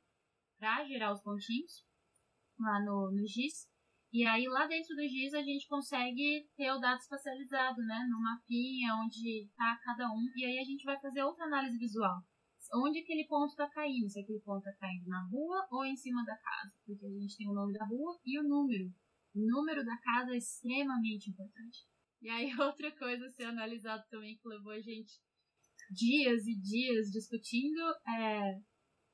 para 0.57 0.83
gerar 0.85 1.13
os 1.13 1.21
pontinhos 1.21 1.85
lá 2.59 2.83
no, 2.83 3.11
no 3.11 3.27
GIS. 3.27 3.69
E 4.11 4.25
aí 4.25 4.47
lá 4.47 4.65
dentro 4.65 4.95
do 4.95 5.01
GIS 5.01 5.33
a 5.33 5.43
gente 5.43 5.67
consegue 5.67 6.47
ter 6.55 6.71
o 6.71 6.79
dado 6.79 6.99
espacializado, 6.99 7.81
né? 7.81 8.07
No 8.09 8.21
mapinha 8.21 8.95
onde 8.95 9.43
está 9.43 9.77
cada 9.83 10.07
um. 10.07 10.25
E 10.35 10.45
aí 10.45 10.59
a 10.59 10.63
gente 10.63 10.83
vai 10.83 10.99
fazer 10.99 11.23
outra 11.23 11.45
análise 11.45 11.77
visual. 11.77 12.21
Onde 12.75 12.99
aquele 12.99 13.27
ponto 13.27 13.49
está 13.49 13.69
caindo, 13.69 14.09
se 14.09 14.19
aquele 14.19 14.39
ponto 14.39 14.67
está 14.67 14.73
caindo 14.79 15.07
na 15.07 15.27
rua 15.27 15.67
ou 15.69 15.85
em 15.85 15.95
cima 15.95 16.23
da 16.23 16.35
casa. 16.37 16.73
Porque 16.85 17.05
a 17.05 17.09
gente 17.09 17.37
tem 17.37 17.47
o 17.49 17.53
nome 17.53 17.73
da 17.73 17.85
rua 17.85 18.19
e 18.25 18.39
o 18.39 18.43
número. 18.43 18.85
O 19.35 19.39
número 19.39 19.83
da 19.83 19.97
casa 19.97 20.33
é 20.33 20.37
extremamente 20.37 21.29
importante. 21.29 21.85
E 22.23 22.29
aí 22.29 22.49
outra 22.59 22.91
coisa 22.91 23.27
a 23.27 23.31
ser 23.31 23.43
analisado 23.43 24.03
também 24.09 24.37
que 24.37 24.47
levou 24.47 24.71
a 24.71 24.79
gente 24.79 25.11
dias 25.91 26.47
e 26.47 26.55
dias 26.55 27.11
discutindo 27.11 27.81
é 28.17 28.59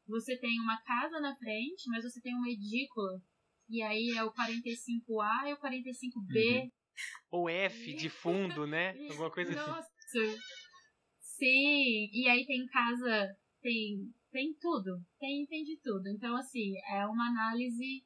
você 0.07 0.37
tem 0.37 0.59
uma 0.59 0.81
casa 0.81 1.19
na 1.19 1.35
frente, 1.35 1.87
mas 1.87 2.03
você 2.03 2.21
tem 2.21 2.33
uma 2.33 2.49
edícula. 2.49 3.21
E 3.69 3.81
aí 3.83 4.09
é 4.17 4.23
o 4.23 4.31
45A 4.31 5.49
e 5.49 5.53
o 5.53 5.57
45B. 5.57 6.63
Uhum. 6.63 6.71
Ou 7.31 7.49
F 7.49 7.93
de 7.93 8.09
fundo, 8.09 8.65
né? 8.65 8.97
Alguma 9.09 9.29
coisa 9.29 9.51
assim. 9.51 9.69
Nossa. 9.69 9.87
assim. 9.87 10.37
Sim, 11.19 12.09
e 12.11 12.27
aí 12.27 12.45
tem 12.45 12.65
casa, 12.65 13.37
tem, 13.61 14.11
tem 14.31 14.53
tudo, 14.59 14.99
tem, 15.19 15.45
tem 15.45 15.63
de 15.63 15.77
tudo. 15.77 16.09
Então, 16.09 16.35
assim, 16.35 16.73
é 16.91 17.05
uma 17.05 17.27
análise 17.27 18.03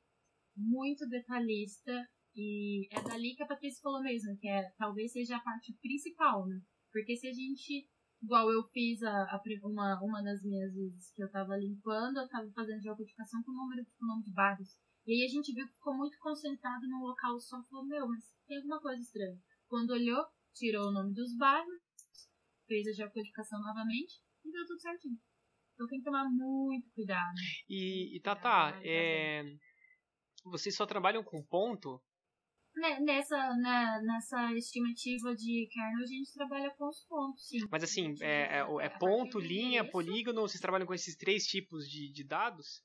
muito 0.56 1.08
detalhista 1.08 2.06
e 2.36 2.88
é 2.91 3.01
dali 3.01 3.36
que 3.36 3.43
a 3.43 3.47
Patrícia 3.47 3.81
falou 3.81 4.01
mesmo, 4.01 4.38
que 4.38 4.47
é, 4.47 4.71
talvez 4.77 5.11
seja 5.11 5.38
a 5.38 5.41
parte 5.41 5.73
principal, 5.81 6.45
né? 6.47 6.59
Porque 6.91 7.15
se 7.15 7.27
a 7.27 7.34
gente 7.34 7.88
Igual 8.23 8.49
eu 8.49 8.63
fiz 8.69 9.03
a, 9.03 9.23
a, 9.36 9.41
uma, 9.63 9.99
uma 10.01 10.23
das 10.23 10.41
minhas 10.45 10.73
vezes 10.73 11.11
que 11.11 11.21
eu 11.21 11.29
tava 11.29 11.57
limpando, 11.57 12.21
eu 12.21 12.29
tava 12.29 12.49
fazendo 12.55 12.81
geocodificação 12.81 13.43
com 13.43 13.51
o 13.51 13.53
número 13.53 13.86
com 13.99 14.05
o 14.05 14.07
nome 14.07 14.23
de 14.23 14.31
bairros. 14.31 14.79
E 15.05 15.11
aí 15.11 15.25
a 15.25 15.27
gente 15.27 15.53
viu 15.53 15.67
que 15.67 15.73
ficou 15.73 15.93
muito 15.93 16.17
concentrado 16.19 16.88
num 16.88 17.01
local 17.01 17.38
só 17.38 17.59
e 17.59 17.67
falou, 17.67 17.86
meu, 17.86 18.07
mas 18.07 18.23
tem 18.47 18.55
alguma 18.55 18.79
coisa 18.79 19.01
estranha. 19.01 19.38
Quando 19.67 19.91
olhou, 19.91 20.23
tirou 20.53 20.88
o 20.88 20.93
nome 20.93 21.13
dos 21.13 21.36
bairros, 21.36 21.81
fez 22.65 22.88
a 22.88 22.93
geocodificação 22.93 23.59
novamente 23.59 24.21
e 24.45 24.51
deu 24.53 24.65
tudo 24.67 24.79
certinho. 24.79 25.19
Então 25.73 25.88
tem 25.88 25.99
que 25.99 26.05
tomar 26.05 26.23
muito 26.29 26.89
cuidado. 26.91 27.36
E, 27.67 28.15
e 28.15 28.21
Tata, 28.21 28.79
é, 28.86 29.43
vocês 30.45 30.77
só 30.77 30.86
trabalham 30.86 31.25
com 31.25 31.43
ponto? 31.43 32.01
Né, 32.76 32.99
nessa, 33.01 33.38
né, 33.55 34.01
nessa 34.03 34.51
estimativa 34.53 35.36
de 35.36 35.67
kernel, 35.71 36.03
a 36.03 36.07
gente 36.07 36.34
trabalha 36.34 36.71
com 36.71 36.88
os 36.88 37.05
pontos, 37.05 37.47
sim. 37.47 37.59
Mas 37.69 37.84
assim, 37.84 38.15
é, 38.19 38.59
é, 38.59 38.65
é 38.82 38.89
ponto, 38.89 39.39
linha, 39.39 39.88
polígono, 39.88 40.41
vocês 40.41 40.59
trabalham 40.59 40.88
com 40.88 40.93
esses 40.93 41.15
três 41.15 41.45
tipos 41.45 41.88
de, 41.88 42.11
de 42.11 42.24
dados? 42.24 42.84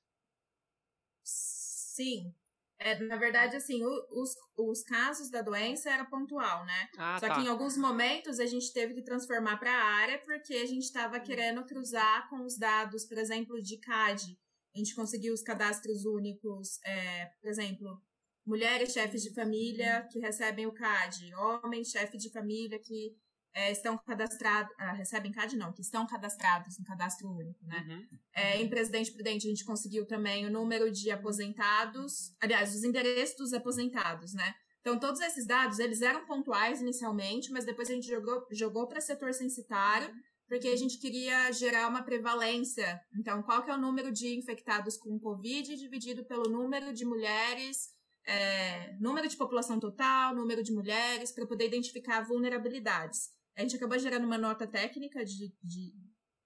Sim. 1.25 2.35
É, 2.81 2.97
na 3.01 3.17
verdade, 3.17 3.57
assim, 3.57 3.85
os, 3.85 4.37
os 4.57 4.83
casos 4.85 5.31
da 5.31 5.43
doença 5.43 5.91
era 5.91 6.05
pontual, 6.05 6.65
né? 6.65 6.89
Ah, 6.97 7.19
Só 7.19 7.27
tá. 7.27 7.35
que 7.35 7.41
em 7.41 7.49
alguns 7.49 7.77
momentos 7.77 8.39
a 8.39 8.47
gente 8.47 8.73
teve 8.73 8.95
que 8.95 9.03
transformar 9.03 9.57
para 9.57 9.73
a 9.73 9.85
área 9.97 10.19
porque 10.19 10.55
a 10.55 10.67
gente 10.67 10.85
estava 10.85 11.19
querendo 11.19 11.65
cruzar 11.65 12.29
com 12.31 12.45
os 12.45 12.57
dados, 12.57 13.05
por 13.05 13.19
exemplo, 13.19 13.61
de 13.61 13.79
CAD. 13.79 14.39
A 14.75 14.79
gente 14.79 14.95
conseguiu 14.95 15.35
os 15.35 15.43
cadastros 15.43 16.05
únicos, 16.05 16.79
é, 16.85 17.27
por 17.41 17.51
exemplo, 17.51 18.01
mulheres 18.49 18.93
chefes 18.93 19.23
de 19.23 19.35
família 19.35 20.09
que 20.11 20.19
recebem 20.19 20.67
o 20.67 20.73
CAD, 20.73 21.35
homens 21.35 21.91
chefes 21.91 22.23
de 22.23 22.33
família 22.33 22.79
que 22.79 23.15
é, 23.55 23.71
estão 23.71 23.99
cadastrados, 23.99 24.73
ah, 24.79 24.93
recebem 24.93 25.31
CAD 25.31 25.55
não, 25.57 25.71
que 25.71 25.83
estão 25.83 26.07
cadastrados 26.07 26.79
no 26.79 26.85
cadastro 26.85 27.29
único, 27.29 27.63
né? 27.67 27.85
Uhum. 27.87 28.19
É, 28.35 28.63
em 28.63 28.69
Presidente 28.69 29.13
Prudente 29.13 29.47
a 29.47 29.51
gente 29.51 29.65
conseguiu 29.65 30.07
também 30.07 30.47
o 30.47 30.51
número 30.51 30.91
de 30.91 31.11
aposentados, 31.11 32.35
aliás, 32.41 32.75
os 32.75 32.85
endereços 32.85 33.37
dos 33.37 33.53
aposentados, 33.53 34.33
né? 34.33 34.55
Então, 34.81 34.99
todos 34.99 35.21
esses 35.21 35.47
dados, 35.47 35.79
eles 35.79 36.01
eram 36.01 36.25
pontuais 36.25 36.81
inicialmente, 36.81 37.51
mas 37.51 37.67
depois 37.67 37.91
a 37.91 37.95
gente 37.95 38.07
jogou, 38.07 38.47
jogou 38.51 38.87
para 38.89 39.03
setor 39.03 39.35
censitário, 39.35 40.11
porque 40.47 40.69
a 40.69 40.77
gente 40.77 40.99
queria 40.99 41.53
gerar 41.53 41.89
uma 41.89 42.03
prevalência. 42.03 42.99
Então, 43.19 43.43
qual 43.43 43.63
que 43.63 43.71
é 43.71 43.75
o 43.75 43.81
número 43.81 44.11
de 44.11 44.39
infectados 44.39 44.97
com 44.97 45.19
Covid 45.19 45.77
dividido 45.77 46.25
pelo 46.25 46.49
número 46.49 46.95
de 46.95 47.05
mulheres 47.05 47.98
é, 48.29 48.95
número 49.01 49.27
de 49.27 49.37
população 49.37 49.81
total, 49.81 50.35
número 50.35 50.63
de 50.63 50.71
mulheres, 50.71 51.33
para 51.33 51.47
poder 51.47 51.67
identificar 51.67 52.21
vulnerabilidades. 52.21 53.31
A 53.57 53.63
gente 53.63 53.75
acabou 53.75 53.99
gerando 53.99 54.27
uma 54.27 54.37
nota 54.37 54.67
técnica 54.67 55.25
de, 55.25 55.51
de 55.63 55.95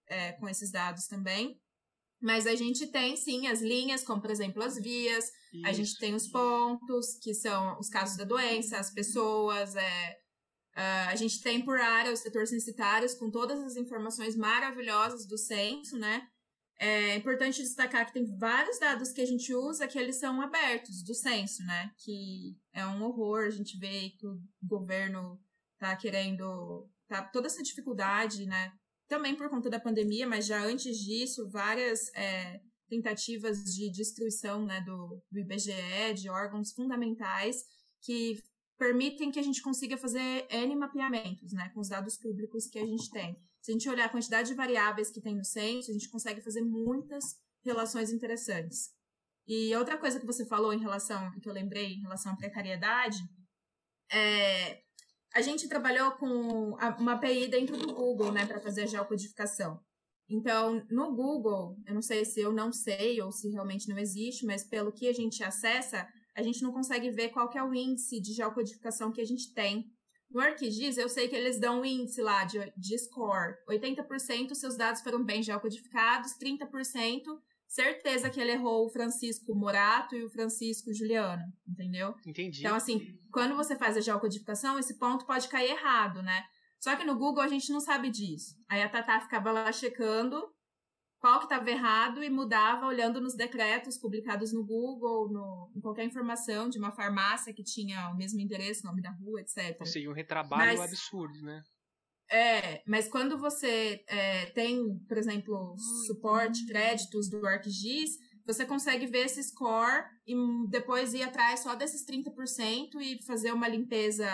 é, 0.06 0.32
com 0.32 0.48
esses 0.48 0.70
dados 0.70 1.08
também. 1.08 1.60
Mas 2.20 2.46
a 2.46 2.54
gente 2.54 2.86
tem 2.86 3.16
sim 3.16 3.48
as 3.48 3.60
linhas, 3.60 4.04
como 4.04 4.22
por 4.22 4.30
exemplo 4.30 4.62
as 4.62 4.76
vias, 4.80 5.24
Isso. 5.52 5.66
a 5.66 5.72
gente 5.72 5.98
tem 5.98 6.14
os 6.14 6.28
pontos, 6.28 7.18
que 7.20 7.34
são 7.34 7.76
os 7.80 7.88
casos 7.88 8.16
da 8.16 8.24
doença, 8.24 8.78
as 8.78 8.94
pessoas, 8.94 9.74
é, 9.74 10.16
uh, 10.76 11.08
a 11.08 11.16
gente 11.16 11.40
tem 11.42 11.64
por 11.64 11.80
área 11.80 12.12
os 12.12 12.20
setores 12.20 12.50
censitários 12.50 13.14
com 13.14 13.28
todas 13.28 13.60
as 13.60 13.74
informações 13.74 14.36
maravilhosas 14.36 15.26
do 15.26 15.36
censo, 15.36 15.98
né? 15.98 16.28
É 16.84 17.14
importante 17.14 17.62
destacar 17.62 18.04
que 18.04 18.12
tem 18.12 18.26
vários 18.36 18.80
dados 18.80 19.12
que 19.12 19.20
a 19.20 19.24
gente 19.24 19.54
usa 19.54 19.86
que 19.86 19.96
eles 19.96 20.16
são 20.16 20.42
abertos 20.42 21.00
do 21.04 21.14
censo, 21.14 21.62
né? 21.62 21.92
Que 21.96 22.58
é 22.72 22.84
um 22.84 23.04
horror, 23.04 23.44
a 23.44 23.50
gente 23.50 23.78
vê 23.78 24.10
que 24.18 24.26
o 24.26 24.42
governo 24.60 25.40
tá 25.78 25.94
querendo. 25.94 26.90
Tá, 27.06 27.22
toda 27.22 27.46
essa 27.46 27.62
dificuldade, 27.62 28.46
né? 28.46 28.72
Também 29.06 29.36
por 29.36 29.48
conta 29.48 29.70
da 29.70 29.78
pandemia, 29.78 30.26
mas 30.26 30.44
já 30.44 30.60
antes 30.60 30.98
disso, 30.98 31.48
várias 31.50 32.12
é, 32.16 32.60
tentativas 32.88 33.62
de 33.62 33.88
destruição 33.92 34.64
né, 34.64 34.80
do, 34.80 35.22
do 35.30 35.38
IBGE, 35.38 36.14
de 36.16 36.28
órgãos 36.28 36.72
fundamentais 36.72 37.62
que 38.00 38.42
permitem 38.76 39.30
que 39.30 39.38
a 39.38 39.42
gente 39.42 39.62
consiga 39.62 39.96
fazer 39.96 40.48
N 40.50 40.74
mapeamentos, 40.74 41.52
né, 41.52 41.68
com 41.72 41.78
os 41.78 41.88
dados 41.88 42.18
públicos 42.18 42.66
que 42.66 42.80
a 42.80 42.84
gente 42.84 43.08
tem. 43.08 43.40
Se 43.62 43.70
a 43.70 43.74
gente 43.74 43.88
olhar 43.88 44.06
a 44.06 44.10
quantidade 44.10 44.48
de 44.48 44.54
variáveis 44.54 45.10
que 45.10 45.20
tem 45.20 45.36
no 45.36 45.44
censo, 45.44 45.90
a 45.90 45.94
gente 45.94 46.10
consegue 46.10 46.42
fazer 46.42 46.62
muitas 46.62 47.24
relações 47.64 48.10
interessantes. 48.10 48.90
E 49.46 49.74
outra 49.76 49.96
coisa 49.96 50.20
que 50.20 50.26
você 50.26 50.44
falou 50.44 50.72
em 50.72 50.80
relação, 50.80 51.30
que 51.40 51.48
eu 51.48 51.52
lembrei 51.52 51.94
em 51.94 52.00
relação 52.00 52.32
à 52.32 52.36
precariedade, 52.36 53.18
é, 54.10 54.82
a 55.34 55.40
gente 55.40 55.68
trabalhou 55.68 56.12
com 56.12 56.76
uma 56.98 57.12
API 57.12 57.48
dentro 57.48 57.76
do 57.76 57.94
Google, 57.94 58.32
né, 58.32 58.46
para 58.46 58.60
fazer 58.60 58.82
a 58.82 58.86
geocodificação. 58.86 59.80
Então, 60.28 60.84
no 60.90 61.14
Google, 61.14 61.76
eu 61.86 61.94
não 61.94 62.02
sei 62.02 62.24
se 62.24 62.40
eu 62.40 62.52
não 62.52 62.72
sei 62.72 63.20
ou 63.20 63.30
se 63.30 63.48
realmente 63.50 63.88
não 63.88 63.98
existe, 63.98 64.46
mas 64.46 64.64
pelo 64.64 64.92
que 64.92 65.08
a 65.08 65.12
gente 65.12 65.42
acessa, 65.42 66.06
a 66.34 66.42
gente 66.42 66.62
não 66.62 66.72
consegue 66.72 67.10
ver 67.10 67.30
qual 67.30 67.50
é 67.54 67.62
o 67.62 67.74
índice 67.74 68.20
de 68.20 68.32
geocodificação 68.32 69.12
que 69.12 69.20
a 69.20 69.24
gente 69.24 69.52
tem. 69.52 69.84
No 70.32 70.40
ArcGIS, 70.40 70.96
eu 70.96 71.08
sei 71.08 71.28
que 71.28 71.36
eles 71.36 71.60
dão 71.60 71.80
um 71.80 71.84
índice 71.84 72.22
lá 72.22 72.44
de, 72.44 72.58
de 72.76 72.98
score. 72.98 73.54
80% 73.68 74.54
seus 74.54 74.76
dados 74.76 75.02
foram 75.02 75.22
bem 75.22 75.42
geocodificados, 75.42 76.32
30% 76.38 77.22
certeza 77.72 78.28
que 78.28 78.38
ele 78.38 78.52
errou 78.52 78.86
o 78.86 78.90
Francisco 78.90 79.54
Morato 79.54 80.14
e 80.14 80.22
o 80.22 80.28
Francisco 80.28 80.92
Juliano, 80.92 81.42
entendeu? 81.66 82.14
Entendi. 82.26 82.60
Então, 82.60 82.76
assim, 82.76 83.18
quando 83.32 83.56
você 83.56 83.74
faz 83.74 83.96
a 83.96 84.00
geocodificação, 84.00 84.78
esse 84.78 84.98
ponto 84.98 85.24
pode 85.24 85.48
cair 85.48 85.70
errado, 85.70 86.22
né? 86.22 86.44
Só 86.78 86.94
que 86.96 87.04
no 87.04 87.16
Google 87.16 87.42
a 87.42 87.48
gente 87.48 87.72
não 87.72 87.80
sabe 87.80 88.10
disso. 88.10 88.56
Aí 88.68 88.82
a 88.82 88.88
Tatá 88.88 89.20
ficava 89.20 89.50
lá 89.52 89.72
checando 89.72 90.51
qual 91.22 91.38
que 91.38 91.44
estava 91.44 91.70
errado 91.70 92.20
e 92.20 92.28
mudava 92.28 92.84
olhando 92.84 93.20
nos 93.20 93.36
decretos 93.36 93.96
publicados 93.96 94.52
no 94.52 94.66
Google, 94.66 95.30
no, 95.30 95.70
em 95.72 95.80
qualquer 95.80 96.04
informação 96.04 96.68
de 96.68 96.78
uma 96.78 96.90
farmácia 96.90 97.54
que 97.54 97.62
tinha 97.62 98.08
o 98.08 98.16
mesmo 98.16 98.40
endereço, 98.40 98.84
nome 98.84 99.00
da 99.00 99.12
rua, 99.12 99.40
etc. 99.40 99.76
Ou 99.78 99.86
seja, 99.86 100.10
um 100.10 100.12
retrabalho 100.12 100.76
Mas, 100.76 100.90
absurdo, 100.90 101.40
né? 101.40 101.62
É, 102.28 102.82
mas 102.84 103.06
quando 103.06 103.38
você 103.38 104.02
é, 104.08 104.46
tem, 104.46 104.98
por 105.06 105.16
exemplo, 105.16 105.76
suporte, 106.08 106.66
créditos 106.66 107.30
do 107.30 107.46
ArcGIS, 107.46 108.18
você 108.44 108.66
consegue 108.66 109.06
ver 109.06 109.26
esse 109.26 109.40
score 109.44 110.04
e 110.26 110.34
depois 110.70 111.14
ir 111.14 111.22
atrás 111.22 111.60
só 111.60 111.76
desses 111.76 112.04
30% 112.04 113.00
e 113.00 113.22
fazer 113.24 113.52
uma 113.52 113.68
limpeza 113.68 114.26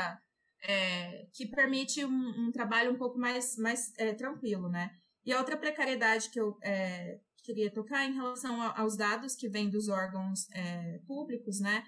é, 0.62 1.26
que 1.34 1.46
permite 1.46 2.02
um, 2.02 2.46
um, 2.46 2.50
trabalho 2.50 2.92
um 2.92 2.96
pouco 2.96 3.18
mais, 3.18 3.58
mais 3.58 3.92
é, 3.98 4.14
tranquilo, 4.14 4.70
né? 4.70 4.90
E 5.28 5.32
a 5.34 5.38
outra 5.38 5.58
precariedade 5.58 6.30
que 6.30 6.40
eu 6.40 6.56
é, 6.62 7.18
queria 7.44 7.70
tocar 7.70 8.06
em 8.06 8.14
relação 8.14 8.62
aos 8.74 8.96
dados 8.96 9.36
que 9.36 9.46
vêm 9.46 9.68
dos 9.68 9.90
órgãos 9.90 10.48
é, 10.54 11.00
públicos, 11.06 11.60
né? 11.60 11.84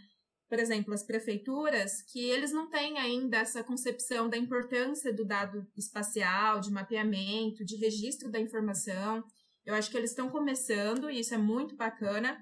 por 0.47 0.59
exemplo, 0.59 0.93
as 0.93 1.03
prefeituras, 1.03 2.03
que 2.03 2.19
eles 2.29 2.53
não 2.53 2.69
têm 2.69 2.99
ainda 2.99 3.39
essa 3.39 3.65
concepção 3.65 4.29
da 4.29 4.37
importância 4.37 5.11
do 5.11 5.25
dado 5.25 5.67
espacial, 5.75 6.61
de 6.61 6.71
mapeamento, 6.71 7.65
de 7.65 7.77
registro 7.77 8.31
da 8.31 8.39
informação. 8.39 9.25
Eu 9.65 9.75
acho 9.75 9.91
que 9.91 9.97
eles 9.97 10.11
estão 10.11 10.29
começando 10.29 11.09
e 11.09 11.21
isso 11.21 11.33
é 11.33 11.39
muito 11.39 11.77
bacana. 11.77 12.37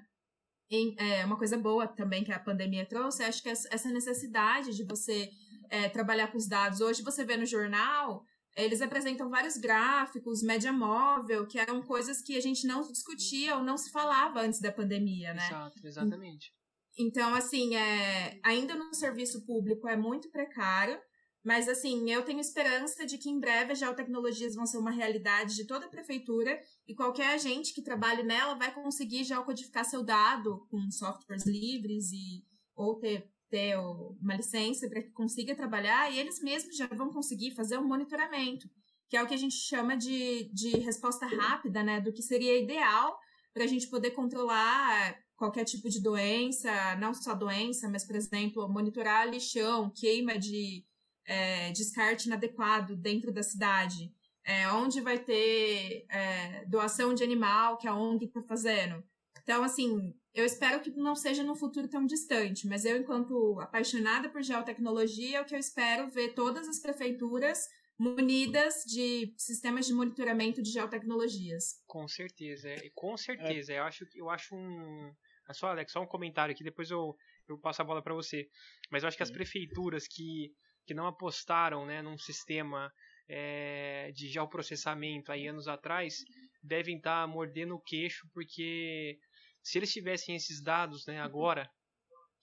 É 0.97 1.23
uma 1.23 1.37
coisa 1.37 1.57
boa 1.57 1.87
também 1.87 2.25
que 2.25 2.31
a 2.33 2.39
pandemia 2.39 2.85
trouxe, 2.85 3.23
acho 3.23 3.41
que 3.41 3.49
essa 3.49 3.89
necessidade 3.89 4.75
de 4.75 4.83
você 4.83 5.29
é, 5.69 5.87
trabalhar 5.87 6.27
com 6.27 6.37
os 6.37 6.47
dados. 6.47 6.81
Hoje 6.81 7.03
você 7.03 7.23
vê 7.23 7.37
no 7.37 7.45
jornal, 7.45 8.23
eles 8.63 8.81
apresentam 8.81 9.29
vários 9.29 9.57
gráficos, 9.57 10.43
média 10.43 10.71
móvel, 10.71 11.47
que 11.47 11.59
eram 11.59 11.81
coisas 11.81 12.21
que 12.21 12.37
a 12.37 12.41
gente 12.41 12.65
não 12.67 12.81
discutia 12.81 13.55
ou 13.55 13.63
não 13.63 13.77
se 13.77 13.91
falava 13.91 14.41
antes 14.41 14.59
da 14.59 14.71
pandemia, 14.71 15.33
né? 15.33 15.45
Exato, 15.45 15.87
exatamente. 15.87 16.53
Então, 16.97 17.33
assim, 17.33 17.75
é, 17.75 18.39
ainda 18.43 18.75
no 18.75 18.93
serviço 18.93 19.45
público 19.45 19.87
é 19.87 19.95
muito 19.95 20.29
precário, 20.29 20.99
mas, 21.43 21.69
assim, 21.69 22.11
eu 22.11 22.23
tenho 22.23 22.41
esperança 22.41 23.05
de 23.05 23.17
que 23.17 23.29
em 23.29 23.39
breve 23.39 23.71
as 23.71 23.79
geotecnologias 23.79 24.55
vão 24.55 24.65
ser 24.65 24.77
uma 24.77 24.91
realidade 24.91 25.55
de 25.55 25.65
toda 25.65 25.85
a 25.85 25.89
prefeitura 25.89 26.59
e 26.85 26.93
qualquer 26.93 27.33
agente 27.33 27.73
que 27.73 27.81
trabalhe 27.81 28.23
nela 28.23 28.55
vai 28.55 28.73
conseguir 28.73 29.23
geocodificar 29.23 29.85
seu 29.85 30.03
dado 30.03 30.67
com 30.69 30.91
softwares 30.91 31.45
livres 31.45 32.11
e 32.11 32.43
ou 32.75 32.99
ter, 32.99 33.29
ter 33.49 33.77
uma 33.77 34.35
licença 34.35 34.87
para 34.87 35.01
que 35.01 35.11
consiga 35.11 35.55
trabalhar 35.55 36.11
e 36.11 36.19
eles 36.19 36.41
mesmos 36.41 36.75
já 36.75 36.87
vão 36.87 37.09
conseguir 37.09 37.51
fazer 37.55 37.77
um 37.77 37.87
monitoramento, 37.87 38.69
que 39.09 39.17
é 39.17 39.23
o 39.23 39.27
que 39.27 39.33
a 39.33 39.37
gente 39.37 39.55
chama 39.55 39.97
de, 39.97 40.49
de 40.53 40.77
resposta 40.77 41.25
rápida, 41.25 41.83
né, 41.83 41.99
do 41.99 42.13
que 42.13 42.21
seria 42.21 42.57
ideal 42.57 43.17
para 43.53 43.63
a 43.63 43.67
gente 43.67 43.87
poder 43.87 44.11
controlar 44.11 45.17
qualquer 45.35 45.63
tipo 45.63 45.89
de 45.89 46.01
doença, 46.01 46.95
não 46.97 47.13
só 47.13 47.33
doença, 47.33 47.89
mas, 47.89 48.05
por 48.05 48.15
exemplo, 48.15 48.67
monitorar 48.69 49.27
lixão, 49.27 49.89
queima 49.89 50.37
de 50.37 50.85
é, 51.25 51.71
descarte 51.71 52.27
inadequado 52.27 52.95
dentro 52.95 53.31
da 53.31 53.41
cidade, 53.41 54.13
é, 54.43 54.69
onde 54.71 54.99
vai 54.99 55.17
ter 55.17 56.05
é, 56.09 56.65
doação 56.65 57.13
de 57.13 57.23
animal 57.23 57.77
que 57.77 57.87
a 57.87 57.95
ONG 57.95 58.25
está 58.25 58.41
fazendo. 58.41 59.03
Então, 59.49 59.63
assim, 59.63 60.13
eu 60.31 60.45
espero 60.45 60.79
que 60.79 60.91
não 60.91 61.15
seja 61.15 61.43
no 61.43 61.55
futuro 61.55 61.87
tão 61.87 62.05
distante, 62.05 62.67
mas 62.67 62.85
eu, 62.85 62.95
enquanto 62.97 63.59
apaixonada 63.59 64.29
por 64.29 64.43
geotecnologia, 64.43 65.39
é 65.39 65.41
o 65.41 65.45
que 65.45 65.55
eu 65.55 65.59
espero 65.59 66.07
ver 66.07 66.35
todas 66.35 66.67
as 66.67 66.79
prefeituras 66.79 67.67
munidas 67.97 68.83
de 68.85 69.33
sistemas 69.35 69.87
de 69.87 69.93
monitoramento 69.93 70.61
de 70.61 70.69
geotecnologias. 70.69 71.81
Com 71.87 72.07
certeza, 72.07 72.69
com 72.93 73.17
certeza. 73.17 73.73
Eu 73.73 73.83
acho, 73.85 74.05
eu 74.13 74.29
acho 74.29 74.55
um, 74.55 75.11
é 75.49 75.53
só, 75.55 75.69
Alex, 75.69 75.93
só 75.93 76.03
um 76.03 76.07
comentário 76.07 76.53
aqui, 76.53 76.63
depois 76.63 76.91
eu, 76.91 77.15
eu 77.47 77.57
passo 77.57 77.81
a 77.81 77.85
bola 77.85 78.03
para 78.03 78.13
você. 78.13 78.47
Mas 78.91 79.01
eu 79.01 79.07
acho 79.07 79.17
que 79.17 79.23
as 79.23 79.31
prefeituras 79.31 80.07
que, 80.07 80.53
que 80.85 80.93
não 80.93 81.07
apostaram 81.07 81.87
né, 81.87 82.03
num 82.03 82.19
sistema 82.19 82.93
é, 83.27 84.11
de 84.13 84.27
geoprocessamento 84.27 85.31
aí 85.31 85.47
anos 85.47 85.67
atrás 85.67 86.17
devem 86.61 86.97
estar 86.97 87.21
tá 87.21 87.27
mordendo 87.27 87.75
o 87.75 87.81
queixo, 87.81 88.27
porque 88.33 89.17
se 89.63 89.77
eles 89.77 89.91
tivessem 89.91 90.35
esses 90.35 90.61
dados 90.61 91.05
né, 91.05 91.19
agora, 91.19 91.69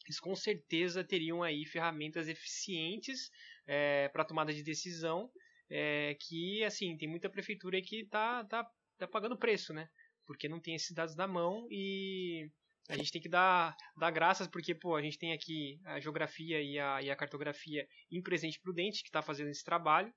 eles 0.06 0.20
com 0.20 0.34
certeza 0.34 1.04
teriam 1.04 1.42
aí 1.42 1.64
ferramentas 1.66 2.28
eficientes 2.28 3.30
é, 3.66 4.08
para 4.08 4.24
tomada 4.24 4.52
de 4.52 4.62
decisão, 4.62 5.30
é, 5.68 6.16
que 6.20 6.62
assim 6.64 6.96
tem 6.96 7.08
muita 7.08 7.28
prefeitura 7.28 7.80
que 7.82 8.02
está 8.02 8.44
tá, 8.44 8.66
tá 8.98 9.08
pagando 9.08 9.38
preço, 9.38 9.72
né? 9.72 9.88
Porque 10.24 10.48
não 10.48 10.60
tem 10.60 10.74
esses 10.74 10.92
dados 10.92 11.16
na 11.16 11.26
mão 11.26 11.66
e 11.70 12.48
a 12.88 12.96
gente 12.96 13.10
tem 13.10 13.20
que 13.20 13.28
dar, 13.28 13.76
dar 13.96 14.10
graças 14.12 14.46
porque 14.46 14.74
pô, 14.74 14.94
a 14.94 15.02
gente 15.02 15.18
tem 15.18 15.32
aqui 15.32 15.80
a 15.84 15.98
geografia 15.98 16.62
e 16.62 16.78
a, 16.78 17.02
e 17.02 17.10
a 17.10 17.16
cartografia 17.16 17.86
em 18.10 18.22
Presente 18.22 18.60
Prudente 18.60 19.02
que 19.02 19.08
está 19.08 19.22
fazendo 19.22 19.50
esse 19.50 19.64
trabalho. 19.64 20.12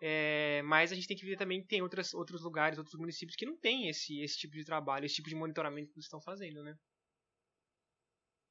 É, 0.00 0.62
mas 0.62 0.90
a 0.90 0.94
gente 0.94 1.06
tem 1.06 1.16
que 1.16 1.26
ver 1.26 1.36
também 1.36 1.60
que 1.60 1.68
tem 1.68 1.82
outras, 1.82 2.14
outros 2.14 2.42
lugares, 2.42 2.78
outros 2.78 2.98
municípios 2.98 3.36
que 3.36 3.44
não 3.44 3.56
têm 3.58 3.88
esse, 3.88 4.20
esse 4.20 4.38
tipo 4.38 4.54
de 4.54 4.64
trabalho, 4.64 5.04
esse 5.04 5.16
tipo 5.16 5.28
de 5.28 5.34
monitoramento 5.34 5.90
que 5.90 5.98
eles 5.98 6.06
estão 6.06 6.20
fazendo, 6.20 6.62
né? 6.62 6.74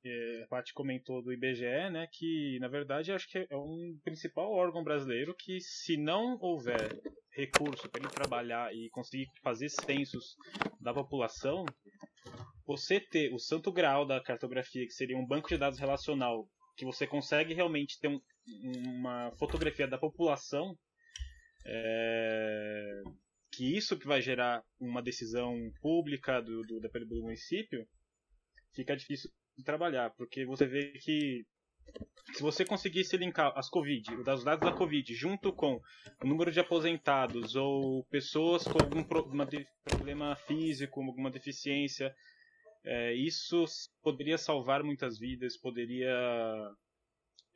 É, 0.06 0.43
a 0.43 0.47
Paty 0.47 0.74
comentou 0.74 1.22
do 1.22 1.34
IBGE, 1.34 1.89
né, 1.91 2.08
que 2.14 2.58
na 2.62 2.70
verdade 2.70 3.12
acho 3.12 3.28
que 3.28 3.45
é 3.50 3.58
um 3.58 4.00
principal 4.02 4.50
órgão 4.50 4.82
brasileiro 4.82 5.36
que 5.36 5.60
se 5.60 5.97
não 5.97 6.38
houver 6.39 6.97
recurso 7.34 7.89
para 7.89 8.00
ele 8.00 8.10
trabalhar 8.10 8.74
e 8.74 8.89
conseguir 8.91 9.28
fazer 9.43 9.68
censos 9.68 10.38
da 10.80 10.93
população, 10.93 11.66
você 12.66 13.00
ter 13.00 13.34
o 13.34 13.39
santo 13.39 13.72
grau 13.72 14.06
da 14.06 14.22
cartografia, 14.22 14.86
que 14.86 14.93
seria 14.93 15.18
um 15.18 15.26
banco 15.26 15.50
de 15.50 15.58
dados 15.58 15.80
relacional, 15.80 16.47
que 16.78 16.86
você 16.86 17.06
consegue 17.06 17.54
realmente 17.54 18.00
ter 18.00 18.08
um, 18.08 18.22
uma 18.47 19.32
fotografia 19.38 19.88
da 19.88 19.97
população, 19.97 20.78
é, 21.66 23.01
que 23.51 23.76
isso 23.76 23.97
que 23.97 24.07
vai 24.07 24.22
gerar 24.22 24.64
uma 24.80 25.01
decisão 25.01 25.72
pública 25.82 26.41
do, 26.41 26.62
do, 26.64 26.80
do 26.80 27.22
município, 27.22 27.88
fica 28.74 28.95
difícil 28.95 29.30
de 29.57 29.64
trabalhar, 29.64 30.12
porque 30.12 30.45
você 30.45 30.66
vê 30.66 30.91
que 30.93 31.45
se 32.34 32.41
você 32.41 32.64
conseguisse 32.64 33.18
linkar 33.18 33.51
as 33.55 33.70
Covid, 33.70 34.16
os 34.16 34.43
dados 34.43 34.64
da 34.64 34.72
Covid, 34.72 35.14
junto 35.16 35.51
com 35.51 35.82
o 36.24 36.28
número 36.28 36.51
de 36.51 36.60
aposentados 36.60 37.55
ou 37.55 38.03
pessoas 38.05 38.64
com 38.64 38.78
algum 38.82 39.03
problema 39.03 40.36
físico, 40.36 41.01
alguma 41.01 41.32
deficiência, 41.32 42.14
é, 42.84 43.14
isso 43.14 43.66
poderia 44.01 44.38
salvar 44.38 44.84
muitas 44.84 45.18
vidas, 45.18 45.57
poderia 45.57 46.16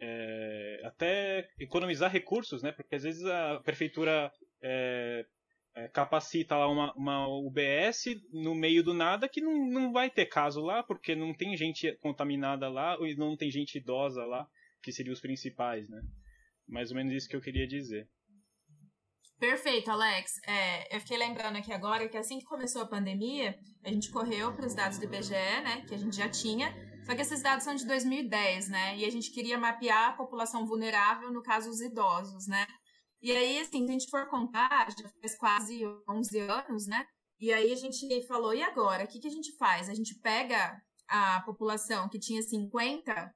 é, 0.06 0.82
até 0.84 1.47
economizar 1.58 2.12
recursos, 2.12 2.62
né? 2.62 2.72
Porque 2.74 2.95
às 2.95 3.04
vezes 3.04 3.24
a 3.26 3.62
prefeitura 3.64 4.32
é, 4.62 5.26
é, 5.76 5.88
capacita 5.88 6.58
lá 6.58 6.68
uma, 6.68 6.93
uma 6.93 7.28
UBS 7.28 8.04
no 8.34 8.54
meio 8.54 8.84
do 8.84 8.93
nada 8.93 9.30
que 9.30 9.39
não, 9.39 9.66
não 9.70 9.93
vai 9.93 10.10
ter 10.10 10.26
caso 10.26 10.62
lá, 10.62 10.84
porque 10.84 11.16
não 11.16 11.34
tem 11.34 11.56
gente 11.56 11.95
contaminada 11.99 12.68
lá 12.68 12.97
e 12.99 13.16
não 13.16 13.38
tem 13.38 13.49
gente 13.49 13.78
idosa 13.78 14.26
lá, 14.26 14.45
que 14.82 14.91
seriam 14.91 15.14
os 15.14 15.22
principais, 15.22 15.88
né? 15.89 16.01
Mais 16.68 16.91
ou 16.91 16.97
menos 16.97 17.14
isso 17.14 17.30
que 17.30 17.36
eu 17.36 17.41
queria 17.41 17.66
dizer. 17.66 18.08
Perfeito, 19.39 19.89
Alex. 19.89 20.32
É, 20.47 20.95
eu 20.95 20.99
fiquei 20.99 21.18
lembrando 21.18 21.58
aqui 21.58 21.72
agora 21.72 22.08
que 22.10 22.18
assim 22.18 22.39
que 22.39 22.45
começou 22.45 22.82
a 22.82 22.88
pandemia, 22.88 23.58
a 23.84 23.89
gente 23.89 24.12
correu 24.12 24.54
para 24.54 24.66
os 24.66 24.76
dados 24.76 24.97
do 24.97 25.06
IBGE, 25.06 25.32
né, 25.32 25.84
que 25.88 25.93
a 25.93 25.97
gente 25.97 26.16
já 26.16 26.30
tinha, 26.30 26.74
só 27.06 27.16
que 27.16 27.22
esses 27.22 27.41
dados 27.41 27.64
são 27.64 27.76
de 27.76 27.86
2010, 27.86 28.70
né, 28.70 28.97
e 28.97 29.06
a 29.06 29.10
gente 29.10 29.32
queria 29.32 29.58
mapear 29.58 30.10
a 30.10 30.14
população 30.14 30.66
vulnerável, 30.66 31.32
no 31.32 31.43
caso 31.43 31.70
os 31.70 31.82
idosos, 31.82 32.47
né. 32.47 32.66
E 33.22 33.32
aí, 33.32 33.60
assim, 33.60 33.86
se 33.86 33.89
a 33.89 33.93
gente 33.93 34.10
for 34.10 34.28
contar, 34.30 34.89
já 34.91 35.10
faz 35.22 35.38
quase 35.38 35.82
11 36.10 36.39
anos, 36.39 36.88
né, 36.88 37.06
e 37.39 37.51
aí 37.51 37.74
a 37.74 37.76
gente 37.76 38.26
falou, 38.26 38.54
e 38.54 38.64
agora? 38.64 39.04
O 39.04 39.08
que, 39.08 39.20
que 39.20 39.28
a 39.28 39.32
gente 39.32 39.56
faz? 39.58 39.89
A 39.89 39.93
gente 39.93 40.18
pega 40.20 40.82
a 41.10 41.41
população 41.41 42.08
que 42.08 42.18
tinha 42.18 42.41
50, 42.41 43.36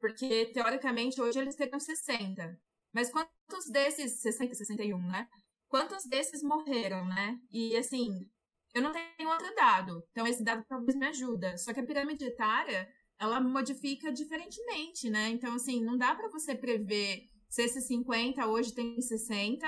porque 0.00 0.46
teoricamente 0.46 1.20
hoje 1.20 1.38
eles 1.38 1.54
teriam 1.54 1.78
60. 1.78 2.58
Mas 2.94 3.10
quantos 3.10 3.70
desses, 3.70 4.20
60, 4.20 4.54
61, 4.54 4.98
né? 4.98 5.28
Quantos 5.68 6.04
desses 6.06 6.42
morreram, 6.42 7.04
né? 7.04 7.38
E 7.50 7.76
assim, 7.76 8.26
eu 8.74 8.82
não 8.82 8.90
tenho 8.90 9.28
outro 9.30 9.54
dado. 9.54 10.02
Então 10.10 10.26
esse 10.26 10.42
dado 10.42 10.64
talvez 10.66 10.96
me 10.96 11.06
ajuda. 11.06 11.56
Só 11.58 11.72
que 11.72 11.80
a 11.80 11.86
pirâmide 11.86 12.24
etária, 12.24 12.88
ela 13.22 13.40
modifica 13.40 14.12
diferentemente, 14.12 15.08
né? 15.08 15.30
Então 15.30 15.54
assim, 15.54 15.82
não 15.82 15.96
dá 15.96 16.14
para 16.14 16.28
você 16.28 16.54
prever 16.54 17.22
se 17.48 17.62
esses 17.62 17.86
50 17.86 18.46
hoje 18.46 18.74
tem 18.74 19.00
60, 19.00 19.66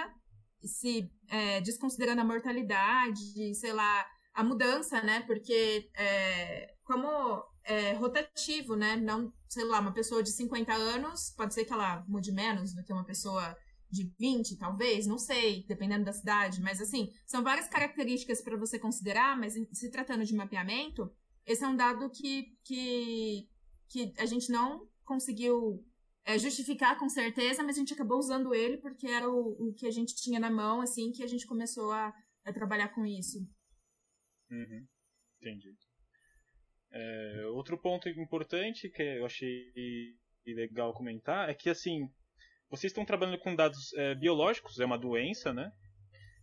se 0.65 1.09
é, 1.29 1.61
desconsiderando 1.61 2.21
a 2.21 2.25
mortalidade, 2.25 3.55
sei 3.55 3.73
lá, 3.73 4.07
a 4.35 4.43
mudança, 4.43 5.01
né? 5.03 5.21
Porque 5.21 5.89
é, 5.97 6.75
como 6.83 7.09
é 7.63 7.93
rotativo, 7.93 8.75
né? 8.75 8.97
Não, 8.97 9.33
sei 9.49 9.65
lá, 9.65 9.79
uma 9.79 9.93
pessoa 9.93 10.23
de 10.23 10.33
50 10.33 10.73
anos, 10.73 11.31
pode 11.37 11.55
ser 11.55 11.65
que 11.65 11.73
ela 11.73 12.05
mude 12.09 12.33
menos 12.33 12.75
do 12.75 12.83
que 12.83 12.93
uma 12.93 13.05
pessoa 13.05 13.57
de 13.91 14.13
20, 14.19 14.59
talvez, 14.59 15.07
não 15.07 15.19
sei, 15.19 15.65
dependendo 15.69 16.05
da 16.05 16.13
cidade, 16.13 16.61
mas 16.61 16.81
assim, 16.81 17.13
são 17.25 17.45
várias 17.45 17.69
características 17.69 18.43
para 18.43 18.57
você 18.57 18.77
considerar, 18.77 19.39
mas 19.39 19.55
se 19.73 19.91
tratando 19.91 20.25
de 20.25 20.35
mapeamento, 20.35 21.09
esse 21.47 21.65
é 21.65 21.69
um 21.69 21.77
dado 21.77 22.11
que, 22.11 22.57
que, 22.65 23.49
que 23.89 24.13
a 24.19 24.27
gente 24.27 24.51
não 24.51 24.89
conseguiu 25.05 25.85
é, 26.25 26.39
justificar 26.39 26.99
com 26.99 27.09
certeza, 27.09 27.63
mas 27.63 27.77
a 27.77 27.81
gente 27.81 27.93
acabou 27.93 28.19
usando 28.19 28.55
ele 28.55 28.79
porque 28.79 29.07
era 29.07 29.29
o, 29.29 29.69
o 29.69 29.75
que 29.75 29.87
a 29.87 29.91
gente 29.91 30.15
tinha 30.17 30.41
na 30.41 30.51
mão, 30.51 30.81
assim, 30.81 31.13
que 31.13 31.23
a 31.23 31.27
gente 31.27 31.47
começou 31.47 31.93
a, 31.93 32.13
a 32.45 32.53
trabalhar 32.53 32.89
com 32.89 33.05
isso. 33.05 33.39
Uhum. 34.51 34.87
Entendi. 35.41 35.75
É, 36.91 37.47
outro 37.49 37.77
ponto 37.77 38.09
importante 38.09 38.89
que 38.89 39.03
eu 39.03 39.27
achei 39.27 39.73
legal 40.47 40.95
comentar 40.95 41.51
é 41.51 41.55
que, 41.55 41.69
assim, 41.69 42.09
vocês 42.71 42.91
estão 42.91 43.05
trabalhando 43.05 43.39
com 43.41 43.55
dados 43.55 43.93
é, 43.95 44.15
biológicos, 44.15 44.79
é 44.79 44.85
uma 44.85 44.99
doença, 44.99 45.53
né? 45.53 45.71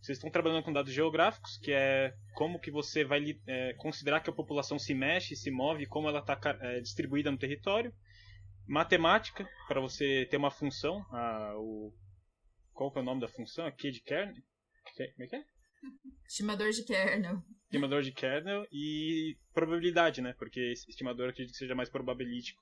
Vocês 0.02 0.18
estão 0.18 0.30
trabalhando 0.32 0.64
com 0.64 0.72
dados 0.72 0.92
geográficos, 0.92 1.58
que 1.58 1.70
é 1.72 2.12
como 2.34 2.58
que 2.58 2.72
você 2.72 3.04
vai 3.04 3.22
é, 3.46 3.72
considerar 3.74 4.20
que 4.20 4.28
a 4.28 4.32
população 4.32 4.76
se 4.76 4.92
mexe, 4.92 5.36
se 5.36 5.48
move, 5.48 5.86
como 5.86 6.08
ela 6.08 6.18
está 6.18 6.36
é, 6.60 6.80
distribuída 6.80 7.30
no 7.30 7.38
território. 7.38 7.94
Matemática, 8.66 9.48
para 9.68 9.80
você 9.80 10.26
ter 10.28 10.38
uma 10.38 10.50
função, 10.50 11.06
a, 11.12 11.54
o, 11.56 11.94
qual 12.72 12.90
que 12.90 12.98
é 12.98 13.02
o 13.02 13.04
nome 13.04 13.20
da 13.20 13.28
função? 13.28 13.64
Aqui 13.64 13.92
de 13.92 14.02
kernel? 14.02 14.34
Como 14.34 15.22
é 15.22 15.26
que 15.28 15.36
é? 15.36 15.44
Estimador 16.26 16.70
de 16.70 16.84
kernel. 16.84 17.42
Estimador 17.66 18.02
de 18.02 18.12
kernel 18.12 18.66
e 18.72 19.36
probabilidade, 19.54 20.20
né? 20.20 20.34
Porque 20.36 20.60
esse 20.72 20.90
estimador 20.90 21.28
acredito 21.28 21.52
que 21.52 21.58
seja 21.58 21.76
mais 21.76 21.88
probabilístico. 21.88 22.60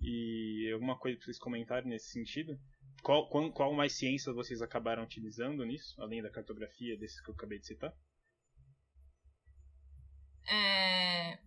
E 0.00 0.70
alguma 0.72 0.98
coisa 0.98 1.18
para 1.18 1.26
vocês 1.26 1.38
comentarem 1.38 1.88
nesse 1.88 2.10
sentido? 2.10 2.58
Qual, 3.04 3.28
qual, 3.28 3.52
qual 3.52 3.74
mais 3.74 3.92
ciências 3.92 4.34
vocês 4.34 4.62
acabaram 4.62 5.02
utilizando 5.02 5.62
nisso, 5.62 5.94
além 6.00 6.22
da 6.22 6.30
cartografia 6.30 6.96
desses 6.96 7.20
que 7.20 7.30
eu 7.30 7.34
acabei 7.34 7.58
de 7.58 7.66
citar? 7.66 7.94
É, 10.50 11.38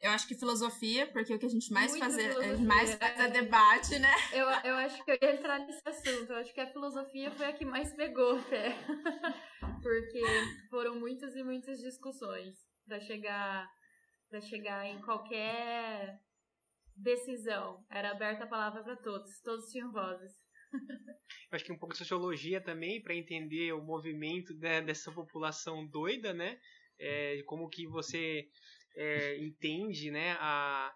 eu 0.00 0.10
acho 0.10 0.26
que 0.26 0.34
filosofia, 0.34 1.06
porque 1.12 1.32
o 1.32 1.38
que 1.38 1.46
a 1.46 1.48
gente 1.48 1.72
mais, 1.72 1.96
faz, 1.96 2.16
mais 2.60 2.94
faz 2.96 3.20
é 3.20 3.30
debate, 3.30 3.96
né? 4.00 4.12
Eu, 4.32 4.48
eu 4.64 4.74
acho 4.74 5.04
que 5.04 5.12
eu 5.12 5.18
ia 5.22 5.34
entrar 5.34 5.60
nesse 5.60 5.88
assunto. 5.88 6.32
Eu 6.32 6.36
acho 6.38 6.52
que 6.52 6.60
a 6.60 6.72
filosofia 6.72 7.30
foi 7.30 7.46
a 7.46 7.52
que 7.52 7.64
mais 7.64 7.94
pegou 7.94 8.36
até. 8.36 8.74
porque 9.80 10.22
foram 10.68 10.98
muitas 10.98 11.36
e 11.36 11.44
muitas 11.44 11.78
discussões 11.78 12.56
para 12.84 12.98
chegar 13.00 13.70
para 14.28 14.40
chegar 14.40 14.84
em 14.84 15.00
qualquer 15.00 16.20
decisão. 16.96 17.86
Era 17.88 18.10
aberta 18.10 18.44
a 18.44 18.48
palavra 18.48 18.82
para 18.82 18.96
todos, 18.96 19.40
todos 19.42 19.70
tinham 19.70 19.92
vozes. 19.92 20.47
Eu 20.72 21.56
acho 21.56 21.64
que 21.64 21.72
um 21.72 21.78
pouco 21.78 21.94
de 21.94 21.98
sociologia 21.98 22.60
também 22.60 23.02
para 23.02 23.14
entender 23.14 23.72
o 23.72 23.82
movimento 23.82 24.54
né, 24.58 24.80
dessa 24.80 25.10
população 25.12 25.86
doida, 25.86 26.32
né? 26.34 26.58
É, 26.98 27.42
como 27.46 27.68
que 27.68 27.86
você 27.86 28.48
é, 28.96 29.36
entende, 29.38 30.10
né? 30.10 30.36
A, 30.40 30.92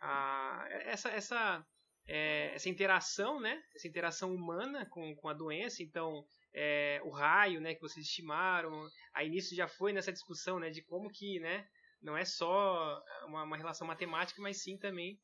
a 0.00 0.66
essa 0.84 1.08
essa 1.08 1.66
é, 2.06 2.52
essa 2.54 2.68
interação, 2.68 3.40
né? 3.40 3.60
Essa 3.74 3.88
interação 3.88 4.34
humana 4.34 4.86
com, 4.86 5.14
com 5.16 5.28
a 5.28 5.34
doença. 5.34 5.82
Então, 5.82 6.24
é, 6.54 7.00
o 7.04 7.10
raio, 7.10 7.60
né? 7.60 7.74
Que 7.74 7.80
vocês 7.80 8.06
estimaram. 8.06 8.88
Aí 9.14 9.28
nisso 9.28 9.54
já 9.54 9.66
foi 9.66 9.92
nessa 9.92 10.12
discussão, 10.12 10.58
né? 10.60 10.70
De 10.70 10.82
como 10.82 11.10
que, 11.10 11.40
né? 11.40 11.66
Não 12.00 12.16
é 12.16 12.24
só 12.24 13.02
uma, 13.26 13.42
uma 13.42 13.56
relação 13.56 13.86
matemática, 13.86 14.40
mas 14.40 14.62
sim 14.62 14.78
também 14.78 15.18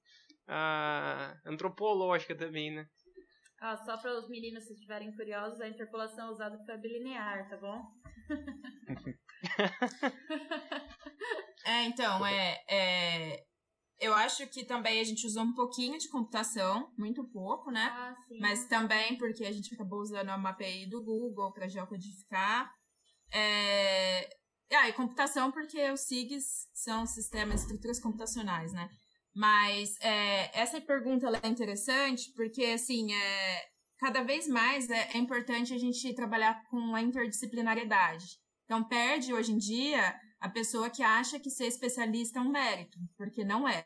a 0.48 1.36
antropológica 1.46 2.34
também, 2.34 2.70
né? 2.70 2.88
Ah, 3.64 3.76
só 3.76 3.96
para 3.96 4.18
os 4.18 4.28
meninos, 4.28 4.64
se 4.64 4.72
estiverem 4.72 5.12
curiosos, 5.12 5.60
a 5.60 5.68
interpolação 5.68 6.32
usada 6.32 6.58
foi 6.66 6.76
bilinear, 6.78 7.48
tá 7.48 7.56
bom? 7.56 7.80
é, 11.64 11.84
então, 11.84 12.26
é, 12.26 12.60
é, 12.68 13.44
eu 14.00 14.12
acho 14.14 14.44
que 14.48 14.64
também 14.64 15.00
a 15.00 15.04
gente 15.04 15.24
usou 15.24 15.44
um 15.44 15.54
pouquinho 15.54 15.96
de 15.96 16.08
computação, 16.08 16.92
muito 16.98 17.22
pouco, 17.28 17.70
né? 17.70 17.84
Ah, 17.84 18.16
sim. 18.26 18.40
Mas 18.40 18.66
também 18.66 19.16
porque 19.16 19.44
a 19.44 19.52
gente 19.52 19.72
acabou 19.72 20.00
usando 20.00 20.30
a 20.30 20.34
API 20.34 20.86
do 20.86 21.00
Google 21.00 21.52
para 21.52 21.68
geocodificar. 21.68 22.68
É, 23.32 24.28
ah, 24.72 24.88
e 24.88 24.92
computação 24.92 25.52
porque 25.52 25.88
os 25.92 26.00
SIGs 26.00 26.68
são 26.74 27.06
sistemas, 27.06 27.60
estruturas 27.60 28.00
computacionais, 28.00 28.72
né? 28.72 28.90
Mas 29.34 29.96
é, 30.00 30.60
essa 30.60 30.80
pergunta 30.80 31.26
é 31.42 31.48
interessante 31.48 32.30
porque, 32.34 32.64
assim, 32.66 33.12
é, 33.12 33.68
cada 33.98 34.22
vez 34.22 34.46
mais 34.46 34.90
é, 34.90 35.10
é 35.14 35.18
importante 35.18 35.72
a 35.72 35.78
gente 35.78 36.14
trabalhar 36.14 36.62
com 36.68 36.94
a 36.94 37.00
interdisciplinariedade. 37.00 38.38
Então, 38.64 38.84
perde 38.84 39.32
hoje 39.32 39.52
em 39.52 39.58
dia 39.58 40.14
a 40.40 40.48
pessoa 40.48 40.90
que 40.90 41.02
acha 41.02 41.38
que 41.38 41.50
ser 41.50 41.66
especialista 41.66 42.38
é 42.38 42.42
um 42.42 42.50
mérito, 42.50 42.98
porque 43.16 43.44
não 43.44 43.66
é. 43.66 43.84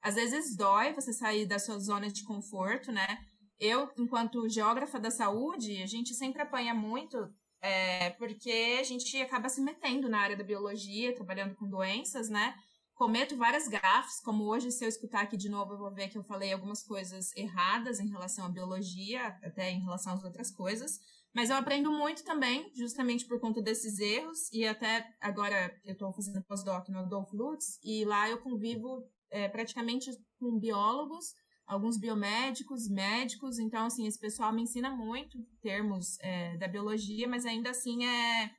Às 0.00 0.14
vezes 0.14 0.56
dói 0.56 0.92
você 0.92 1.12
sair 1.12 1.46
da 1.46 1.58
sua 1.58 1.78
zona 1.78 2.08
de 2.08 2.22
conforto, 2.22 2.92
né? 2.92 3.18
Eu, 3.58 3.90
enquanto 3.98 4.48
geógrafa 4.48 5.00
da 5.00 5.10
saúde, 5.10 5.82
a 5.82 5.86
gente 5.86 6.14
sempre 6.14 6.42
apanha 6.42 6.74
muito 6.74 7.16
é, 7.60 8.10
porque 8.10 8.76
a 8.78 8.84
gente 8.84 9.20
acaba 9.20 9.48
se 9.48 9.60
metendo 9.60 10.08
na 10.08 10.20
área 10.20 10.36
da 10.36 10.44
biologia, 10.44 11.14
trabalhando 11.14 11.56
com 11.56 11.68
doenças, 11.68 12.28
né? 12.28 12.54
Cometo 12.96 13.36
várias 13.36 13.68
gafes, 13.68 14.20
como 14.20 14.44
hoje, 14.44 14.72
se 14.72 14.84
eu 14.84 14.88
escutar 14.88 15.20
aqui 15.20 15.36
de 15.36 15.50
novo, 15.50 15.74
eu 15.74 15.78
vou 15.78 15.92
ver 15.92 16.08
que 16.08 16.16
eu 16.16 16.24
falei 16.24 16.52
algumas 16.52 16.82
coisas 16.82 17.30
erradas 17.36 18.00
em 18.00 18.08
relação 18.08 18.46
à 18.46 18.48
biologia, 18.48 19.38
até 19.44 19.70
em 19.70 19.80
relação 19.80 20.14
às 20.14 20.24
outras 20.24 20.50
coisas. 20.50 20.98
Mas 21.34 21.50
eu 21.50 21.56
aprendo 21.56 21.92
muito 21.92 22.24
também, 22.24 22.72
justamente 22.74 23.26
por 23.26 23.38
conta 23.38 23.60
desses 23.60 23.98
erros, 23.98 24.50
e 24.50 24.66
até 24.66 25.06
agora 25.20 25.78
eu 25.84 25.92
estou 25.92 26.10
fazendo 26.10 26.42
pós-doc 26.44 26.88
no 26.88 27.00
Adolfo 27.00 27.36
Lutz, 27.36 27.78
e 27.84 28.04
lá 28.06 28.30
eu 28.30 28.38
convivo 28.38 29.06
é, 29.30 29.46
praticamente 29.46 30.10
com 30.40 30.58
biólogos, 30.58 31.34
alguns 31.66 31.98
biomédicos, 31.98 32.88
médicos, 32.88 33.58
então, 33.58 33.84
assim, 33.84 34.06
esse 34.06 34.18
pessoal 34.18 34.54
me 34.54 34.62
ensina 34.62 34.90
muito 34.90 35.38
termos 35.60 36.18
é, 36.20 36.56
da 36.56 36.66
biologia, 36.66 37.28
mas 37.28 37.44
ainda 37.44 37.70
assim 37.70 38.06
é 38.06 38.50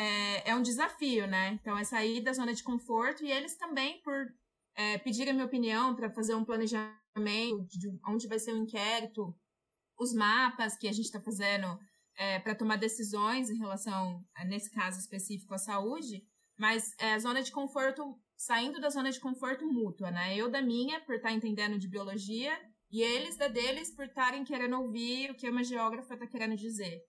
é, 0.00 0.50
é 0.50 0.54
um 0.54 0.62
desafio, 0.62 1.26
né? 1.26 1.58
Então, 1.60 1.76
é 1.76 1.84
sair 1.84 2.22
da 2.22 2.32
zona 2.32 2.54
de 2.54 2.62
conforto 2.62 3.22
e 3.22 3.30
eles 3.30 3.56
também, 3.56 4.00
por 4.02 4.32
é, 4.74 4.96
pedir 4.98 5.28
a 5.28 5.32
minha 5.32 5.44
opinião 5.44 5.94
para 5.94 6.08
fazer 6.08 6.34
um 6.34 6.44
planejamento 6.44 7.78
de 7.78 7.88
onde 8.06 8.26
vai 8.26 8.38
ser 8.38 8.54
o 8.54 8.56
inquérito, 8.56 9.36
os 9.98 10.14
mapas 10.14 10.76
que 10.78 10.88
a 10.88 10.92
gente 10.92 11.04
está 11.04 11.20
fazendo 11.20 11.78
é, 12.16 12.38
para 12.38 12.54
tomar 12.54 12.76
decisões 12.76 13.50
em 13.50 13.58
relação, 13.58 14.24
nesse 14.46 14.70
caso 14.70 14.98
específico, 14.98 15.52
à 15.52 15.58
saúde, 15.58 16.24
mas 16.58 16.94
é 16.98 17.12
a 17.12 17.18
zona 17.18 17.42
de 17.42 17.52
conforto, 17.52 18.18
saindo 18.36 18.80
da 18.80 18.88
zona 18.88 19.10
de 19.10 19.20
conforto 19.20 19.66
mútua, 19.66 20.10
né? 20.10 20.34
Eu 20.34 20.50
da 20.50 20.62
minha, 20.62 21.00
por 21.00 21.16
estar 21.16 21.28
tá 21.28 21.34
entendendo 21.34 21.78
de 21.78 21.88
biologia, 21.88 22.58
e 22.90 23.02
eles 23.02 23.36
da 23.36 23.48
deles, 23.48 23.94
por 23.94 24.06
estarem 24.06 24.44
querendo 24.44 24.80
ouvir 24.80 25.30
o 25.30 25.34
que 25.34 25.48
uma 25.48 25.62
geógrafa 25.62 26.14
está 26.14 26.26
querendo 26.26 26.56
dizer. 26.56 27.02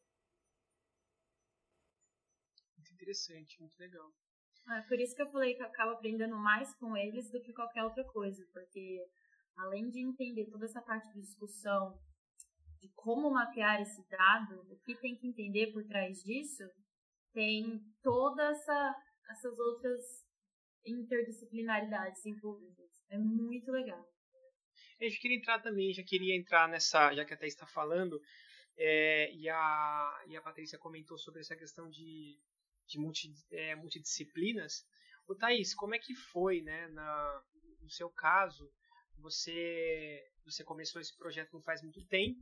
Muito 2.78 2.91
interessante, 3.02 3.60
muito 3.60 3.78
legal. 3.80 4.14
É 4.78 4.82
por 4.82 5.00
isso 5.00 5.16
que 5.16 5.22
eu 5.22 5.32
falei 5.32 5.56
que 5.56 5.62
eu 5.62 5.68
acabo 5.68 5.92
aprendendo 5.92 6.38
mais 6.38 6.74
com 6.76 6.96
eles 6.96 7.32
do 7.32 7.42
que 7.42 7.54
qualquer 7.54 7.84
outra 7.84 8.04
coisa, 8.04 8.46
porque 8.54 9.04
além 9.58 9.90
de 9.90 10.00
entender 10.00 10.46
toda 10.50 10.66
essa 10.66 10.82
parte 10.82 11.12
de 11.14 11.22
discussão 11.22 12.00
de 12.80 12.90
como 12.96 13.32
mapear 13.32 13.82
esse 13.82 14.08
dado, 14.08 14.62
o 14.72 14.80
que 14.80 14.96
tem 14.96 15.16
que 15.16 15.28
entender 15.28 15.72
por 15.72 15.84
trás 15.86 16.24
disso, 16.24 16.64
tem 17.34 17.82
toda 18.02 18.44
essa 18.50 18.96
essas 19.30 19.58
outras 19.60 20.02
interdisciplinaridades 20.86 22.26
envolvidas. 22.26 22.92
É 23.10 23.18
muito 23.18 23.72
legal. 23.72 24.06
Eu 25.00 25.10
já 25.10 25.18
queria 25.20 25.38
entrar 25.38 25.60
também, 25.62 25.94
já 25.94 26.04
queria 26.04 26.36
entrar 26.36 26.68
nessa, 26.68 27.14
já 27.14 27.24
que 27.24 27.34
a 27.34 27.38
Thaís 27.38 27.54
está 27.54 27.66
falando, 27.66 28.22
é, 28.78 29.32
e, 29.34 29.50
a, 29.50 30.24
e 30.28 30.36
a 30.36 30.42
Patrícia 30.42 30.78
comentou 30.78 31.18
sobre 31.18 31.42
essa 31.42 31.56
questão 31.56 31.90
de, 31.90 32.38
de 32.92 33.00
multi, 33.00 33.34
é, 33.52 33.76
multidisciplinas. 33.76 34.86
O 35.28 35.34
Thaís, 35.34 35.74
como 35.74 35.96
é 35.96 36.00
que 36.00 36.14
foi, 36.14 36.62
né, 36.62 36.88
na, 36.90 37.44
no 37.82 37.90
seu 37.90 38.10
caso, 38.10 38.70
você, 39.18 40.22
você 40.44 40.64
começou 40.64 41.00
esse 41.00 41.16
projeto 41.18 41.54
não 41.54 41.62
faz 41.62 41.82
muito 41.82 42.06
tempo, 42.08 42.40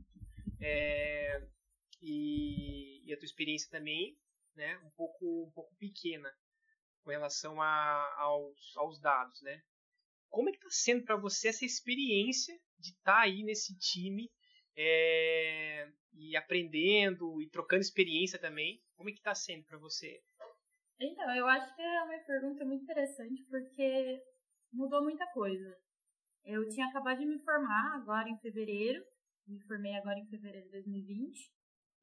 é, 0.60 1.46
e, 2.02 3.02
e, 3.04 3.12
a 3.12 3.16
tua 3.16 3.26
experiência 3.26 3.70
também, 3.70 4.18
né, 4.56 4.76
um 4.78 4.90
pouco, 4.90 5.44
um 5.46 5.50
pouco 5.52 5.74
pequena 5.76 6.32
com 7.02 7.10
relação 7.10 7.62
a, 7.62 8.14
aos, 8.18 8.76
aos 8.76 8.98
dados, 8.98 9.40
né? 9.42 9.62
Como 10.28 10.48
é 10.48 10.52
que 10.52 10.58
está 10.58 10.70
sendo 10.70 11.04
para 11.04 11.16
você 11.16 11.48
essa 11.48 11.64
experiência 11.64 12.58
de 12.78 12.90
estar 12.90 13.14
tá 13.14 13.20
aí 13.20 13.42
nesse 13.42 13.76
time 13.78 14.30
é, 14.76 15.90
e 16.12 16.36
aprendendo 16.36 17.40
e 17.40 17.48
trocando 17.48 17.82
experiência 17.82 18.38
também? 18.38 18.82
Como 18.96 19.08
é 19.08 19.12
que 19.12 19.18
está 19.18 19.34
sendo 19.34 19.64
para 19.64 19.78
você? 19.78 20.22
Então, 21.02 21.34
eu 21.34 21.46
acho 21.46 21.74
que 21.74 21.80
é 21.80 22.02
uma 22.02 22.18
pergunta 22.24 22.62
muito 22.62 22.82
interessante 22.82 23.42
porque 23.44 24.22
mudou 24.70 25.02
muita 25.02 25.26
coisa. 25.32 25.74
Eu 26.44 26.68
tinha 26.68 26.86
acabado 26.86 27.18
de 27.18 27.24
me 27.24 27.38
formar 27.38 27.94
agora 27.94 28.28
em 28.28 28.38
fevereiro, 28.38 29.02
me 29.46 29.58
formei 29.62 29.96
agora 29.96 30.18
em 30.18 30.26
fevereiro 30.26 30.66
de 30.66 30.72
2020 30.72 31.50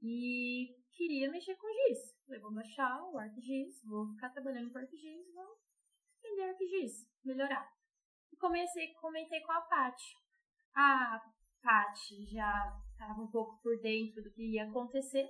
e 0.02 0.76
queria 0.94 1.30
mexer 1.30 1.56
com 1.58 1.68
GIS. 1.68 2.18
Falei, 2.26 2.42
vou 2.42 2.52
baixar 2.52 3.04
o 3.04 3.20
ArcGIS, 3.20 3.84
vou 3.86 4.08
ficar 4.14 4.32
trabalhando 4.32 4.72
com 4.72 4.80
ArcGIS, 4.80 5.32
vou 5.32 5.58
aprender 6.18 6.50
ArcGIS, 6.50 7.08
melhorar. 7.24 7.72
E 8.32 8.38
comecei, 8.38 8.94
comentei 8.96 9.42
com 9.42 9.52
a 9.52 9.62
Paty. 9.62 10.16
A 10.76 11.22
Paty 11.62 12.26
já 12.26 12.82
estava 12.94 13.22
um 13.22 13.30
pouco 13.30 13.62
por 13.62 13.80
dentro 13.80 14.24
do 14.24 14.32
que 14.32 14.54
ia 14.54 14.68
acontecer. 14.68 15.30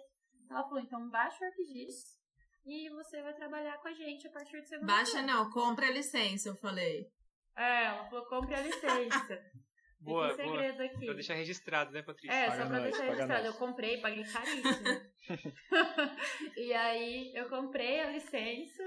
Ela 0.50 0.64
falou, 0.64 0.80
então 0.80 1.10
baixa 1.10 1.44
o 1.44 1.48
ArcGIS 1.48 2.17
e 2.66 2.90
você 2.90 3.22
vai 3.22 3.34
trabalhar 3.34 3.78
com 3.78 3.88
a 3.88 3.94
gente 3.94 4.28
a 4.28 4.32
partir 4.32 4.62
de 4.62 4.68
segunda 4.68 4.92
Baixa 4.92 5.22
não, 5.22 5.50
compra 5.52 5.88
a 5.88 5.92
licença, 5.92 6.50
eu 6.50 6.56
falei. 6.56 7.08
É, 7.56 7.86
ela 7.86 8.06
falou, 8.10 8.26
compre 8.28 8.56
a 8.56 8.62
licença. 8.62 9.42
Boa, 10.00 10.34
segredo 10.36 10.78
boa. 10.78 10.86
aqui. 10.86 11.06
Pra 11.06 11.14
deixar 11.16 11.34
registrado, 11.34 11.92
né, 11.92 12.04
Patrícia? 12.04 12.34
É, 12.34 12.48
paga 12.48 12.62
só 12.62 12.68
pra 12.68 12.80
nós, 12.80 12.84
deixar 12.84 13.04
registrado. 13.06 13.44
Nós. 13.44 13.54
Eu 13.54 13.60
comprei, 13.60 14.00
paguei 14.00 14.24
caríssimo. 14.24 15.02
e 16.56 16.74
aí, 16.74 17.34
eu 17.36 17.50
comprei 17.50 18.00
a 18.00 18.12
licença 18.12 18.84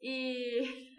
e... 0.00 0.96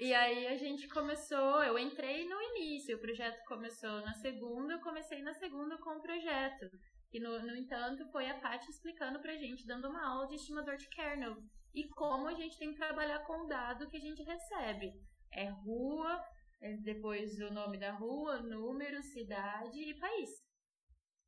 E 0.00 0.12
aí 0.12 0.48
a 0.48 0.56
gente 0.56 0.88
começou, 0.88 1.62
eu 1.62 1.78
entrei 1.78 2.26
no 2.28 2.42
início, 2.42 2.96
o 2.96 3.00
projeto 3.00 3.38
começou 3.46 4.00
na 4.00 4.12
segunda, 4.14 4.72
eu 4.72 4.80
comecei 4.80 5.22
na 5.22 5.32
segunda 5.34 5.78
com 5.78 5.90
o 5.90 6.02
projeto. 6.02 6.68
E 7.14 7.20
no, 7.20 7.40
no 7.46 7.56
entanto, 7.56 8.04
foi 8.10 8.28
a 8.28 8.40
Paty 8.40 8.68
explicando 8.68 9.20
pra 9.20 9.36
gente, 9.36 9.64
dando 9.64 9.88
uma 9.88 10.04
aula 10.04 10.26
de 10.26 10.34
estimador 10.34 10.76
de 10.76 10.88
kernel. 10.88 11.36
E 11.72 11.88
como 11.90 12.26
a 12.26 12.34
gente 12.34 12.58
tem 12.58 12.72
que 12.72 12.76
trabalhar 12.76 13.20
com 13.20 13.44
o 13.44 13.46
dado 13.46 13.88
que 13.88 13.96
a 13.96 14.00
gente 14.00 14.20
recebe. 14.24 14.92
É 15.32 15.48
rua, 15.48 16.20
é 16.60 16.76
depois 16.78 17.40
o 17.40 17.52
nome 17.52 17.78
da 17.78 17.92
rua, 17.92 18.42
número, 18.42 19.00
cidade 19.00 19.78
e 19.78 19.96
país. 19.96 20.30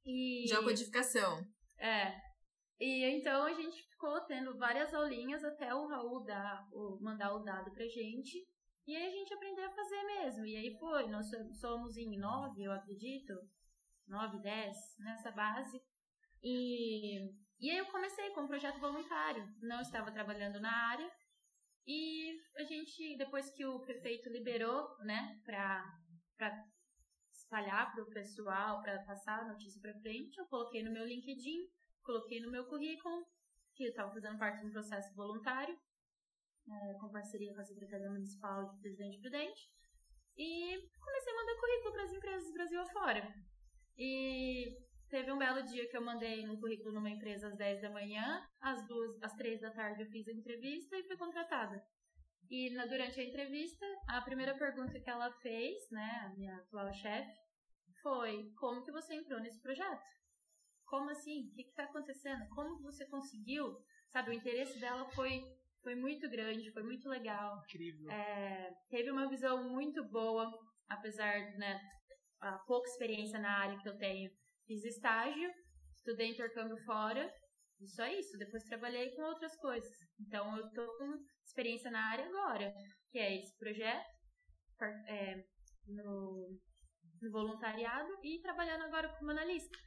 E... 0.05 0.49
Geocodificação. 0.49 1.41
É. 1.78 2.20
E 2.80 3.05
então 3.05 3.45
a 3.45 3.53
gente 3.53 3.80
ficou 3.89 4.20
tendo 4.22 4.59
várias 4.59 4.93
aulinhas 4.93 5.45
até 5.45 5.72
o 5.72 5.87
Raul 5.87 6.24
dar, 6.24 6.66
o, 6.72 6.99
mandar 7.01 7.32
o 7.32 7.45
dado 7.45 7.70
pra 7.70 7.87
gente. 7.87 8.45
E 8.89 8.97
aí 8.97 9.07
a 9.07 9.11
gente 9.11 9.32
aprendeu 9.32 9.66
a 9.66 9.74
fazer 9.74 10.03
mesmo. 10.03 10.47
E 10.47 10.57
aí 10.57 10.76
foi, 10.80 11.07
nós 11.07 11.26
somos 11.61 11.97
em 11.97 12.18
nove, 12.18 12.64
eu 12.64 12.72
acredito. 12.72 13.34
Nove, 14.07 14.38
dez, 14.40 14.76
nessa 14.98 15.30
base. 15.30 15.80
E, 16.42 17.24
e 17.61 17.70
aí 17.70 17.78
eu 17.78 17.86
comecei 17.86 18.30
com 18.30 18.42
um 18.42 18.48
projeto 18.48 18.78
voluntário. 18.78 19.46
Não 19.61 19.80
estava 19.80 20.12
trabalhando 20.12 20.61
na 20.61 20.72
área, 20.90 21.11
e 21.86 22.42
a 22.57 22.64
gente, 22.64 23.16
depois 23.16 23.48
que 23.50 23.64
o 23.64 23.78
prefeito 23.80 24.28
liberou, 24.28 24.96
né, 25.04 25.40
para 25.44 26.66
espalhar 27.32 27.92
para 27.92 28.02
o 28.02 28.11
pessoal, 28.11 28.82
para 28.82 29.04
passar 29.04 29.40
a 29.40 29.48
notícia 29.48 29.80
para 29.80 29.94
frente, 30.00 30.36
eu 30.36 30.46
coloquei 30.46 30.82
no 30.82 30.90
meu 30.90 31.07
LinkedIn, 31.07 31.70
coloquei 32.02 32.40
no 32.40 32.50
meu 32.50 32.66
currículo, 32.66 33.24
que 33.72 33.84
eu 33.84 33.90
estava 33.90 34.12
fazendo 34.12 34.36
parte 34.36 34.61
de 34.61 34.66
um 34.66 34.72
processo 34.72 35.14
voluntário, 35.14 35.78
é, 36.68 36.94
com 36.94 37.09
parceria 37.09 37.54
com 37.54 37.61
a 37.61 37.64
Secretaria 37.64 38.11
Municipal 38.11 38.68
de 38.72 38.80
Presidente 38.80 39.20
Prudente, 39.20 39.70
e 40.36 40.90
comecei 40.98 41.32
a 41.32 41.36
mandar 41.36 41.61
currículo 41.61 41.92
para 41.92 42.02
as 42.02 42.12
empresas 42.12 42.48
do 42.48 42.54
Brasil 42.54 42.80
afora. 42.80 43.45
E 43.99 44.86
Teve 45.09 45.30
um 45.30 45.38
belo 45.38 45.62
dia 45.62 45.88
que 45.88 45.97
eu 45.97 46.05
mandei 46.05 46.49
um 46.49 46.59
currículo 46.59 46.92
numa 46.92 47.11
empresa 47.11 47.47
às 47.47 47.57
10 47.57 47.80
da 47.80 47.90
manhã, 47.90 48.44
às 48.61 48.84
duas, 48.88 49.22
às 49.22 49.32
3 49.34 49.61
da 49.61 49.70
tarde 49.70 50.03
eu 50.03 50.11
fiz 50.11 50.26
a 50.26 50.32
entrevista 50.32 50.97
e 50.97 51.05
fui 51.05 51.16
contratada. 51.16 51.80
E 52.51 52.70
na, 52.70 52.86
durante 52.86 53.20
a 53.20 53.24
entrevista, 53.24 53.86
a 54.09 54.20
primeira 54.20 54.57
pergunta 54.57 54.99
que 54.99 55.09
ela 55.09 55.30
fez, 55.40 55.88
né, 55.90 56.22
a 56.24 56.28
minha 56.30 56.57
atual 56.57 56.92
chefe, 56.92 57.32
foi: 58.03 58.53
como 58.59 58.82
que 58.82 58.90
você 58.90 59.14
entrou 59.14 59.40
nesse 59.40 59.61
projeto? 59.61 60.05
Como 60.84 61.11
assim? 61.11 61.49
O 61.49 61.55
que 61.55 61.62
está 61.62 61.84
acontecendo? 61.84 62.49
Como 62.49 62.82
você 62.82 63.07
conseguiu? 63.07 63.76
Sabe, 64.09 64.30
o 64.30 64.34
interesse 64.34 64.78
dela 64.80 65.05
foi 65.11 65.40
foi 65.82 65.94
muito 65.94 66.28
grande, 66.28 66.72
foi 66.72 66.82
muito 66.82 67.09
legal. 67.09 67.62
Incrível. 67.64 68.11
É, 68.11 68.74
teve 68.90 69.09
uma 69.09 69.28
visão 69.28 69.70
muito 69.70 70.03
boa, 70.05 70.53
apesar 70.88 71.57
né, 71.59 71.80
a 72.41 72.59
pouca 72.66 72.89
experiência 72.89 73.39
na 73.39 73.59
área 73.59 73.78
que 73.78 73.89
eu 73.89 73.97
tenho 73.97 74.30
Fiz 74.66 74.84
estágio, 74.84 75.49
estudei 75.95 76.30
intercâmbio 76.30 76.76
fora, 76.84 77.32
e 77.80 77.89
só 77.89 78.07
isso. 78.07 78.37
Depois 78.37 78.64
trabalhei 78.64 79.11
com 79.14 79.22
outras 79.22 79.57
coisas. 79.57 79.93
Então 80.20 80.57
eu 80.57 80.68
tô 80.72 80.87
com 80.99 81.14
experiência 81.45 81.91
na 81.91 82.11
área 82.11 82.26
agora, 82.26 82.72
que 83.11 83.18
é 83.18 83.41
esse 83.41 83.57
projeto 83.57 84.05
é, 85.07 85.45
no, 85.87 86.59
no, 87.22 87.30
voluntariado 87.30 88.09
e 88.24 88.41
trabalhando 88.41 88.84
agora 88.84 89.09
como 89.18 89.30
analista. 89.30 89.78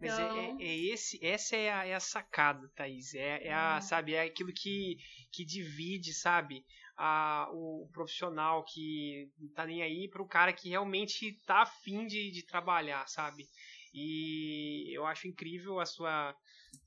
Mas 0.00 0.18
é, 0.18 0.22
é, 0.22 0.24
então... 0.24 0.60
é, 0.60 0.64
é, 0.64 0.76
esse, 0.94 1.24
essa 1.24 1.56
é 1.56 1.70
a, 1.70 1.86
é 1.86 1.94
a 1.94 2.00
sacada, 2.00 2.66
Thaís. 2.74 3.14
É, 3.14 3.48
é 3.48 3.52
a, 3.52 3.80
sabe, 3.82 4.14
é 4.14 4.22
aquilo 4.22 4.50
que, 4.54 4.96
que 5.30 5.44
divide, 5.44 6.14
sabe, 6.14 6.64
a, 6.96 7.48
o 7.52 7.88
profissional 7.92 8.64
que 8.64 9.30
não 9.38 9.48
tá 9.52 9.66
nem 9.66 9.82
aí 9.82 10.08
para 10.08 10.22
o 10.22 10.28
cara 10.28 10.52
que 10.52 10.70
realmente 10.70 11.32
tá 11.46 11.62
afim 11.62 12.06
de, 12.06 12.30
de 12.30 12.42
trabalhar, 12.44 13.06
sabe? 13.06 13.46
E 13.92 14.90
eu 14.92 15.06
acho 15.06 15.28
incrível 15.28 15.78
a 15.80 15.86
sua, 15.86 16.34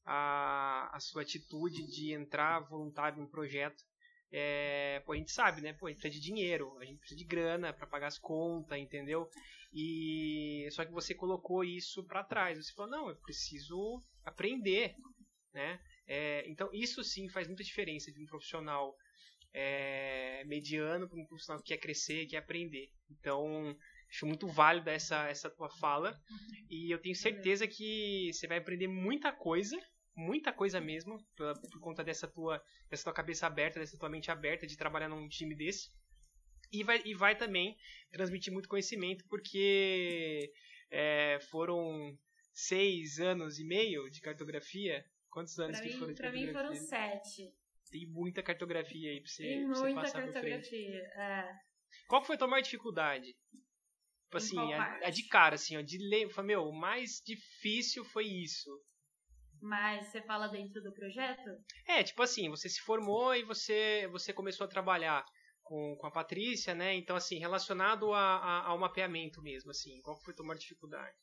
a, 0.06 0.90
a 0.96 1.00
sua 1.00 1.22
atitude 1.22 1.88
de 1.88 2.14
entrar 2.14 2.60
voluntário 2.62 3.20
num 3.20 3.28
projeto. 3.28 3.84
É, 4.32 5.02
pô, 5.06 5.14
a 5.14 5.16
gente 5.16 5.32
sabe, 5.32 5.62
né? 5.62 5.74
Pô, 5.74 5.88
a 5.88 5.90
gente 5.90 6.00
precisa 6.00 6.22
de 6.22 6.28
dinheiro, 6.28 6.78
a 6.80 6.86
gente 6.86 7.00
precisa 7.00 7.18
de 7.18 7.26
grana 7.26 7.74
para 7.74 7.88
pagar 7.88 8.08
as 8.08 8.20
contas, 8.20 8.78
entendeu? 8.78 9.28
E 9.74 10.68
só 10.72 10.86
que 10.86 10.92
você 10.92 11.14
colocou 11.14 11.64
isso 11.64 12.04
para 12.06 12.24
trás. 12.24 12.58
Você 12.58 12.74
falou, 12.74 12.92
não, 12.92 13.10
eu 13.10 13.16
preciso 13.18 14.00
aprender, 14.26 14.96
né? 15.54 15.80
É, 16.08 16.44
então 16.50 16.70
isso 16.74 17.04
sim 17.04 17.30
faz 17.30 17.48
muita 17.48 17.64
diferença 17.64 18.12
de 18.12 18.20
um 18.20 18.26
profissional 18.26 18.96
é, 19.54 20.44
mediano 20.46 21.08
para 21.08 21.20
um 21.20 21.26
profissional 21.26 21.62
que 21.62 21.74
quer 21.74 21.80
crescer, 21.80 22.26
quer 22.28 22.38
aprender. 22.38 22.92
Então 23.10 23.76
Acho 24.10 24.26
muito 24.26 24.48
válida 24.48 24.92
essa, 24.92 25.28
essa 25.30 25.50
tua 25.50 25.70
fala. 25.70 26.20
E 26.70 26.92
eu 26.92 27.00
tenho 27.00 27.16
certeza 27.16 27.68
que 27.68 28.32
você 28.34 28.48
vai 28.48 28.58
aprender 28.58 28.88
muita 28.88 29.32
coisa, 29.32 29.80
muita 30.16 30.52
coisa 30.52 30.82
mesmo, 30.82 31.24
por, 31.36 31.62
por 31.70 31.80
conta 31.80 32.04
dessa 32.04 32.28
tua, 32.28 32.62
dessa 32.90 33.04
tua 33.04 33.14
cabeça 33.14 33.46
aberta, 33.46 33.80
dessa 33.80 33.98
tua 33.98 34.10
mente 34.10 34.32
aberta 34.32 34.66
de 34.66 34.76
trabalhar 34.76 35.08
num 35.10 35.30
time 35.30 35.56
desse. 35.56 35.92
E 36.72 36.84
vai, 36.84 37.02
e 37.06 37.14
vai 37.14 37.36
também 37.36 37.78
transmitir 38.12 38.52
muito 38.52 38.70
conhecimento, 38.70 39.24
porque 39.28 40.52
é, 40.90 41.40
foram 41.52 42.18
seis 42.52 43.20
anos 43.20 43.60
e 43.60 43.64
meio 43.64 44.10
de 44.10 44.22
cartografia. 44.22 45.06
Quantos 45.30 45.58
anos 45.60 45.78
Pra 45.78 45.88
que 45.88 45.94
mim, 45.94 46.00
foram 46.00 46.14
de 46.14 46.20
pra 46.20 46.32
mim 46.32 46.52
foram 46.52 46.74
sete. 46.74 47.54
Tem 47.92 48.06
muita 48.08 48.44
cartografia 48.44 49.10
aí 49.12 49.22
pra 49.22 49.30
você, 49.30 49.44
Tem 49.44 49.66
pra 49.66 49.76
você 49.76 49.82
muita 49.82 50.02
passar 50.02 50.24
por 50.24 50.32
frente. 50.34 50.70
cartografia. 50.70 51.00
É. 51.16 51.56
Qual 52.08 52.24
foi 52.24 52.36
a 52.36 52.38
tua 52.40 52.48
maior 52.48 52.62
dificuldade? 52.62 53.36
Tipo 54.26 54.38
assim, 54.38 54.74
a, 54.74 55.08
a 55.08 55.10
de 55.10 55.28
cara, 55.28 55.56
assim, 55.56 55.76
ó, 55.76 55.82
de 55.82 55.98
ler. 55.98 56.28
Meu, 56.44 56.66
o 56.66 56.72
mais 56.80 57.20
difícil 57.26 58.06
foi 58.06 58.26
isso. 58.26 58.70
Mas 59.62 60.08
você 60.08 60.22
fala 60.22 60.48
dentro 60.48 60.82
do 60.84 60.94
projeto? 60.94 61.50
É, 61.88 62.04
tipo 62.04 62.22
assim, 62.22 62.48
você 62.50 62.70
se 62.70 62.80
formou 62.82 63.36
e 63.36 63.44
você, 63.44 64.08
você 64.12 64.32
começou 64.32 64.66
a 64.66 64.70
trabalhar 64.70 65.26
com, 65.64 65.96
com 65.98 66.08
a 66.08 66.12
Patrícia, 66.12 66.76
né? 66.76 66.94
Então, 66.96 67.16
assim, 67.16 67.40
relacionado 67.40 68.14
a, 68.14 68.38
a- 68.38 68.66
ao 68.68 68.78
mapeamento 68.78 69.42
mesmo, 69.42 69.72
assim, 69.72 70.00
qual 70.02 70.18
foi 70.22 70.34
a 70.34 70.38
tua 70.38 70.46
maior 70.46 70.60
dificuldade? 70.60 71.18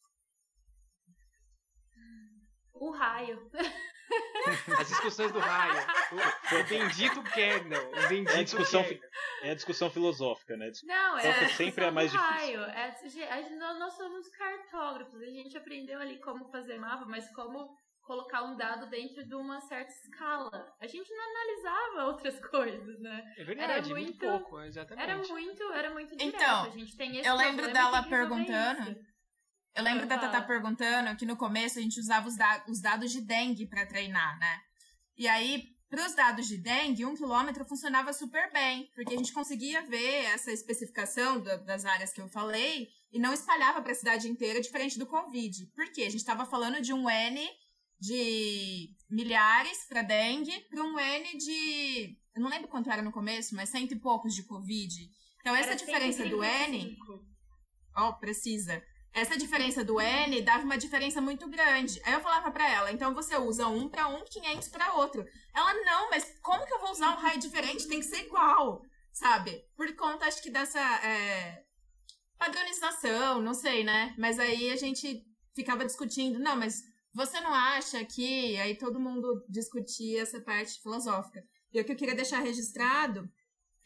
O 2.74 2.90
raio. 2.90 3.50
As 4.80 4.88
discussões 4.88 5.32
do 5.32 5.38
raio. 5.38 5.74
O, 6.12 6.56
o 6.60 6.64
bendito 6.68 7.22
kernel. 7.24 7.90
O 7.90 8.08
bendito 8.08 8.34
É 8.36 8.40
a 8.40 8.42
discussão 8.44 8.82
kernel. 8.84 9.08
É 9.42 9.50
a 9.50 9.54
discussão 9.54 9.90
filosófica, 9.90 10.56
né? 10.56 10.70
Não, 10.84 11.18
que 11.18 11.26
é 11.26 11.48
sempre 11.48 11.84
é 11.84 11.88
a 11.88 11.90
discussão 11.90 11.92
mais 11.92 12.12
difícil? 12.12 12.60
raio. 12.60 12.60
É, 12.62 12.84
a 13.30 13.42
gente- 13.42 13.54
nós 13.56 13.92
somos 13.94 14.28
cartógrafos. 14.28 15.20
A 15.20 15.26
gente 15.30 15.56
aprendeu 15.56 16.00
ali 16.00 16.18
como 16.20 16.48
fazer 16.50 16.78
mapa, 16.78 17.04
mas 17.06 17.28
como 17.34 17.68
colocar 18.02 18.44
um 18.44 18.56
dado 18.56 18.88
dentro 18.88 19.26
de 19.26 19.34
uma 19.34 19.60
certa 19.62 19.90
escala. 19.90 20.72
A 20.80 20.86
gente 20.86 21.12
não 21.12 21.24
analisava 21.30 22.04
outras 22.06 22.38
coisas, 22.48 23.00
né? 23.00 23.34
É 23.36 23.44
verdade, 23.44 23.72
Era 23.72 23.82
muito, 23.82 23.92
muito- 23.94 24.18
pouco, 24.20 24.60
exatamente. 24.62 25.02
Era 25.10 25.16
muito, 25.18 25.72
era 25.72 25.90
muito 25.90 26.16
direto. 26.16 26.36
Então, 26.36 26.62
a 26.64 26.70
gente 26.70 26.96
tem 26.96 27.16
esse 27.18 27.28
eu 27.28 27.34
lembro 27.34 27.72
dela 27.72 28.02
perguntando. 28.04 28.92
isso. 28.92 29.15
Eu 29.76 29.82
lembro 29.84 30.06
da 30.06 30.18
Tata 30.18 30.40
perguntando 30.42 31.14
que 31.16 31.26
no 31.26 31.36
começo 31.36 31.78
a 31.78 31.82
gente 31.82 32.00
usava 32.00 32.26
os, 32.28 32.36
da- 32.36 32.64
os 32.68 32.80
dados 32.80 33.12
de 33.12 33.20
dengue 33.20 33.66
para 33.66 33.84
treinar, 33.86 34.38
né? 34.38 34.60
E 35.16 35.28
aí, 35.28 35.64
para 35.90 36.06
os 36.06 36.14
dados 36.14 36.46
de 36.48 36.56
dengue, 36.56 37.04
um 37.04 37.14
quilômetro 37.14 37.64
funcionava 37.64 38.12
super 38.12 38.50
bem, 38.52 38.90
porque 38.94 39.14
a 39.14 39.18
gente 39.18 39.32
conseguia 39.32 39.82
ver 39.86 40.24
essa 40.34 40.50
especificação 40.50 41.40
da- 41.40 41.56
das 41.56 41.84
áreas 41.84 42.12
que 42.12 42.20
eu 42.20 42.28
falei 42.28 42.88
e 43.12 43.18
não 43.18 43.32
espalhava 43.32 43.82
para 43.82 43.92
a 43.92 43.94
cidade 43.94 44.28
inteira, 44.28 44.60
diferente 44.60 44.98
do 44.98 45.06
Covid. 45.06 45.66
Por 45.74 45.92
quê? 45.92 46.02
A 46.02 46.10
gente 46.10 46.16
estava 46.20 46.44
falando 46.46 46.80
de 46.80 46.92
um 46.92 47.08
N 47.08 47.46
de 48.00 48.90
milhares 49.10 49.86
para 49.88 50.02
dengue 50.02 50.58
para 50.70 50.82
um 50.82 50.98
N 50.98 51.36
de. 51.38 52.16
Eu 52.34 52.42
não 52.42 52.50
lembro 52.50 52.68
quanto 52.68 52.90
era 52.90 53.02
no 53.02 53.12
começo, 53.12 53.54
mas 53.54 53.70
cento 53.70 53.92
e 53.92 53.98
poucos 54.00 54.34
de 54.34 54.42
Covid. 54.42 54.94
Então, 55.40 55.54
essa 55.54 55.70
Era 55.70 55.76
diferença 55.76 56.24
do 56.26 56.42
N. 56.42 56.78
135. 56.78 57.24
Ó, 57.96 58.12
precisa. 58.12 58.82
Essa 59.12 59.36
diferença 59.36 59.82
do 59.82 60.00
N 60.00 60.42
dava 60.42 60.64
uma 60.64 60.76
diferença 60.76 61.20
muito 61.20 61.48
grande. 61.48 62.00
Aí 62.04 62.12
eu 62.12 62.20
falava 62.20 62.50
pra 62.50 62.70
ela, 62.70 62.92
então 62.92 63.14
você 63.14 63.36
usa 63.36 63.66
um 63.66 63.88
pra 63.88 64.08
um, 64.08 64.24
500 64.24 64.68
pra 64.68 64.94
outro. 64.94 65.24
Ela, 65.54 65.72
não, 65.84 66.10
mas 66.10 66.38
como 66.42 66.66
que 66.66 66.74
eu 66.74 66.80
vou 66.80 66.90
usar 66.90 67.10
um 67.12 67.20
raio 67.20 67.40
diferente? 67.40 67.88
Tem 67.88 68.00
que 68.00 68.04
ser 68.06 68.26
igual, 68.26 68.82
sabe? 69.12 69.64
Por 69.74 69.94
conta, 69.96 70.26
acho 70.26 70.42
que 70.42 70.50
dessa 70.50 70.80
é, 70.80 71.64
padronização, 72.38 73.40
não 73.40 73.54
sei, 73.54 73.84
né? 73.84 74.14
Mas 74.18 74.38
aí 74.38 74.70
a 74.70 74.76
gente 74.76 75.24
ficava 75.54 75.86
discutindo, 75.86 76.38
não, 76.38 76.56
mas 76.56 76.82
você 77.14 77.40
não 77.40 77.54
acha 77.54 78.04
que... 78.04 78.58
Aí 78.58 78.76
todo 78.76 79.00
mundo 79.00 79.42
discutia 79.48 80.20
essa 80.20 80.40
parte 80.40 80.78
filosófica. 80.82 81.42
E 81.72 81.80
o 81.80 81.84
que 81.84 81.92
eu 81.92 81.96
queria 81.96 82.14
deixar 82.14 82.40
registrado 82.40 83.26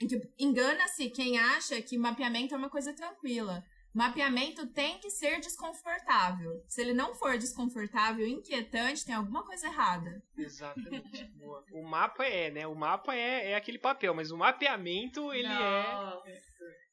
é 0.00 0.06
que 0.06 0.20
engana-se 0.38 1.10
quem 1.10 1.38
acha 1.38 1.80
que 1.82 1.96
mapeamento 1.96 2.54
é 2.54 2.58
uma 2.58 2.70
coisa 2.70 2.92
tranquila. 2.92 3.64
Mapeamento 3.92 4.66
tem 4.72 4.98
que 5.00 5.10
ser 5.10 5.40
desconfortável. 5.40 6.62
Se 6.68 6.80
ele 6.80 6.94
não 6.94 7.12
for 7.14 7.36
desconfortável, 7.36 8.26
inquietante, 8.26 9.04
tem 9.04 9.14
alguma 9.14 9.44
coisa 9.44 9.66
errada. 9.66 10.22
Exatamente. 10.36 11.24
Boa. 11.36 11.64
O 11.72 11.82
mapa 11.82 12.24
é, 12.24 12.50
né? 12.50 12.66
O 12.66 12.74
mapa 12.74 13.14
é, 13.16 13.50
é 13.50 13.56
aquele 13.56 13.78
papel, 13.78 14.14
mas 14.14 14.30
o 14.30 14.36
mapeamento, 14.36 15.32
ele 15.32 15.48
é, 15.48 16.38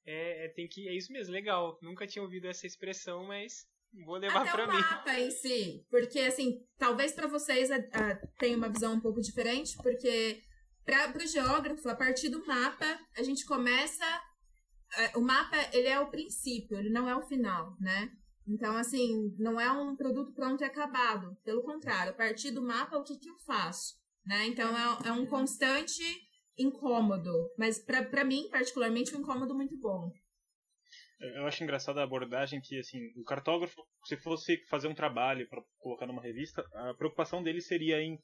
é, 0.06 0.46
é- 0.46 0.50
Tem 0.50 0.68
que. 0.68 0.88
É 0.88 0.94
isso 0.96 1.12
mesmo, 1.14 1.34
legal. 1.34 1.78
Nunca 1.82 2.08
tinha 2.08 2.24
ouvido 2.24 2.48
essa 2.48 2.66
expressão, 2.66 3.28
mas 3.28 3.66
vou 4.06 4.18
levar 4.18 4.42
Até 4.42 4.52
pra 4.52 4.66
o 4.66 4.68
mim. 4.74 4.80
mapa 4.82 5.20
em 5.20 5.30
si. 5.30 5.86
Porque, 5.90 6.20
assim, 6.22 6.60
talvez 6.78 7.14
pra 7.14 7.28
vocês 7.28 7.70
ah, 7.70 7.78
ah, 7.94 8.16
tenha 8.40 8.58
uma 8.58 8.70
visão 8.70 8.94
um 8.94 9.00
pouco 9.02 9.22
diferente, 9.22 9.76
porque 9.84 10.42
para 10.86 11.18
o 11.24 11.28
geógrafo, 11.28 11.88
a 11.90 11.96
partir 11.96 12.30
do 12.30 12.46
mapa, 12.46 13.00
a 13.16 13.22
gente 13.22 13.46
começa. 13.46 14.06
Ah, 14.96 15.18
o 15.18 15.22
mapa, 15.22 15.58
ele 15.74 15.88
é 15.88 16.00
o 16.00 16.10
princípio, 16.10 16.78
ele 16.78 16.90
não 16.90 17.08
é 17.10 17.16
o 17.16 17.28
final, 17.28 17.76
né? 17.80 18.12
Então, 18.48 18.78
assim, 18.78 19.36
não 19.38 19.60
é 19.60 19.70
um 19.72 19.96
produto 19.96 20.34
pronto 20.34 20.62
e 20.62 20.66
acabado. 20.66 21.36
Pelo 21.44 21.64
contrário, 21.64 22.14
a 22.14 22.16
partir 22.16 22.52
do 22.52 22.62
mapa, 22.62 22.98
o 22.98 23.04
que, 23.04 23.18
que 23.18 23.30
eu 23.30 23.38
faço? 23.40 23.96
Né? 24.26 24.48
Então, 24.48 24.70
é, 24.78 25.10
é 25.10 25.12
um 25.12 25.26
constante 25.26 26.02
incômodo. 26.58 27.32
Mas, 27.58 27.78
pra 27.80 28.24
mim, 28.24 28.48
particularmente, 28.50 29.14
um 29.14 29.20
incômodo 29.20 29.54
muito 29.54 29.78
bom. 29.78 30.12
Eu 31.20 31.46
acho 31.46 31.64
engraçada 31.64 32.00
a 32.00 32.04
abordagem 32.04 32.62
que, 32.62 32.80
assim, 32.80 33.00
o 33.18 33.24
cartógrafo, 33.24 33.82
se 34.06 34.16
fosse 34.18 34.58
fazer 34.70 34.88
um 34.88 34.96
trabalho 34.96 35.48
para 35.50 35.62
colocar 35.80 36.08
numa 36.08 36.22
revista, 36.22 36.64
a 36.74 36.94
preocupação 36.94 37.44
dele 37.44 37.60
seria 37.60 38.00
em 38.02 38.18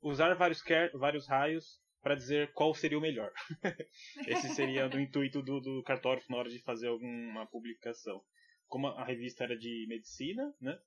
usar 0.00 0.32
vários, 0.34 0.62
vários 0.94 1.28
raios 1.28 1.80
para 2.02 2.14
dizer 2.14 2.52
qual 2.52 2.74
seria 2.74 2.98
o 2.98 3.00
melhor. 3.00 3.32
Esse 4.26 4.48
seria 4.54 4.88
o 4.88 5.00
intuito 5.00 5.42
do, 5.42 5.60
do 5.60 5.82
cartógrafo 5.82 6.30
na 6.30 6.38
hora 6.38 6.48
de 6.48 6.60
fazer 6.62 6.88
alguma 6.88 7.46
publicação. 7.46 8.22
Como 8.66 8.88
a 8.88 9.04
revista 9.04 9.44
era 9.44 9.56
de 9.56 9.86
medicina, 9.88 10.54
né? 10.60 10.78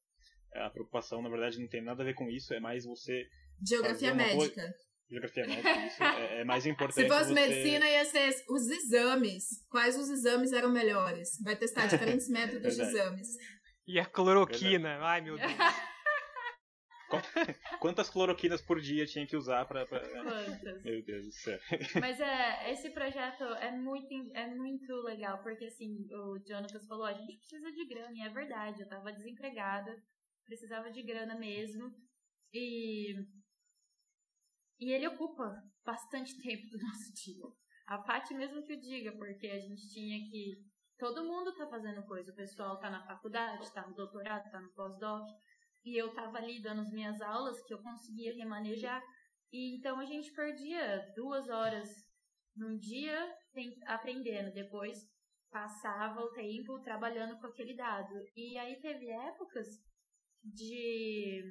A 0.54 0.70
preocupação, 0.70 1.22
na 1.22 1.30
verdade, 1.30 1.60
não 1.60 1.68
tem 1.68 1.82
nada 1.82 2.02
a 2.02 2.06
ver 2.06 2.16
com 2.16 2.30
isso, 2.30 2.54
é 2.54 2.60
mais 2.60 2.86
você. 2.86 3.28
Geografia 3.66 4.14
médica. 4.14 4.74
Geografia 5.10 5.48
médica, 5.48 5.86
isso 5.88 6.04
é, 6.04 6.42
é 6.42 6.44
mais 6.44 6.66
importante. 6.68 7.02
Se 7.02 7.08
fosse 7.08 7.34
você... 7.34 7.34
medicina, 7.34 7.88
ia 7.88 8.06
ser 8.06 8.34
os 8.50 8.68
exames. 8.70 9.44
Quais 9.70 9.98
os 9.98 10.10
exames 10.10 10.52
eram 10.52 10.72
melhores? 10.72 11.40
Vai 11.44 11.56
testar 11.56 11.88
diferentes 11.88 12.28
métodos 12.30 12.76
de 12.76 12.84
Verdade. 12.84 12.98
exames. 12.98 13.28
E 13.88 14.00
a 14.00 14.06
cloroquina. 14.06 15.00
Ai, 15.02 15.22
meu 15.22 15.38
Deus. 15.38 15.52
Quantas 17.80 18.10
cloroquinas 18.10 18.62
por 18.62 18.80
dia 18.80 19.06
tinha 19.06 19.26
que 19.26 19.36
usar 19.36 19.66
pra. 19.66 19.86
pra- 19.86 20.00
Quantas? 20.08 20.84
Meu 20.84 21.04
Deus 21.04 21.26
do 21.26 21.32
céu. 21.32 21.60
Mas 22.02 22.20
é, 22.20 22.72
esse 22.72 22.90
projeto 22.92 23.44
é 23.44 23.72
muito, 23.72 24.14
é 24.34 24.48
muito 24.54 24.94
legal, 25.04 25.42
porque 25.42 25.66
assim, 25.66 26.08
o 26.12 26.38
Jonathan 26.40 26.80
falou, 26.88 27.06
a 27.06 27.14
gente 27.14 27.38
precisa 27.38 27.72
de 27.72 27.86
grana, 27.88 28.12
e 28.16 28.22
é 28.22 28.30
verdade, 28.30 28.82
eu 28.82 28.88
tava 28.90 29.12
desempregada, 29.12 29.96
precisava 30.46 30.92
de 30.92 31.02
grana 31.02 31.36
mesmo, 31.36 31.92
e, 32.54 33.14
e 34.80 34.92
ele 34.92 35.08
ocupa 35.08 35.62
bastante 35.86 36.38
tempo 36.42 36.68
do 36.70 36.78
nosso 36.80 37.14
dia. 37.14 37.46
A 37.88 37.98
Paty 37.98 38.34
mesmo 38.36 38.64
que 38.66 38.74
o 38.74 38.80
diga, 38.80 39.12
porque 39.14 39.48
a 39.48 39.60
gente 39.60 39.88
tinha 39.90 40.20
que. 40.30 40.64
Todo 40.98 41.24
mundo 41.24 41.56
tá 41.56 41.66
fazendo 41.68 42.04
coisa, 42.06 42.32
o 42.32 42.36
pessoal 42.36 42.78
tá 42.78 42.90
na 42.90 43.02
faculdade, 43.06 43.72
tá 43.74 43.88
no 43.88 43.96
doutorado, 43.96 44.52
tá 44.52 44.60
no 44.60 44.70
pós-doc, 44.74 45.26
e 45.84 45.98
eu 45.98 46.14
tava 46.14 46.38
ali 46.38 46.62
dando 46.62 46.82
as 46.82 46.92
minhas 46.92 47.22
aulas 47.22 47.62
que 47.64 47.74
eu 47.74 47.82
conseguia 47.82 48.34
remanejar. 48.36 49.02
E 49.52 49.76
então 49.76 50.00
a 50.00 50.06
gente 50.06 50.32
perdia 50.34 51.12
duas 51.16 51.50
horas 51.50 51.90
num 52.56 52.78
dia 52.78 53.36
aprendendo, 53.88 54.54
depois 54.54 54.98
passava 55.50 56.22
o 56.22 56.32
tempo 56.32 56.80
trabalhando 56.82 57.40
com 57.40 57.48
aquele 57.48 57.76
dado. 57.76 58.14
E 58.36 58.58
aí 58.58 58.80
teve 58.80 59.10
épocas 59.10 59.68
de 60.44 61.42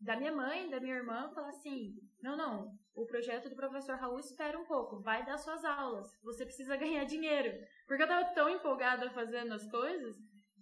da 0.00 0.16
minha 0.16 0.32
mãe, 0.32 0.68
da 0.68 0.80
minha 0.80 0.96
irmã, 0.96 1.30
falar 1.34 1.48
assim: 1.48 1.94
não, 2.22 2.36
não, 2.36 2.78
o 2.94 3.06
projeto 3.06 3.48
do 3.48 3.56
professor 3.56 3.96
Raul 3.96 4.18
espera 4.18 4.58
um 4.58 4.66
pouco, 4.66 5.00
vai 5.00 5.24
dar 5.24 5.38
suas 5.38 5.64
aulas, 5.64 6.06
você 6.22 6.44
precisa 6.44 6.76
ganhar 6.78 7.04
dinheiro. 7.04 7.52
Porque 7.86 8.02
eu 8.02 8.08
tava 8.08 8.34
tão 8.34 8.48
empolgada 8.48 9.10
fazendo 9.10 9.54
as 9.54 9.66
coisas 9.70 10.16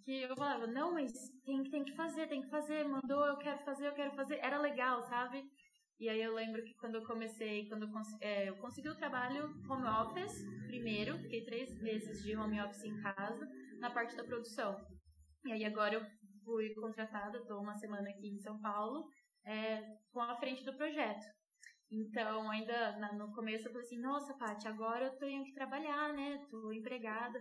que 0.05 0.23
eu 0.23 0.37
falava: 0.37 0.67
não, 0.67 0.93
mas 0.95 1.13
tem, 1.45 1.63
tem 1.65 1.85
que 1.85 1.95
fazer, 1.95 2.29
tem 2.29 2.43
que 2.43 2.51
fazer, 2.51 2.85
mandou, 2.85 3.27
eu 3.27 3.37
quero 3.37 3.59
fazer, 3.65 3.89
eu 3.89 3.95
quero 3.95 4.15
fazer. 4.15 4.39
Era 4.43 4.59
legal, 4.59 5.03
sabe? 5.03 5.45
E 5.99 6.09
aí 6.09 6.21
eu 6.21 6.35
lembro 6.35 6.65
que 6.65 6.75
quando 6.75 6.97
eu 6.97 7.05
comecei, 7.05 7.69
quando 7.69 7.85
eu, 7.85 7.91
é, 8.21 8.49
eu 8.49 8.57
consegui 8.57 8.89
o 8.89 8.97
trabalho 8.97 9.45
home 9.69 9.87
office 9.87 10.45
primeiro, 10.67 11.17
fiquei 11.19 11.45
três 11.45 11.81
meses 11.81 12.23
de 12.25 12.37
home 12.37 12.61
office 12.61 12.85
em 12.85 13.01
casa, 13.01 13.49
na 13.79 13.91
parte 13.91 14.17
da 14.17 14.25
produção. 14.25 14.77
E 15.45 15.53
aí 15.53 15.65
agora 15.65 15.95
eu 15.95 16.03
fui 16.45 16.75
contratada, 16.75 17.39
estou 17.39 17.61
uma 17.61 17.75
semana 17.75 18.09
aqui 18.11 18.29
em 18.29 18.41
São 18.41 18.61
Paulo, 18.61 19.07
é, 19.45 19.81
com 20.11 20.21
a 20.21 20.35
frente 20.37 20.65
do 20.65 20.77
projeto. 20.77 21.25
Então, 21.91 22.51
ainda 22.51 22.97
no 23.13 23.33
começo 23.35 23.69
eu 23.69 23.73
falei 23.73 23.87
assim, 23.87 24.01
nossa, 24.01 24.35
Paty, 24.35 24.67
agora 24.67 25.05
eu 25.05 25.19
tenho 25.19 25.45
que 25.45 25.53
trabalhar, 25.53 26.13
né? 26.15 26.45
Tô 26.51 26.73
empregada. 26.73 27.39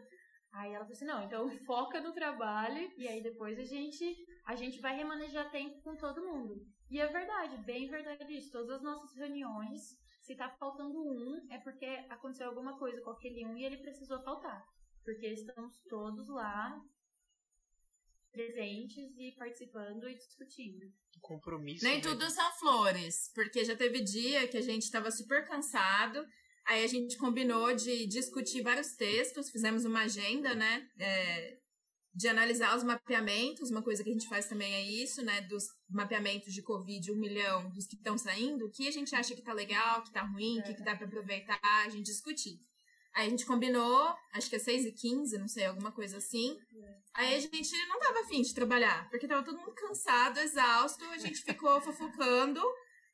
Aí 0.52 0.70
ela 0.70 0.84
falou 0.84 0.93
assim, 0.93 1.06
não, 1.06 1.24
então 1.24 1.49
foca 1.66 2.02
no 2.02 2.14
trabalho 2.14 2.91
e 2.97 3.08
aí 3.08 3.22
depois 3.24 3.58
a 3.58 3.64
gente, 3.64 4.26
a 4.45 4.56
gente 4.56 4.80
vai 4.80 4.95
remanejar 4.95 5.49
tempo 5.52 5.82
com 5.82 5.95
todo 5.95 6.26
mundo. 6.26 6.66
E 6.89 6.99
é 6.99 7.08
verdade, 7.08 7.58
bem 7.60 7.89
verdade 7.89 8.36
isso. 8.36 8.52
Todas 8.52 8.78
as 8.78 8.82
nossas 8.82 9.16
reuniões, 9.16 9.97
se 10.20 10.36
tá 10.36 10.49
faltando 10.60 11.02
um, 11.02 11.47
é 11.49 11.58
porque 11.60 11.86
aconteceu 12.10 12.47
alguma 12.47 12.78
coisa 12.78 13.02
com 13.02 13.12
aquele 13.12 13.45
um 13.45 13.58
e 13.58 13.64
ele 13.64 13.78
precisou 13.78 14.22
faltar. 14.24 14.64
Porque 15.04 15.28
estamos 15.28 15.80
todos 15.89 16.28
lá 16.28 16.80
presentes 18.32 19.18
e 19.18 19.34
participando 19.38 20.08
e 20.08 20.16
discutindo. 20.16 20.91
Compromisso. 21.22 21.84
Nem 21.84 21.97
né? 21.97 22.02
tudo 22.02 22.30
são 22.30 22.52
flores, 22.60 23.32
porque 23.36 23.64
já 23.64 23.76
teve 23.76 24.02
dia 24.04 24.47
que 24.47 24.58
a 24.58 24.62
gente 24.62 24.84
estava 24.84 25.12
super 25.12 25.45
cansado, 25.47 26.26
aí 26.68 26.84
a 26.84 26.88
gente 26.88 27.18
combinou 27.18 27.74
de 27.76 28.05
discutir 28.07 28.62
vários 28.62 28.95
textos, 28.95 29.49
fizemos 29.49 29.86
uma 29.86 30.01
agenda, 30.01 30.53
né? 30.55 30.88
é, 30.99 31.57
de 32.14 32.28
analisar 32.28 32.76
os 32.76 32.84
mapeamentos, 32.84 33.72
uma 33.72 33.82
coisa 33.82 34.03
que 34.03 34.09
a 34.09 34.14
gente 34.14 34.28
faz 34.28 34.45
também 34.45 34.74
é 34.74 34.82
isso, 34.82 35.24
né? 35.24 35.41
Dos 35.41 35.64
mapeamentos 35.89 36.53
de 36.53 36.62
Covid, 36.62 37.12
um 37.12 37.16
milhão 37.16 37.70
dos 37.70 37.88
que 37.88 37.95
estão 37.95 38.18
saindo, 38.18 38.66
o 38.66 38.72
que 38.72 38.88
a 38.88 38.91
gente 38.91 39.16
acha 39.16 39.34
que 39.34 39.41
tá 39.41 39.53
legal, 39.53 40.01
que 40.03 40.12
tá 40.12 40.22
ruim, 40.22 40.59
o 40.59 40.64
que, 40.64 40.74
que 40.74 40.84
dá 40.84 40.95
para 40.95 41.07
aproveitar, 41.07 41.59
a 41.64 41.89
gente 41.89 42.05
discutir. 42.05 42.59
Aí 43.14 43.28
a 43.28 43.30
gente 43.30 43.45
combinou, 43.45 44.14
acho 44.34 44.49
que 44.49 44.55
é 44.55 44.59
6 44.59 44.86
e 44.86 44.91
15, 44.91 45.38
não 45.38 45.47
sei, 45.47 45.66
alguma 45.66 45.91
coisa 45.91 46.18
assim. 46.18 46.57
Aí 47.14 47.36
a 47.36 47.39
gente 47.39 47.72
não 47.88 47.99
tava 47.99 48.22
afim 48.22 48.41
de 48.41 48.53
trabalhar, 48.53 49.09
porque 49.09 49.28
tava 49.28 49.43
todo 49.43 49.57
mundo 49.57 49.74
cansado, 49.74 50.39
exausto, 50.39 51.03
a 51.05 51.18
gente 51.18 51.41
ficou 51.43 51.80
fofocando 51.82 52.62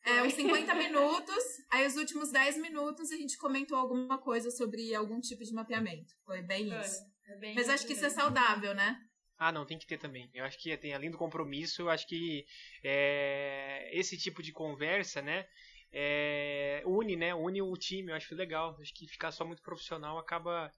é, 0.06 0.24
uns 0.24 0.34
50 0.34 0.74
minutos, 0.76 1.44
aí 1.72 1.86
os 1.86 1.96
últimos 1.96 2.32
10 2.32 2.58
minutos 2.58 3.12
a 3.12 3.18
gente 3.18 3.38
comentou 3.38 3.78
alguma 3.78 4.18
coisa 4.18 4.50
sobre 4.52 4.94
algum 4.96 5.20
tipo 5.20 5.44
de 5.44 5.54
mapeamento. 5.54 6.14
Foi 6.26 6.42
bem 6.42 6.68
isso. 6.80 7.02
É 7.28 7.36
bem 7.38 7.56
Mas 7.56 7.70
acho 7.70 7.86
que 7.86 7.94
isso 7.94 8.06
é 8.06 8.10
saudável, 8.10 8.74
né? 8.74 8.98
Ah, 9.38 9.52
não, 9.52 9.66
tem 9.66 9.78
que 9.78 9.86
ter 9.86 10.00
também. 10.00 10.30
Eu 10.34 10.46
acho 10.46 10.58
que 10.58 10.76
tem, 10.78 10.94
além 10.94 11.12
do 11.12 11.18
compromisso, 11.18 11.84
eu 11.84 11.90
acho 11.90 12.08
que 12.08 12.46
é, 12.84 13.90
esse 13.94 14.18
tipo 14.18 14.42
de 14.42 14.52
conversa, 14.52 15.22
né, 15.22 15.46
é, 15.92 16.82
une, 16.86 17.16
né, 17.16 17.36
une 17.36 17.62
o 17.62 17.74
time, 17.74 18.10
eu 18.10 18.16
acho 18.16 18.34
legal. 18.34 18.76
Acho 18.82 18.94
que 18.94 19.08
ficar 19.08 19.32
só 19.32 19.46
muito 19.46 19.62
profissional 19.62 20.18
acaba, 20.18 20.72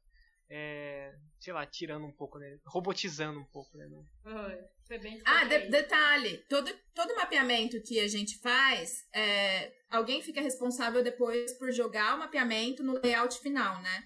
é, 0.49 1.13
sei 1.39 1.53
lá, 1.53 1.65
tirando 1.65 2.05
um 2.05 2.11
pouco, 2.11 2.39
né, 2.39 2.57
robotizando 2.65 3.39
um 3.39 3.45
pouco, 3.45 3.77
né. 3.77 3.87
Foi, 4.87 4.97
bem 4.97 5.21
Ah, 5.25 5.45
de- 5.45 5.69
detalhe: 5.69 6.37
todo, 6.49 6.71
todo 6.95 7.15
mapeamento 7.15 7.81
que 7.83 7.99
a 7.99 8.07
gente 8.07 8.39
faz, 8.39 9.05
é, 9.13 9.71
alguém 9.89 10.21
fica 10.21 10.41
responsável 10.41 11.03
depois 11.03 11.57
por 11.57 11.71
jogar 11.71 12.15
o 12.15 12.19
mapeamento 12.19 12.83
no 12.83 12.99
layout 13.01 13.39
final, 13.39 13.81
né? 13.81 14.03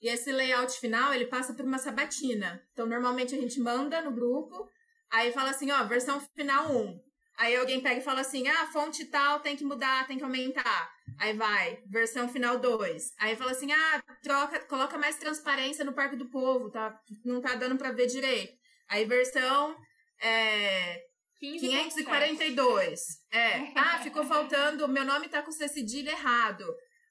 E 0.00 0.08
esse 0.08 0.32
layout 0.32 0.72
final, 0.78 1.12
ele 1.12 1.26
passa 1.26 1.52
por 1.52 1.64
uma 1.64 1.78
sabatina. 1.78 2.62
Então, 2.72 2.86
normalmente 2.86 3.34
a 3.34 3.38
gente 3.40 3.60
manda 3.60 4.00
no 4.00 4.12
grupo, 4.12 4.66
aí 5.10 5.30
fala 5.32 5.50
assim, 5.50 5.70
ó, 5.70 5.84
versão 5.84 6.20
final 6.34 6.74
1. 6.74 6.98
Aí 7.36 7.56
alguém 7.56 7.82
pega 7.82 8.00
e 8.00 8.04
fala 8.04 8.20
assim, 8.20 8.46
ah, 8.48 8.66
fonte 8.72 9.04
tal 9.06 9.40
tem 9.40 9.56
que 9.56 9.64
mudar, 9.64 10.06
tem 10.06 10.16
que 10.16 10.24
aumentar. 10.24 10.90
Aí 11.18 11.34
vai, 11.34 11.82
versão 11.86 12.28
final 12.28 12.58
2. 12.58 13.12
Aí 13.18 13.36
fala 13.36 13.50
assim, 13.52 13.72
ah, 13.72 14.02
troca, 14.22 14.60
coloca 14.60 14.98
mais 14.98 15.16
transparência 15.16 15.84
no 15.84 15.92
Parque 15.92 16.16
do 16.16 16.30
Povo, 16.30 16.70
tá? 16.70 16.98
Não 17.24 17.40
tá 17.40 17.54
dando 17.54 17.76
pra 17.76 17.92
ver 17.92 18.06
direito. 18.06 18.52
Aí 18.88 19.04
versão 19.04 19.76
é, 20.20 21.00
15.7. 21.42 21.60
542. 21.60 23.00
É. 23.32 23.72
Ah, 23.74 23.98
ficou 24.02 24.24
faltando. 24.24 24.86
Meu 24.86 25.04
nome 25.04 25.28
tá 25.28 25.42
com 25.42 25.50
C 25.50 25.66
cedilha 25.68 26.10
errado. 26.10 26.64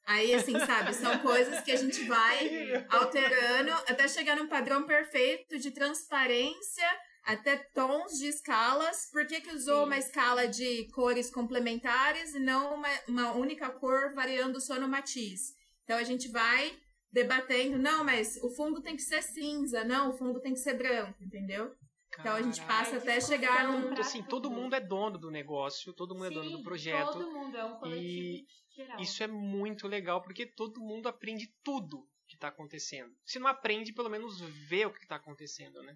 Aí, 0.06 0.34
assim, 0.34 0.58
sabe? 0.60 0.94
São 0.94 1.20
coisas 1.20 1.62
que 1.62 1.72
a 1.72 1.76
gente 1.76 2.04
vai 2.06 2.86
alterando 2.90 3.72
até 3.88 4.08
chegar 4.08 4.36
num 4.36 4.48
padrão 4.48 4.84
perfeito 4.84 5.60
de 5.60 5.72
transparência, 5.72 6.88
até 7.34 7.58
tons 7.58 8.18
de 8.18 8.28
escalas. 8.28 9.08
Por 9.12 9.26
que, 9.28 9.40
que 9.42 9.54
usou 9.54 9.82
Sim. 9.82 9.86
uma 9.86 9.98
escala 9.98 10.48
de 10.48 10.88
cores 10.92 11.30
complementares 11.30 12.34
e 12.34 12.40
não 12.40 12.76
uma, 12.76 12.90
uma 13.08 13.32
única 13.34 13.70
cor 13.70 14.14
variando 14.16 14.60
só 14.60 14.80
no 14.80 14.88
matiz? 14.88 15.54
Então 15.84 15.98
a 15.98 16.04
gente 16.04 16.28
vai 16.28 16.76
debatendo, 17.12 17.78
não, 17.78 18.04
mas 18.04 18.38
o 18.38 18.50
fundo 18.50 18.82
tem 18.82 18.96
que 18.96 19.02
ser 19.02 19.22
cinza, 19.22 19.84
não, 19.84 20.10
o 20.10 20.18
fundo 20.18 20.40
tem 20.40 20.54
que 20.54 20.60
ser 20.60 20.76
branco, 20.76 21.24
entendeu? 21.24 21.76
Então 22.20 22.36
a 22.36 22.42
gente 22.42 22.62
passa 22.66 22.98
até 22.98 23.22
chegar 23.22 23.68
num. 23.68 23.94
assim, 24.00 24.24
todo 24.24 24.50
mundo 24.50 24.74
é 24.76 24.80
dono 24.80 25.18
do 25.18 25.30
negócio, 25.30 25.94
todo 25.94 26.16
mundo 26.16 26.26
é 26.26 26.32
dono 26.32 26.50
do 26.50 26.58
Sim, 26.58 26.64
projeto. 26.64 27.14
Todo 27.14 27.32
mundo 27.32 27.56
é 27.56 27.64
um 27.64 27.78
coletivo 27.78 28.08
E 28.08 28.46
geral. 28.76 29.00
Isso 29.00 29.24
é 29.24 29.28
muito 29.28 29.88
legal, 29.88 30.22
porque 30.22 30.48
todo 30.48 30.82
mundo 30.82 31.08
aprende 31.08 31.48
tudo 31.64 32.08
que 32.28 32.36
está 32.36 32.48
acontecendo. 32.48 33.14
Se 33.24 33.38
não 33.38 33.48
aprende, 33.48 33.94
pelo 33.94 34.10
menos 34.10 34.40
vê 34.68 34.86
o 34.86 34.94
que 34.94 35.04
está 35.04 35.16
acontecendo, 35.16 35.82
né? 35.84 35.96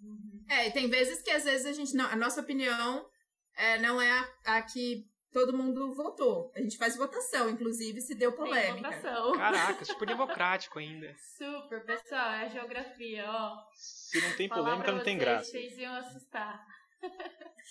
Uhum. 0.00 0.44
É, 0.48 0.68
e 0.68 0.70
tem 0.72 0.88
vezes 0.88 1.22
que 1.22 1.30
às 1.30 1.44
vezes 1.44 1.66
a 1.66 1.72
gente 1.72 1.94
não. 1.94 2.06
A 2.06 2.16
nossa 2.16 2.40
opinião 2.40 3.08
é, 3.56 3.78
não 3.78 4.00
é 4.00 4.10
a, 4.10 4.56
a 4.56 4.62
que 4.62 5.04
todo 5.32 5.56
mundo 5.56 5.94
votou. 5.94 6.50
A 6.54 6.60
gente 6.60 6.78
faz 6.78 6.96
votação, 6.96 7.50
inclusive, 7.50 8.00
se 8.00 8.14
deu 8.14 8.32
Tem 8.32 8.40
polêmica. 8.44 8.90
votação. 8.90 9.32
Caraca, 9.32 9.84
super 9.84 10.06
democrático 10.06 10.78
ainda. 10.78 11.14
Super, 11.36 11.84
pessoal, 11.84 12.30
é 12.32 12.44
a 12.44 12.48
geografia, 12.48 13.24
ó. 13.28 13.56
Se 13.74 14.20
não 14.20 14.32
tem 14.36 14.48
Falar 14.48 14.62
polêmica, 14.62 14.84
pra 14.84 14.92
não 14.94 15.04
tem 15.04 15.16
vocês, 15.16 15.28
graça. 15.28 15.50
Vocês 15.50 15.78
iam 15.78 15.94
assustar. 15.94 16.64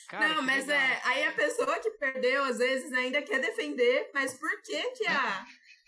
Cara, 0.09 0.35
não, 0.35 0.41
mas 0.43 0.67
legal. 0.67 0.81
é. 0.81 1.01
Aí 1.05 1.23
a 1.25 1.31
pessoa 1.31 1.79
que 1.79 1.89
perdeu, 1.91 2.43
às 2.43 2.59
vezes, 2.59 2.91
ainda 2.93 3.21
quer 3.21 3.39
defender, 3.39 4.11
mas 4.13 4.37
por 4.37 4.61
que 4.61 4.91
que 4.91 5.07
a. 5.07 5.45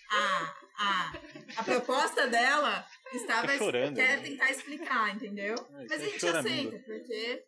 A, 0.09 0.55
a, 0.77 1.13
a 1.57 1.63
proposta 1.63 2.27
dela 2.27 2.85
estava. 3.13 3.47
Tá 3.47 3.57
chorando, 3.57 3.95
quer 3.95 4.17
né? 4.17 4.23
tentar 4.23 4.51
explicar, 4.51 5.15
entendeu? 5.15 5.55
Ah, 5.73 5.83
isso 5.83 5.89
Mas 5.89 5.91
a 5.91 5.95
é 5.95 6.09
gente 6.09 6.19
choramingo. 6.19 6.47
aceita, 6.47 6.83
porque. 6.85 7.43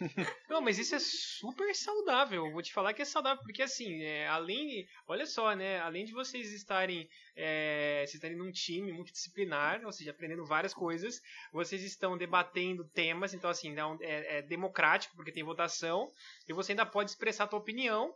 Não, 0.48 0.60
mas 0.60 0.78
isso 0.78 0.94
é 0.94 0.98
super 1.00 1.74
saudável. 1.74 2.46
Eu 2.46 2.52
Vou 2.52 2.62
te 2.62 2.72
falar 2.72 2.94
que 2.94 3.02
é 3.02 3.04
saudável, 3.04 3.42
porque 3.42 3.62
assim, 3.62 4.02
é, 4.02 4.28
além. 4.28 4.86
Olha 5.06 5.26
só, 5.26 5.54
né? 5.54 5.80
Além 5.80 6.04
de 6.04 6.12
vocês 6.12 6.52
estarem. 6.52 7.08
É, 7.36 8.00
vocês 8.00 8.14
estarem 8.14 8.36
num 8.36 8.50
time 8.50 8.92
multidisciplinar, 8.92 9.84
ou 9.84 9.92
seja, 9.92 10.10
aprendendo 10.10 10.44
várias 10.44 10.74
coisas, 10.74 11.20
vocês 11.52 11.82
estão 11.82 12.16
debatendo 12.16 12.84
temas, 12.84 13.34
então 13.34 13.50
assim, 13.50 13.74
é, 14.00 14.38
é 14.38 14.42
democrático, 14.42 15.14
porque 15.14 15.32
tem 15.32 15.44
votação, 15.44 16.08
e 16.48 16.52
você 16.52 16.72
ainda 16.72 16.86
pode 16.86 17.10
expressar 17.10 17.44
a 17.44 17.48
tua 17.48 17.58
opinião. 17.58 18.14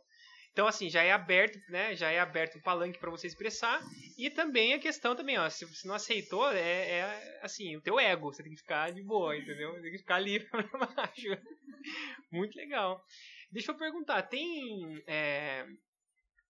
Então, 0.52 0.66
assim, 0.66 0.90
já 0.90 1.02
é 1.02 1.10
aberto, 1.10 1.58
né? 1.70 1.96
Já 1.96 2.10
é 2.10 2.20
aberto 2.20 2.58
um 2.58 2.60
palanque 2.60 2.98
para 2.98 3.10
você 3.10 3.26
expressar. 3.26 3.80
E 4.18 4.28
também 4.28 4.74
a 4.74 4.78
questão 4.78 5.16
também, 5.16 5.38
ó, 5.38 5.48
se 5.48 5.64
você 5.64 5.88
não 5.88 5.94
aceitou, 5.94 6.50
é, 6.52 6.60
é, 6.60 7.40
assim, 7.42 7.74
o 7.74 7.80
teu 7.80 7.98
ego. 7.98 8.30
Você 8.30 8.42
tem 8.42 8.52
que 8.52 8.60
ficar 8.60 8.92
de 8.92 9.02
boa, 9.02 9.34
entendeu? 9.36 9.72
Tem 9.80 9.90
que 9.90 9.98
ficar 9.98 10.18
livre 10.18 10.46
pra 10.70 10.86
baixo. 10.86 11.28
Muito 12.30 12.54
legal. 12.56 13.02
Deixa 13.50 13.72
eu 13.72 13.78
perguntar, 13.78 14.22
tem. 14.24 15.02
é, 15.06 15.66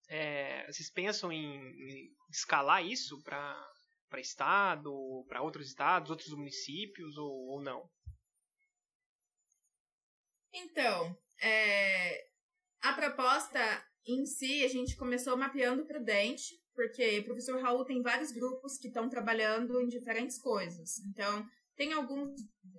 é, 0.09 0.66
vocês 0.66 0.90
pensam 0.90 1.32
em, 1.32 1.57
em 1.57 2.11
escalar 2.30 2.84
isso 2.84 3.22
para 3.22 3.57
para 4.11 4.20
estado, 4.20 5.24
para 5.26 5.40
outros 5.40 5.68
estados, 5.68 6.11
outros 6.11 6.34
municípios 6.34 7.16
ou, 7.16 7.32
ou 7.48 7.62
não? 7.62 7.90
Então, 10.53 11.16
é, 11.40 12.28
a 12.82 12.92
proposta 12.92 13.59
em 14.07 14.26
si, 14.26 14.64
a 14.64 14.68
gente 14.68 14.96
começou 14.96 15.36
mapeando 15.36 15.86
prudente, 15.86 16.61
porque 16.74 17.20
o 17.20 17.24
professor 17.24 17.61
Raul 17.61 17.84
tem 17.84 18.03
vários 18.03 18.32
grupos 18.32 18.78
que 18.78 18.88
estão 18.88 19.09
trabalhando 19.09 19.80
em 19.80 19.88
diferentes 19.88 20.38
coisas. 20.38 20.98
Então, 21.07 21.46
tem 21.76 21.92
alguns, 21.92 22.30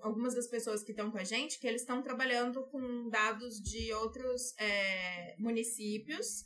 algumas 0.02 0.36
das 0.36 0.48
pessoas 0.48 0.84
que 0.84 0.92
estão 0.92 1.12
com 1.12 1.18
a 1.18 1.24
gente 1.24 1.60
que 1.60 1.68
eles 1.68 1.82
estão 1.82 2.02
trabalhando 2.02 2.64
com 2.68 3.10
dados 3.10 3.56
de 3.60 3.94
outros 3.94 4.54
é, 4.58 5.36
municípios, 5.40 6.46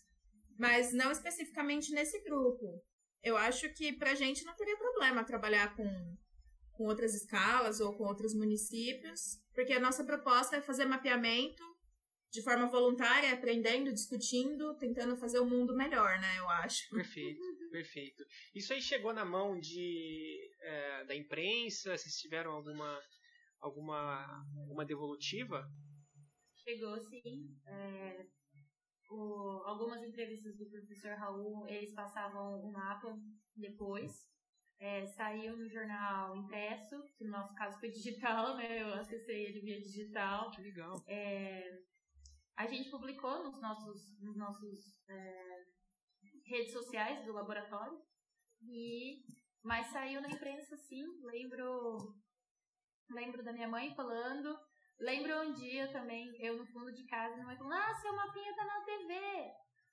mas 0.58 0.94
não 0.94 1.12
especificamente 1.12 1.92
nesse 1.92 2.22
grupo. 2.24 2.82
Eu 3.24 3.36
acho 3.36 3.72
que 3.74 3.94
pra 3.94 4.16
gente 4.16 4.46
não 4.46 4.56
teria 4.56 4.78
problema 4.78 5.24
trabalhar 5.24 5.76
com, 5.76 6.18
com 6.72 6.86
outras 6.86 7.14
escalas 7.14 7.80
ou 7.80 7.94
com 7.96 8.06
outros 8.06 8.34
municípios, 8.34 9.40
porque 9.54 9.74
a 9.74 9.80
nossa 9.80 10.04
proposta 10.04 10.56
é 10.56 10.62
fazer 10.62 10.86
mapeamento 10.86 11.64
de 12.32 12.42
forma 12.44 12.68
voluntária, 12.68 13.34
aprendendo, 13.34 13.92
discutindo, 13.94 14.76
tentando 14.78 15.16
fazer 15.18 15.40
o 15.40 15.46
mundo 15.46 15.76
melhor, 15.76 16.20
né? 16.20 16.38
Eu 16.40 16.50
acho. 16.50 16.90
Perfeito, 16.90 17.40
perfeito. 17.72 18.24
Isso 18.54 18.74
aí 18.74 18.82
chegou 18.82 19.14
na 19.14 19.24
mão 19.26 19.60
de 19.60 20.38
é, 20.62 21.06
da 21.06 21.16
imprensa? 21.16 21.98
Vocês 21.98 22.16
tiveram 22.18 22.52
alguma 22.52 23.02
alguma 23.60 24.46
alguma 24.60 24.86
devolutiva? 24.86 25.68
Chegou, 26.64 27.00
sim. 27.00 27.58
É, 27.66 28.26
o- 29.10 29.62
algumas 29.66 30.04
entrevistas 30.04 30.58
do 30.58 30.66
professor 30.70 31.16
Raul, 31.18 31.66
eles 31.68 31.94
passavam 31.94 32.60
o 32.62 32.72
mapa 32.72 33.18
depois. 33.56 34.28
É, 34.80 35.08
saiu 35.08 35.58
no 35.58 35.68
jornal 35.68 36.36
impresso, 36.36 37.02
que 37.18 37.24
no 37.24 37.32
nosso 37.32 37.56
caso 37.56 37.80
foi 37.80 37.90
digital, 37.90 38.58
né? 38.58 38.84
Eu 38.84 38.94
acessei 38.94 39.46
ele 39.46 39.62
via 39.62 39.82
digital. 39.82 40.52
Que 40.52 40.62
legal. 40.62 41.04
É, 41.08 41.80
a 42.58 42.66
gente 42.66 42.90
publicou 42.90 43.44
nos 43.44 43.62
nossos, 43.62 44.20
nos 44.20 44.36
nossos 44.36 45.08
é, 45.08 45.64
redes 46.46 46.74
sociais 46.74 47.24
do 47.24 47.32
laboratório, 47.32 48.02
e, 48.64 49.22
mas 49.64 49.88
saiu 49.88 50.20
na 50.22 50.30
imprensa 50.30 50.76
sim. 50.76 51.06
Lembro, 51.24 52.16
lembro 53.12 53.44
da 53.44 53.54
minha 53.54 53.68
mãe 53.68 53.94
falando. 53.96 54.58
Lembro 55.00 55.40
um 55.42 55.54
dia 55.54 55.92
também, 55.92 56.36
eu 56.40 56.58
no 56.58 56.66
fundo 56.66 56.92
de 56.92 57.06
casa, 57.06 57.36
minha 57.36 57.46
mãe 57.46 57.58
falando: 57.58 57.74
Ah, 57.74 57.94
seu 57.94 58.16
mapinha 58.16 58.56
tá 58.56 58.66
na 58.66 58.84
TV! 58.84 59.14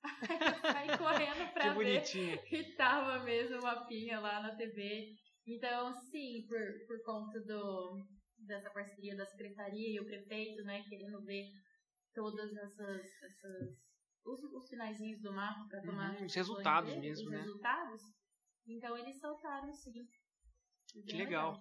Aí 0.76 0.98
correndo 0.98 1.52
pra 1.52 1.64
Tipo 1.64 1.74
bonitinho. 1.74 2.40
E 2.50 2.76
tava 2.76 3.22
mesmo 3.24 3.58
uma 3.58 3.74
mapinha 3.74 4.18
lá 4.20 4.42
na 4.42 4.56
TV. 4.56 5.14
Então, 5.46 5.92
sim, 5.92 6.46
por, 6.48 6.58
por 6.86 7.02
conta 7.04 7.38
do, 7.40 8.02
dessa 8.38 8.70
parceria 8.70 9.14
da 9.14 9.26
secretaria 9.26 9.94
e 9.94 10.00
o 10.00 10.06
prefeito, 10.06 10.62
né, 10.64 10.82
querendo 10.88 11.22
ver 11.22 11.46
todas 12.14 12.56
essas, 12.56 13.22
essas 13.22 13.78
os, 14.24 14.42
os 14.42 14.68
finaizinhos 14.68 15.20
do 15.20 15.32
mapa 15.32 15.66
para 15.68 15.82
tomar 15.82 16.14
Uhum, 16.16 16.26
os 16.26 16.34
resultados 16.34 16.92
ver, 16.92 17.00
mesmo, 17.00 17.26
os 17.26 17.30
né? 17.30 17.38
resultados. 17.40 18.02
Então 18.66 18.96
eles 18.96 19.20
soltaram 19.20 19.72
sim. 19.74 20.06
Que 20.88 21.02
Bem 21.02 21.16
legal. 21.16 21.60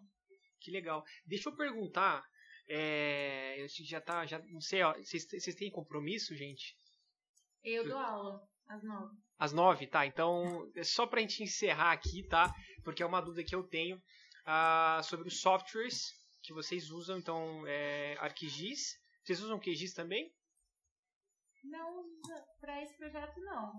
Que 0.61 0.71
legal. 0.71 1.03
Deixa 1.25 1.49
eu 1.49 1.55
perguntar. 1.55 2.23
É, 2.69 3.61
eu 3.61 3.67
já 3.67 3.99
tá, 3.99 4.25
já 4.25 4.39
não 4.39 4.61
sei, 4.61 4.81
ó, 4.83 4.93
vocês, 4.93 5.25
vocês 5.29 5.55
têm 5.55 5.69
compromisso, 5.69 6.33
gente? 6.33 6.77
Eu 7.61 7.85
dou 7.87 7.97
aula 7.97 8.41
às 8.67 8.81
nove. 8.83 9.17
Às 9.37 9.51
nove, 9.51 9.87
tá? 9.87 10.05
Então, 10.05 10.71
é 10.75 10.83
só 10.83 11.05
pra 11.05 11.19
gente 11.19 11.43
encerrar 11.43 11.91
aqui, 11.91 12.25
tá? 12.27 12.53
Porque 12.83 13.03
é 13.03 13.05
uma 13.05 13.21
dúvida 13.21 13.43
que 13.43 13.53
eu 13.53 13.63
tenho 13.63 14.01
ah, 14.45 15.01
sobre 15.03 15.27
os 15.27 15.41
softwares 15.41 16.13
que 16.41 16.53
vocês 16.53 16.89
usam. 16.89 17.17
Então, 17.17 17.67
é, 17.67 18.15
ArcGIS. 18.19 18.97
Vocês 19.23 19.41
usam 19.41 19.59
QGIS 19.59 19.93
também? 19.93 20.31
Não 21.63 21.99
usa 21.99 22.45
pra 22.59 22.81
esse 22.83 22.97
projeto 22.97 23.39
não. 23.41 23.71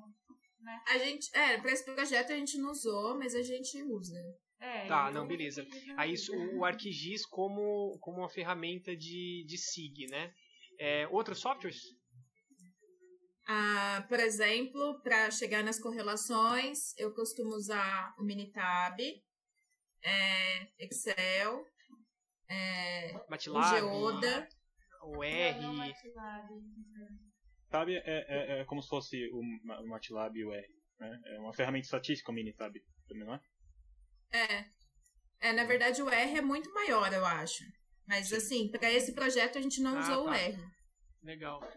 A 0.89 0.99
gente, 0.99 1.31
é, 1.37 1.61
pra 1.61 1.71
esse 1.71 1.85
projeto 1.85 2.33
a 2.33 2.37
gente 2.37 2.57
não 2.59 2.71
usou, 2.71 3.19
mas 3.19 3.35
a 3.35 3.43
gente 3.43 3.83
usa. 3.83 4.19
É, 4.59 4.87
Tá, 4.87 5.11
não, 5.11 5.27
beleza. 5.27 5.67
Aí 5.97 6.15
isso, 6.15 6.33
o 6.57 6.65
ArcGIS 6.65 7.27
como, 7.27 7.99
como 8.01 8.19
uma 8.19 8.31
ferramenta 8.31 8.97
de, 8.97 9.45
de 9.47 9.59
SIG, 9.59 10.07
né? 10.07 10.33
É, 10.79 11.07
outros 11.09 11.39
softwares? 11.39 11.79
Ah, 13.47 14.07
por 14.09 14.19
exemplo, 14.19 15.03
para 15.03 15.31
chegar 15.31 15.63
nas 15.63 15.79
correlações, 15.79 16.97
eu 16.97 17.13
costumo 17.15 17.51
usar 17.55 18.15
o 18.19 18.25
Minitab, 18.25 18.99
é, 20.03 20.69
Excel, 20.79 21.67
é, 22.49 23.13
o 23.15 23.31
MATLAB, 23.31 23.77
Geoda. 23.77 24.49
o 25.03 25.23
R. 25.23 25.95
Sabe, 27.75 27.97
é, 27.97 28.03
é, 28.07 28.61
é 28.61 28.65
como 28.67 28.81
se 28.81 28.89
fosse 28.89 29.29
o, 29.33 29.43
Ma- 29.65 29.81
o 29.81 29.89
MATLAB 29.89 30.37
e 30.39 30.45
o 30.45 30.53
R. 30.53 30.69
Né? 31.01 31.21
É 31.27 31.41
uma 31.41 31.53
ferramenta 31.53 31.87
estatística 31.87 32.31
o 32.31 32.35
Minitab, 32.35 32.73
também 33.09 33.25
não 33.27 33.35
é? 33.35 33.41
É, 34.33 35.49
é, 35.49 35.53
na 35.53 35.65
verdade 35.65 36.01
o 36.01 36.09
R 36.09 36.39
é 36.39 36.41
muito 36.41 36.73
maior, 36.73 37.13
eu 37.13 37.27
acho. 37.27 37.65
Mas 38.07 38.33
assim, 38.33 38.71
para 38.71 38.93
esse 38.93 39.13
projeto 39.13 39.59
a 39.59 39.61
gente 39.61 39.81
não 39.81 39.97
Ah, 39.97 40.01
usou 40.03 40.23
o 40.23 40.27
tá. 40.27 40.37
R. 40.39 40.57
Legal. 41.25 41.69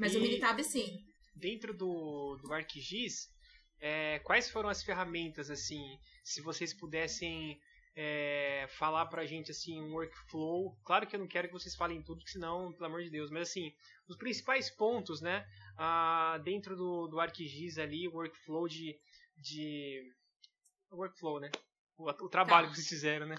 Mas 0.00 0.14
E- 0.14 0.18
o 0.18 0.20
Minitab 0.20 0.64
sim. 0.64 0.98
dentro 1.36 1.72
do, 1.72 2.36
do 2.42 2.52
ArcGIS, 2.52 3.28
é, 3.78 4.18
quais 4.24 4.50
foram 4.50 4.68
as 4.68 4.82
ferramentas, 4.82 5.48
assim, 5.48 5.96
se 6.24 6.42
vocês 6.42 6.74
pudessem 6.74 7.56
é, 7.96 8.66
falar 8.78 9.06
pra 9.06 9.26
gente, 9.26 9.50
assim, 9.50 9.80
um 9.80 9.92
workflow, 9.92 10.76
claro 10.84 11.06
que 11.06 11.16
eu 11.16 11.20
não 11.20 11.26
quero 11.26 11.48
que 11.48 11.54
vocês 11.54 11.74
falem 11.74 12.02
tudo, 12.02 12.22
senão, 12.28 12.72
pelo 12.72 12.86
amor 12.86 13.02
de 13.02 13.10
Deus, 13.10 13.30
mas 13.30 13.48
assim, 13.48 13.72
os 14.08 14.16
principais 14.16 14.70
pontos, 14.70 15.20
né, 15.20 15.44
ah, 15.76 16.38
dentro 16.44 16.76
do, 16.76 17.08
do 17.08 17.20
ArcGIS 17.20 17.78
ali, 17.78 18.06
o 18.08 18.14
workflow 18.14 18.68
de, 18.68 18.96
de 19.36 20.02
workflow, 20.92 21.40
né, 21.40 21.50
o, 21.98 22.08
o 22.08 22.28
trabalho 22.28 22.68
Tá. 22.68 22.70
que 22.72 22.76
vocês 22.76 22.88
fizeram, 22.88 23.26
né. 23.26 23.36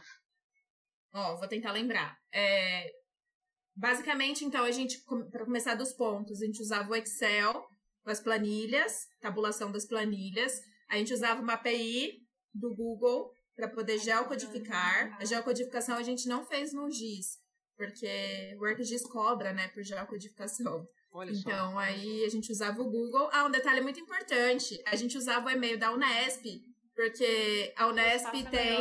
Ó, 1.14 1.38
vou 1.38 1.48
tentar 1.48 1.72
lembrar. 1.72 2.18
É, 2.34 2.90
basicamente, 3.76 4.46
então, 4.46 4.64
a 4.64 4.72
gente, 4.72 4.98
para 5.32 5.46
começar 5.46 5.76
dos 5.76 5.94
pontos, 5.94 6.42
a 6.42 6.46
gente 6.46 6.62
usava 6.62 6.90
o 6.90 6.96
Excel 6.96 7.68
com 8.04 8.10
as 8.10 8.22
planilhas, 8.22 9.08
tabulação 9.20 9.72
das 9.72 9.86
planilhas. 9.86 10.60
A 10.90 10.98
gente 10.98 11.14
usava 11.14 11.42
uma 11.42 11.54
API 11.54 12.20
do 12.54 12.74
Google 12.74 13.32
para 13.62 13.70
poder 13.70 14.00
geocodificar. 14.00 15.16
A 15.20 15.26
geocodificação 15.26 15.96
a 15.96 16.02
gente 16.02 16.28
não 16.28 16.44
fez 16.44 16.74
no 16.74 16.90
GIS, 16.90 17.38
porque 17.78 18.58
o 18.60 18.66
ArcGIS 18.66 19.04
cobra, 19.04 19.54
né, 19.54 19.68
por 19.68 19.84
geocodificação. 19.84 20.88
Olha 21.14 21.34
só. 21.36 21.42
Então, 21.42 21.78
aí 21.78 22.26
a 22.26 22.30
gente 22.30 22.52
usava 22.52 22.82
o 22.82 22.90
Google. 22.90 23.30
Ah, 23.32 23.46
um 23.46 23.52
detalhe 23.52 23.82
muito 23.82 24.00
importante: 24.00 24.82
a 24.88 24.96
gente 24.96 25.16
usava 25.16 25.46
o 25.46 25.50
e-mail 25.52 25.78
da 25.78 25.92
Unesp, 25.92 26.44
porque 26.96 27.72
a 27.78 27.88
Unesp 27.88 28.32
tem. 28.50 28.80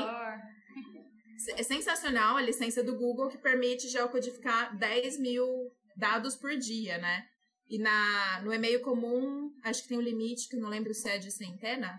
É 1.57 1.63
sensacional 1.63 2.37
a 2.37 2.43
licença 2.43 2.83
do 2.83 2.97
Google 2.97 3.29
que 3.29 3.39
permite 3.39 3.89
geocodificar 3.89 4.77
10 4.79 5.19
mil 5.19 5.47
dados 5.97 6.37
por 6.37 6.57
dia, 6.57 6.99
né? 6.99 7.25
E 7.69 7.79
na, 7.79 8.43
no 8.43 8.53
e-mail 8.53 8.81
comum, 8.83 9.51
acho 9.65 9.83
que 9.83 9.89
tem 9.89 9.99
um 9.99 10.03
limite, 10.03 10.49
que 10.49 10.57
eu 10.57 10.61
não 10.61 10.69
lembro 10.69 10.93
se 10.93 11.09
é 11.09 11.19
de 11.19 11.31
centena. 11.31 11.99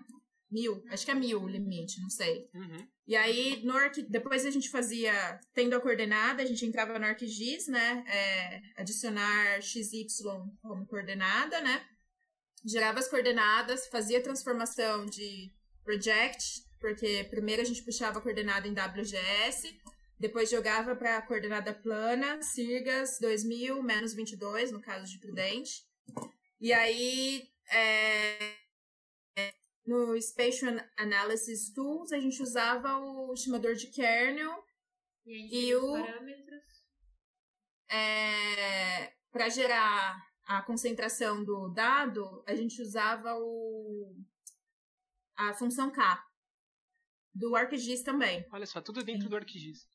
Mil, 0.51 0.83
acho 0.89 1.05
que 1.05 1.11
é 1.11 1.15
mil 1.15 1.41
o 1.41 1.47
limite, 1.47 2.01
não 2.01 2.09
sei. 2.09 2.49
Uhum. 2.53 2.85
E 3.07 3.15
aí, 3.15 3.63
no 3.63 3.75
Arq, 3.75 4.01
depois 4.09 4.45
a 4.45 4.51
gente 4.51 4.69
fazia, 4.69 5.39
tendo 5.53 5.75
a 5.75 5.79
coordenada, 5.79 6.43
a 6.43 6.45
gente 6.45 6.65
entrava 6.65 6.99
no 6.99 7.05
ArcGIS, 7.05 7.67
né? 7.67 8.03
É, 8.07 8.61
adicionar 8.81 9.61
XY 9.61 10.07
como 10.61 10.85
coordenada, 10.87 11.61
né? 11.61 11.85
Gerava 12.65 12.99
as 12.99 13.07
coordenadas, 13.07 13.87
fazia 13.87 14.21
transformação 14.21 15.05
de 15.05 15.51
project, 15.83 16.63
porque 16.79 17.25
primeiro 17.29 17.61
a 17.61 17.65
gente 17.65 17.83
puxava 17.83 18.19
a 18.19 18.21
coordenada 18.21 18.67
em 18.67 18.73
WGS, 18.73 19.79
depois 20.19 20.51
jogava 20.51 20.95
para 20.95 21.17
a 21.17 21.21
coordenada 21.21 21.73
plana, 21.73 22.41
Sirgas 22.43 23.17
2000 23.19 23.81
menos 23.81 24.13
22, 24.13 24.71
no 24.71 24.79
caso 24.79 25.11
de 25.11 25.17
Prudente. 25.17 25.83
E 26.59 26.71
aí, 26.71 27.49
é, 27.71 28.55
no 29.85 30.19
Spatial 30.21 30.73
Analysis 30.97 31.73
Tools, 31.73 32.11
a 32.11 32.19
gente 32.19 32.41
usava 32.41 32.97
o 32.99 33.33
estimador 33.33 33.73
de 33.75 33.87
kernel 33.87 34.63
E, 35.25 35.33
a 35.33 35.37
gente 35.39 35.55
E 35.55 35.75
o- 35.75 35.91
parâmetros. 35.93 36.63
é, 37.89 39.13
para 39.31 39.49
gerar 39.49 40.21
a 40.45 40.61
concentração 40.63 41.43
do 41.43 41.69
dado, 41.69 42.43
a 42.47 42.55
gente 42.55 42.81
usava 42.81 43.35
o, 43.37 44.15
a 45.35 45.53
função 45.53 45.91
K 45.91 46.25
do 47.33 47.55
ArcGIS 47.55 48.03
também. 48.03 48.45
Olha 48.51 48.65
só, 48.65 48.81
tudo 48.81 49.03
dentro 49.03 49.29
do 49.29 49.35
ArcGIS. 49.35 49.89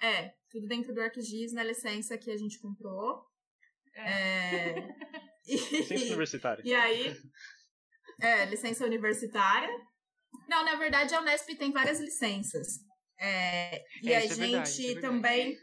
É, 0.00 0.34
tudo 0.50 0.66
dentro 0.66 0.94
do 0.94 1.00
ArcGIS 1.02 1.52
na 1.52 1.62
licença 1.62 2.16
que 2.16 2.30
a 2.30 2.36
gente 2.36 2.58
comprou. 2.58 3.26
É, 3.92 4.74
Ciência 5.44 5.94
e, 5.98 6.08
universitária. 6.08 6.62
e 6.64 6.74
aí, 6.74 7.14
é, 8.20 8.44
licença 8.46 8.84
universitária. 8.84 9.68
Não, 10.48 10.64
na 10.64 10.76
verdade 10.76 11.14
a 11.14 11.20
Unesp 11.20 11.48
tem 11.56 11.72
várias 11.72 12.00
licenças. 12.00 12.66
É, 13.18 13.82
e 14.02 14.12
É, 14.12 14.16
a 14.16 14.18
é 14.18 14.22
gente 14.22 14.34
verdade, 14.38 14.82
é 14.82 14.86
verdade. 14.94 15.00
também. 15.00 15.58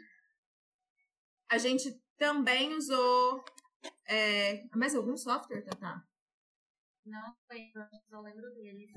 A 1.50 1.58
gente 1.58 1.92
também 2.18 2.74
usou. 2.76 3.44
É, 4.08 4.64
mais 4.76 4.96
algum 4.96 5.16
software, 5.16 5.64
Tatá? 5.64 6.02
Não 7.06 7.36
lembro, 7.50 7.88
só 8.10 8.20
lembro 8.20 8.54
deles. 8.56 8.90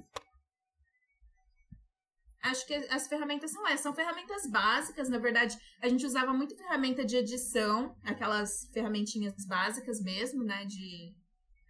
Acho 2.43 2.67
que 2.67 2.75
as 2.75 3.07
ferramentas 3.07 3.53
são 3.53 3.67
essas, 3.69 3.81
são 3.83 3.95
ferramentas 3.95 4.51
básicas, 4.51 5.09
na 5.09 5.19
verdade. 5.19 5.57
A 5.83 5.89
gente 5.89 6.07
usava 6.07 6.33
muito 6.33 6.57
ferramenta 6.57 7.05
de 7.05 7.17
edição, 7.17 7.95
aquelas 8.03 8.69
ferramentinhas 8.73 9.47
básicas 9.47 10.01
mesmo, 10.03 10.43
né? 10.43 10.65
De 10.65 11.15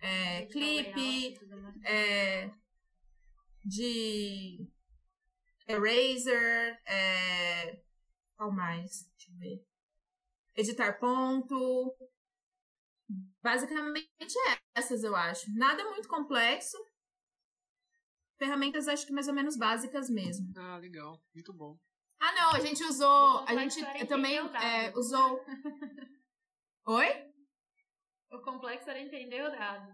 é, 0.01 0.47
clipe, 0.47 1.39
é, 1.85 2.51
de 3.65 4.67
eraser, 5.69 6.81
é, 6.87 7.81
qual 8.37 8.51
mais? 8.51 9.09
Deixa 9.17 9.33
eu 9.33 9.39
ver. 9.39 9.65
Editar 10.57 10.99
ponto. 10.99 11.95
Basicamente 13.43 14.11
essas, 14.75 15.03
eu 15.03 15.15
acho. 15.15 15.47
Nada 15.55 15.85
muito 15.85 16.09
complexo. 16.09 16.77
Ferramentas, 18.39 18.89
acho 18.89 19.07
que 19.07 19.13
mais 19.13 19.29
ou 19.29 19.35
menos 19.35 19.57
básicas 19.57 20.09
mesmo. 20.09 20.53
Ah, 20.57 20.79
legal. 20.79 21.23
Muito 21.35 21.53
bom. 21.53 21.79
Ah, 22.19 22.33
não, 22.33 22.51
a 22.53 22.61
gente 22.61 22.83
usou. 22.85 23.45
A 23.47 23.55
gente 23.55 24.07
também 24.07 24.39
é, 24.39 24.93
usou. 24.97 25.45
Oi? 26.87 27.30
O 28.33 28.39
complexo 28.39 28.89
era 28.89 29.01
entender 29.01 29.43
o 29.43 29.51
dado. 29.51 29.93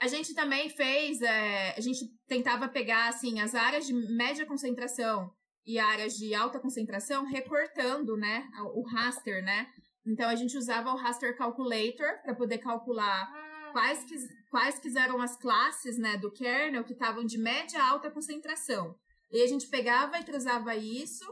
A 0.00 0.06
gente 0.06 0.34
também 0.34 0.70
fez. 0.70 1.20
é, 1.20 1.74
a 1.76 1.80
gente 1.80 2.00
tentava 2.26 2.68
pegar 2.68 3.08
assim 3.08 3.40
as 3.40 3.54
áreas 3.54 3.86
de 3.86 3.92
média 3.92 4.46
concentração 4.46 5.30
e 5.66 5.78
áreas 5.78 6.14
de 6.14 6.34
alta 6.34 6.58
concentração, 6.58 7.26
recortando, 7.26 8.16
né? 8.16 8.48
O 8.74 8.82
raster, 8.88 9.44
né? 9.44 9.66
Então 10.06 10.28
a 10.28 10.34
gente 10.34 10.56
usava 10.56 10.90
o 10.90 10.96
raster 10.96 11.36
calculator 11.36 12.22
para 12.22 12.34
poder 12.34 12.58
calcular 12.58 13.28
Ah, 13.30 13.70
quais, 13.72 14.02
quis, 14.04 14.22
quais 14.50 14.78
que 14.78 14.98
eram 14.98 15.20
as 15.20 15.36
classes 15.36 15.98
né, 15.98 16.16
do 16.16 16.32
kernel 16.32 16.84
que 16.84 16.94
estavam 16.94 17.24
de 17.24 17.38
média 17.38 17.80
a 17.80 17.88
alta 17.88 18.10
concentração. 18.10 18.94
E 19.30 19.42
a 19.42 19.46
gente 19.46 19.68
pegava 19.68 20.18
e 20.18 20.24
cruzava 20.24 20.74
isso 20.74 21.24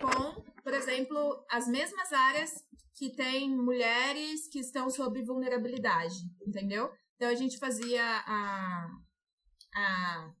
com, 0.00 0.44
por 0.64 0.72
exemplo, 0.72 1.44
as 1.50 1.68
mesmas 1.68 2.10
áreas 2.12 2.50
que 2.96 3.14
tem 3.14 3.50
mulheres 3.50 4.48
que 4.48 4.58
estão 4.58 4.88
sob 4.88 5.22
vulnerabilidade, 5.22 6.14
entendeu? 6.46 6.90
Então 7.16 7.28
a 7.28 7.34
gente 7.34 7.58
fazia 7.58 8.02
a. 8.04 8.88
a 9.76 10.32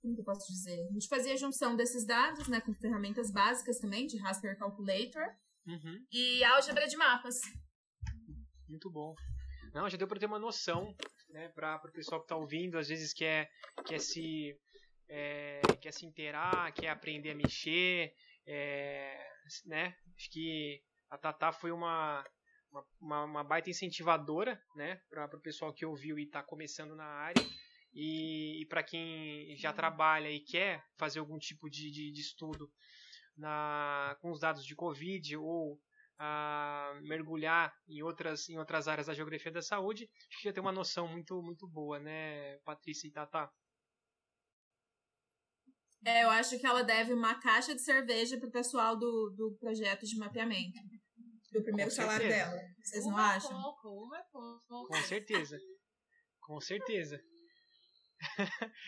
como 0.00 0.14
que 0.14 0.20
eu 0.20 0.24
posso 0.24 0.50
dizer? 0.52 0.86
A 0.88 0.92
gente 0.92 1.08
fazia 1.08 1.32
a 1.32 1.36
junção 1.36 1.76
desses 1.76 2.06
dados, 2.06 2.46
né, 2.48 2.60
com 2.60 2.74
ferramentas 2.74 3.30
básicas 3.30 3.78
também, 3.78 4.06
de 4.06 4.18
Raspberry 4.18 4.58
Calculator 4.58 5.24
Uhum, 5.66 6.04
e 6.12 6.44
álgebra 6.44 6.86
de 6.86 6.94
mapas. 6.94 7.40
muito 8.68 8.90
bom. 8.90 9.14
Não, 9.72 9.88
já 9.88 9.96
deu 9.96 10.06
para 10.06 10.20
ter 10.20 10.26
uma 10.26 10.38
noção, 10.38 10.94
né, 11.30 11.48
para 11.48 11.80
o 11.82 11.90
pessoal 11.90 12.20
que 12.20 12.26
está 12.26 12.36
ouvindo, 12.36 12.76
às 12.76 12.88
vezes 12.88 13.14
quer, 13.14 13.50
quer 13.86 13.98
se 13.98 14.54
é, 15.08 15.60
quer 15.80 15.92
se 15.92 16.04
inteirar, 16.06 16.72
quer 16.72 16.88
aprender 16.90 17.30
a 17.30 17.34
mexer, 17.34 18.12
é, 18.46 19.26
né? 19.66 19.96
Acho 20.16 20.30
que 20.30 20.82
a 21.10 21.18
Tatá 21.18 21.52
foi 21.52 21.70
uma, 21.70 22.24
uma, 23.00 23.24
uma 23.24 23.44
baita 23.44 23.70
incentivadora, 23.70 24.60
né, 24.74 25.00
para 25.08 25.36
o 25.36 25.40
pessoal 25.40 25.72
que 25.72 25.86
ouviu 25.86 26.18
e 26.18 26.24
está 26.24 26.42
começando 26.42 26.94
na 26.96 27.04
área. 27.04 27.42
E, 27.92 28.62
e 28.62 28.66
para 28.66 28.82
quem 28.82 29.56
já 29.56 29.72
trabalha 29.72 30.28
e 30.28 30.40
quer 30.40 30.84
fazer 30.96 31.20
algum 31.20 31.38
tipo 31.38 31.70
de, 31.70 31.90
de, 31.92 32.10
de 32.10 32.20
estudo 32.20 32.68
na, 33.36 34.16
com 34.20 34.32
os 34.32 34.40
dados 34.40 34.64
de 34.64 34.74
Covid 34.74 35.36
ou 35.36 35.80
a 36.18 36.98
mergulhar 37.02 37.72
em 37.88 38.02
outras, 38.02 38.48
em 38.48 38.58
outras 38.58 38.88
áreas 38.88 39.06
da 39.06 39.14
geografia 39.14 39.52
da 39.52 39.62
saúde, 39.62 40.08
acho 40.28 40.38
que 40.38 40.48
já 40.48 40.52
tem 40.52 40.60
uma 40.60 40.72
noção 40.72 41.06
muito, 41.08 41.40
muito 41.42 41.68
boa, 41.68 41.98
né, 41.98 42.56
Patrícia 42.64 43.06
e 43.06 43.12
Tata? 43.12 43.50
É, 46.04 46.22
eu 46.24 46.30
acho 46.30 46.58
que 46.58 46.66
ela 46.66 46.82
deve 46.82 47.12
uma 47.12 47.34
caixa 47.40 47.74
de 47.74 47.80
cerveja 47.80 48.38
pro 48.38 48.50
pessoal 48.50 48.96
do, 48.96 49.30
do 49.36 49.56
projeto 49.58 50.04
de 50.06 50.16
mapeamento. 50.18 50.78
Do 51.52 51.62
primeiro 51.62 51.90
salário 51.90 52.28
dela. 52.28 52.60
Vocês 52.82 53.04
não 53.04 53.12
uma 53.12 53.34
acham? 53.34 53.50
pouco, 53.62 53.88
uma 54.04 54.22
pouco. 54.32 54.86
Com 54.88 55.02
certeza. 55.02 55.58
Com 56.40 56.60
certeza. 56.60 57.20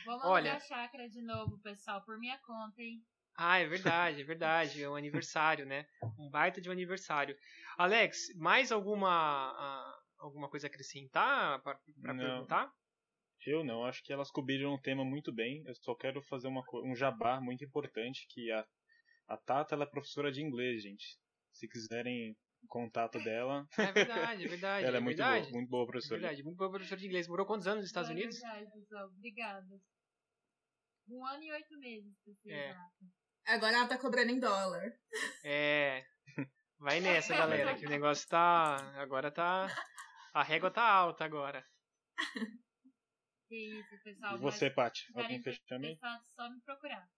Vamos 0.05 0.25
Olha- 0.27 0.57
a 0.57 0.61
chácara 0.61 1.09
de 1.09 1.23
novo, 1.23 1.59
pessoal, 1.63 2.05
por 2.05 2.19
minha 2.19 2.39
conta, 2.39 2.83
hein? 2.83 3.03
Ah, 3.39 3.59
é 3.59 3.67
verdade, 3.67 4.23
é 4.23 4.25
verdade. 4.25 4.83
É 4.83 4.89
um 4.89 4.97
aniversário, 4.97 5.67
né? 5.67 5.87
Um 6.19 6.31
baita 6.31 6.61
de 6.61 6.69
um 6.69 6.73
aniversário. 6.73 7.37
Alex, 7.77 8.35
mais 8.37 8.73
alguma, 8.73 9.11
ah, 9.11 9.99
alguma 10.19 10.49
coisa 10.49 10.67
a 10.67 10.69
acrescentar 10.69 11.63
para 11.63 11.79
Não. 12.15 12.47
Perguntar? 13.47 13.51
Eu 13.51 13.65
não, 13.65 13.85
acho 13.85 14.03
que 14.03 14.13
elas 14.13 14.31
cobriram 14.31 14.75
o 14.75 14.81
tema 14.81 15.05
muito 15.05 15.33
bem. 15.33 15.63
Eu 15.67 15.75
só 15.77 15.95
quero 15.95 16.23
fazer 16.23 16.49
uma, 16.49 16.63
um 16.85 16.95
jabá 16.95 17.41
muito 17.41 17.65
importante, 17.65 18.27
que 18.31 18.51
a, 18.51 18.67
a 19.29 19.37
Tata 19.37 19.75
ela 19.75 19.85
é 19.85 19.89
professora 19.91 20.31
de 20.33 20.43
inglês, 20.43 20.83
gente. 20.83 21.19
Se 21.53 21.69
quiserem 21.69 22.33
o 22.63 22.67
contato 22.69 23.19
dela, 23.23 23.67
É 23.79 23.93
verdade, 23.93 24.45
é 24.45 24.49
verdade. 24.49 24.87
ela 24.87 24.97
é, 24.97 25.01
é 25.01 25.03
muito 25.03 25.17
verdade. 25.17 25.43
boa, 25.47 25.53
muito 25.59 25.71
boa 25.71 25.85
É 25.85 25.87
professora. 25.87 26.21
verdade, 26.21 26.43
muito 26.43 26.57
boa 26.57 26.71
professora 26.71 27.01
de 27.01 27.07
inglês. 27.07 27.29
Morou 27.29 27.47
quantos 27.47 27.67
anos 27.67 27.81
nos 27.81 27.89
Estados 27.89 28.11
É 28.11 28.13
Unidos? 28.13 28.39
verdade, 28.41 28.71
pessoal. 28.73 29.07
Obrigada. 29.07 29.81
Um 31.09 31.25
ano 31.25 31.43
e 31.43 31.53
oito 31.53 31.79
meses, 31.79 32.13
É. 32.49 32.75
Agora 33.47 33.77
ela 33.77 33.87
tá 33.87 33.97
cobrando 33.97 34.33
em 34.33 34.41
dólar. 34.41 34.93
É. 35.45 36.05
Vai 36.81 36.99
nessa, 37.01 37.35
galera, 37.35 37.77
que 37.77 37.87
o 37.87 37.89
negócio 37.89 38.29
tá. 38.29 38.75
Agora 39.01 39.31
tá. 39.31 39.69
A 40.35 40.43
régua 40.43 40.69
tá 40.71 40.83
alta 40.83 41.25
agora. 41.25 41.65
Que 43.49 43.79
isso, 43.79 44.03
pessoal. 44.03 44.37
E 44.37 44.41
você, 44.41 44.71
Paty? 44.71 45.07
Algum 45.15 45.43
fechamento? 45.43 46.01
só 46.35 46.51
me 46.51 46.61
procurar. 46.63 47.09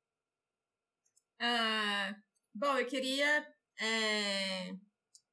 Ah, 1.40 2.14
bom, 2.54 2.76
eu 2.76 2.86
queria 2.86 3.46
é, 3.80 4.74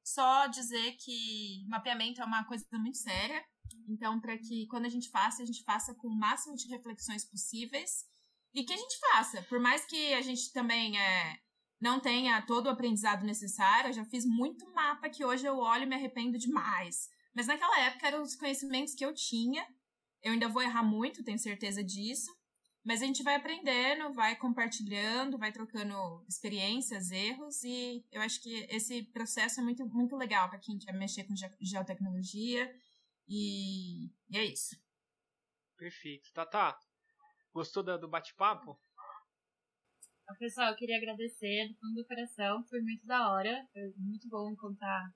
só 0.04 0.46
dizer 0.46 0.96
que 0.98 1.66
mapeamento 1.68 2.20
é 2.20 2.24
uma 2.24 2.44
coisa 2.44 2.64
muito 2.74 2.98
séria. 2.98 3.44
Então, 3.88 4.20
para 4.20 4.38
que 4.38 4.66
quando 4.68 4.86
a 4.86 4.88
gente 4.88 5.10
faça, 5.10 5.42
a 5.42 5.46
gente 5.46 5.62
faça 5.64 5.94
com 5.94 6.08
o 6.08 6.18
máximo 6.18 6.56
de 6.56 6.68
reflexões 6.68 7.24
possíveis 7.28 8.04
e 8.54 8.64
que 8.64 8.72
a 8.72 8.76
gente 8.76 8.98
faça. 8.98 9.42
Por 9.42 9.60
mais 9.60 9.84
que 9.84 10.14
a 10.14 10.22
gente 10.22 10.52
também 10.52 10.98
é, 10.98 11.36
não 11.80 12.00
tenha 12.00 12.40
todo 12.42 12.66
o 12.66 12.70
aprendizado 12.70 13.24
necessário, 13.24 13.90
eu 13.90 13.92
já 13.92 14.04
fiz 14.04 14.24
muito 14.24 14.72
mapa 14.72 15.10
que 15.10 15.24
hoje 15.24 15.46
eu 15.46 15.58
olho 15.58 15.82
e 15.82 15.86
me 15.86 15.94
arrependo 15.94 16.38
demais. 16.38 17.08
Mas 17.34 17.46
naquela 17.46 17.78
época 17.80 18.06
eram 18.06 18.22
os 18.22 18.34
conhecimentos 18.34 18.94
que 18.94 19.04
eu 19.04 19.12
tinha. 19.12 19.66
Eu 20.26 20.32
ainda 20.32 20.48
vou 20.48 20.60
errar 20.60 20.82
muito, 20.82 21.22
tenho 21.22 21.38
certeza 21.38 21.84
disso. 21.84 22.28
Mas 22.84 23.00
a 23.00 23.06
gente 23.06 23.22
vai 23.22 23.36
aprendendo, 23.36 24.12
vai 24.12 24.34
compartilhando, 24.34 25.38
vai 25.38 25.52
trocando 25.52 25.94
experiências, 26.28 27.12
erros, 27.12 27.62
e 27.62 28.04
eu 28.10 28.20
acho 28.20 28.42
que 28.42 28.66
esse 28.68 29.04
processo 29.12 29.60
é 29.60 29.62
muito, 29.62 29.86
muito 29.86 30.16
legal 30.16 30.50
para 30.50 30.58
quem 30.58 30.78
quer 30.78 30.92
mexer 30.92 31.22
com 31.24 31.36
ge- 31.36 31.56
geotecnologia. 31.60 32.68
E, 33.28 34.06
e 34.28 34.36
é 34.36 34.44
isso. 34.44 34.74
Perfeito. 35.76 36.32
Tata, 36.32 36.76
gostou 37.52 37.84
da- 37.84 37.96
do 37.96 38.08
bate-papo? 38.08 38.76
Pessoal, 40.40 40.70
eu 40.70 40.76
queria 40.76 40.96
agradecer 40.96 41.68
do 41.68 41.74
fundo 41.78 41.94
do 42.02 42.04
coração, 42.04 42.64
foi 42.64 42.80
muito 42.80 43.06
da 43.06 43.30
hora, 43.30 43.64
foi 43.72 43.92
muito 43.96 44.28
bom 44.28 44.50
encontrar, 44.50 45.08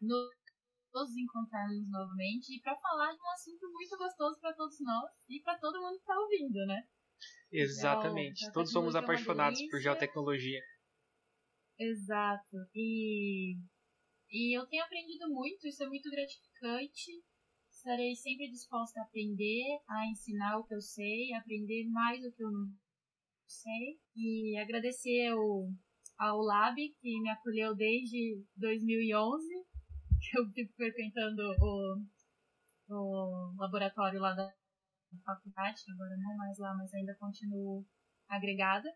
no- 0.00 0.30
nos 0.94 1.16
encontrarmos 1.16 1.90
novamente 1.90 2.56
e 2.56 2.60
para 2.60 2.76
falar 2.76 3.12
de 3.12 3.20
um 3.20 3.30
assunto 3.32 3.70
muito 3.70 3.98
gostoso 3.98 4.38
para 4.40 4.54
todos 4.54 4.78
nós 4.80 5.10
e 5.28 5.40
para 5.42 5.58
todo 5.58 5.80
mundo 5.80 5.98
que 5.98 6.04
tá 6.04 6.18
ouvindo, 6.18 6.66
né? 6.66 6.86
Exatamente. 7.50 8.42
Então, 8.42 8.52
Todos 8.52 8.72
somos 8.72 8.94
é 8.94 8.98
apaixonados 8.98 9.60
por 9.68 9.80
geotecnologia. 9.80 10.60
Exato. 11.78 12.56
E, 12.74 13.56
e 14.30 14.56
eu 14.56 14.66
tenho 14.66 14.84
aprendido 14.84 15.28
muito, 15.28 15.66
isso 15.66 15.82
é 15.82 15.88
muito 15.88 16.10
gratificante. 16.10 17.22
Estarei 17.70 18.14
sempre 18.14 18.50
disposta 18.50 19.00
a 19.00 19.04
aprender, 19.04 19.80
a 19.88 20.06
ensinar 20.06 20.58
o 20.58 20.64
que 20.64 20.74
eu 20.74 20.80
sei, 20.80 21.32
a 21.32 21.38
aprender 21.38 21.88
mais 21.90 22.22
do 22.22 22.32
que 22.32 22.42
eu 22.42 22.50
não 22.50 22.68
sei. 23.46 23.98
E 24.16 24.56
agradecer 24.58 25.28
ao, 25.28 25.68
ao 26.18 26.38
Lab, 26.38 26.76
que 26.76 27.20
me 27.20 27.30
acolheu 27.30 27.74
desde 27.74 28.42
2011, 28.56 29.46
que 29.46 29.53
eu 30.38 30.50
fico 30.52 30.72
frequentando 30.74 31.42
o, 31.60 32.02
o 32.88 33.56
laboratório 33.58 34.20
lá 34.20 34.34
da 34.34 34.52
faculdade, 35.24 35.80
agora 35.92 36.16
não 36.16 36.36
mais 36.36 36.58
lá, 36.58 36.74
mas 36.74 36.92
ainda 36.92 37.14
continuo 37.14 37.86
agregada. 38.28 38.88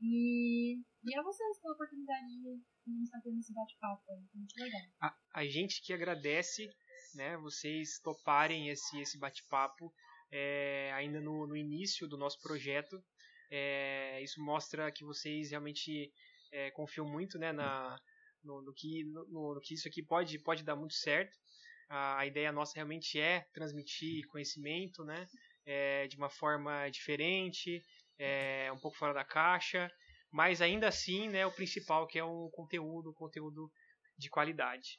E, 0.00 0.78
e 1.04 1.18
a 1.18 1.22
vocês 1.22 1.60
pela 1.60 1.74
oportunidade 1.74 2.26
de 2.26 2.48
a 2.48 2.90
gente 2.90 3.04
estar 3.04 3.20
tendo 3.20 3.38
esse 3.38 3.52
bate-papo. 3.52 4.02
Muito 4.34 4.54
legal. 4.58 4.80
A, 5.00 5.16
a 5.34 5.44
gente 5.46 5.82
que 5.82 5.92
agradece, 5.92 6.68
né, 7.14 7.36
vocês 7.38 7.98
toparem 8.02 8.68
esse, 8.68 8.98
esse 9.00 9.18
bate-papo 9.18 9.92
é, 10.30 10.92
ainda 10.94 11.20
no, 11.20 11.46
no 11.46 11.56
início 11.56 12.06
do 12.08 12.18
nosso 12.18 12.40
projeto. 12.40 13.02
É, 13.50 14.22
isso 14.22 14.42
mostra 14.42 14.90
que 14.92 15.04
vocês 15.04 15.50
realmente 15.50 16.12
é, 16.52 16.70
confiam 16.72 17.06
muito, 17.08 17.38
né, 17.38 17.52
na, 17.52 17.98
no, 18.46 18.62
no 18.62 18.72
que, 18.72 19.04
no, 19.04 19.54
no 19.54 19.60
que 19.60 19.74
isso 19.74 19.88
aqui 19.88 20.02
pode, 20.02 20.38
pode 20.38 20.62
dar 20.62 20.76
muito 20.76 20.94
certo. 20.94 21.36
A, 21.88 22.20
a 22.20 22.26
ideia 22.26 22.52
nossa 22.52 22.74
realmente 22.74 23.20
é 23.20 23.46
transmitir 23.52 24.26
conhecimento, 24.28 25.04
né, 25.04 25.26
é, 25.64 26.06
de 26.06 26.16
uma 26.16 26.30
forma 26.30 26.88
diferente, 26.88 27.82
é, 28.18 28.70
um 28.72 28.78
pouco 28.78 28.96
fora 28.96 29.12
da 29.12 29.24
caixa, 29.24 29.90
mas 30.32 30.62
ainda 30.62 30.88
assim, 30.88 31.28
né, 31.28 31.44
o 31.46 31.52
principal 31.52 32.06
que 32.06 32.18
é 32.18 32.24
um 32.24 32.48
conteúdo, 32.50 33.12
conteúdo 33.12 33.70
de 34.18 34.30
qualidade. 34.30 34.96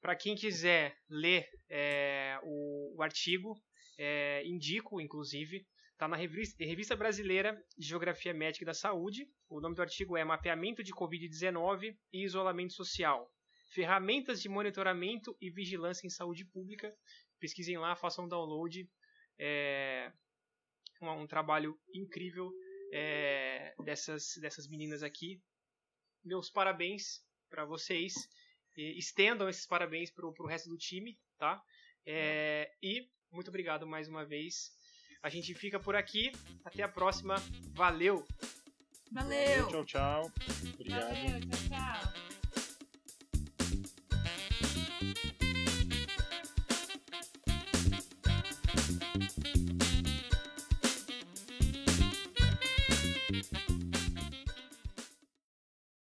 Para 0.00 0.16
quem 0.16 0.34
quiser 0.34 0.96
ler 1.08 1.48
é, 1.70 2.38
o, 2.42 2.94
o 2.96 3.02
artigo, 3.02 3.54
é, 3.98 4.42
indico, 4.44 5.00
inclusive, 5.00 5.66
está 6.04 6.08
na 6.08 6.16
revista, 6.16 6.96
Brasileira 6.96 7.58
de 7.78 7.86
Geografia 7.86 8.34
Médica 8.34 8.62
e 8.62 8.66
da 8.66 8.74
Saúde. 8.74 9.26
O 9.48 9.58
nome 9.58 9.74
do 9.74 9.80
artigo 9.80 10.16
é 10.18 10.24
Mapeamento 10.24 10.82
de 10.82 10.92
Covid-19 10.92 11.96
e 12.12 12.24
Isolamento 12.24 12.74
Social. 12.74 13.32
Ferramentas 13.72 14.42
de 14.42 14.48
monitoramento 14.48 15.34
e 15.40 15.50
vigilância 15.50 16.06
em 16.06 16.10
saúde 16.10 16.44
pública. 16.44 16.94
Pesquisem 17.40 17.78
lá, 17.78 17.96
façam 17.96 18.28
download. 18.28 18.86
É 19.38 20.12
um, 21.00 21.22
um 21.22 21.26
trabalho 21.26 21.78
incrível 21.94 22.52
é, 22.92 23.74
dessas, 23.82 24.34
dessas 24.40 24.68
meninas 24.68 25.02
aqui. 25.02 25.40
Meus 26.22 26.50
parabéns 26.50 27.24
para 27.48 27.64
vocês. 27.64 28.12
E 28.76 28.98
estendam 28.98 29.48
esses 29.48 29.66
parabéns 29.66 30.10
para 30.10 30.26
o 30.26 30.46
resto 30.46 30.68
do 30.68 30.76
time, 30.76 31.18
tá? 31.38 31.62
É, 32.04 32.70
e 32.82 33.08
muito 33.32 33.48
obrigado 33.48 33.86
mais 33.86 34.06
uma 34.06 34.24
vez. 34.26 34.73
A 35.24 35.30
gente 35.30 35.54
fica 35.54 35.80
por 35.80 35.96
aqui. 35.96 36.30
Até 36.62 36.82
a 36.82 36.88
próxima. 36.88 37.36
Valeu! 37.72 38.26
Valeu! 39.10 39.68
Tchau, 39.68 39.84
tchau. 39.86 40.32
Obrigado. 40.74 41.00
Valeu, 41.00 41.40
tchau, 41.40 41.68
tchau. 41.70 42.23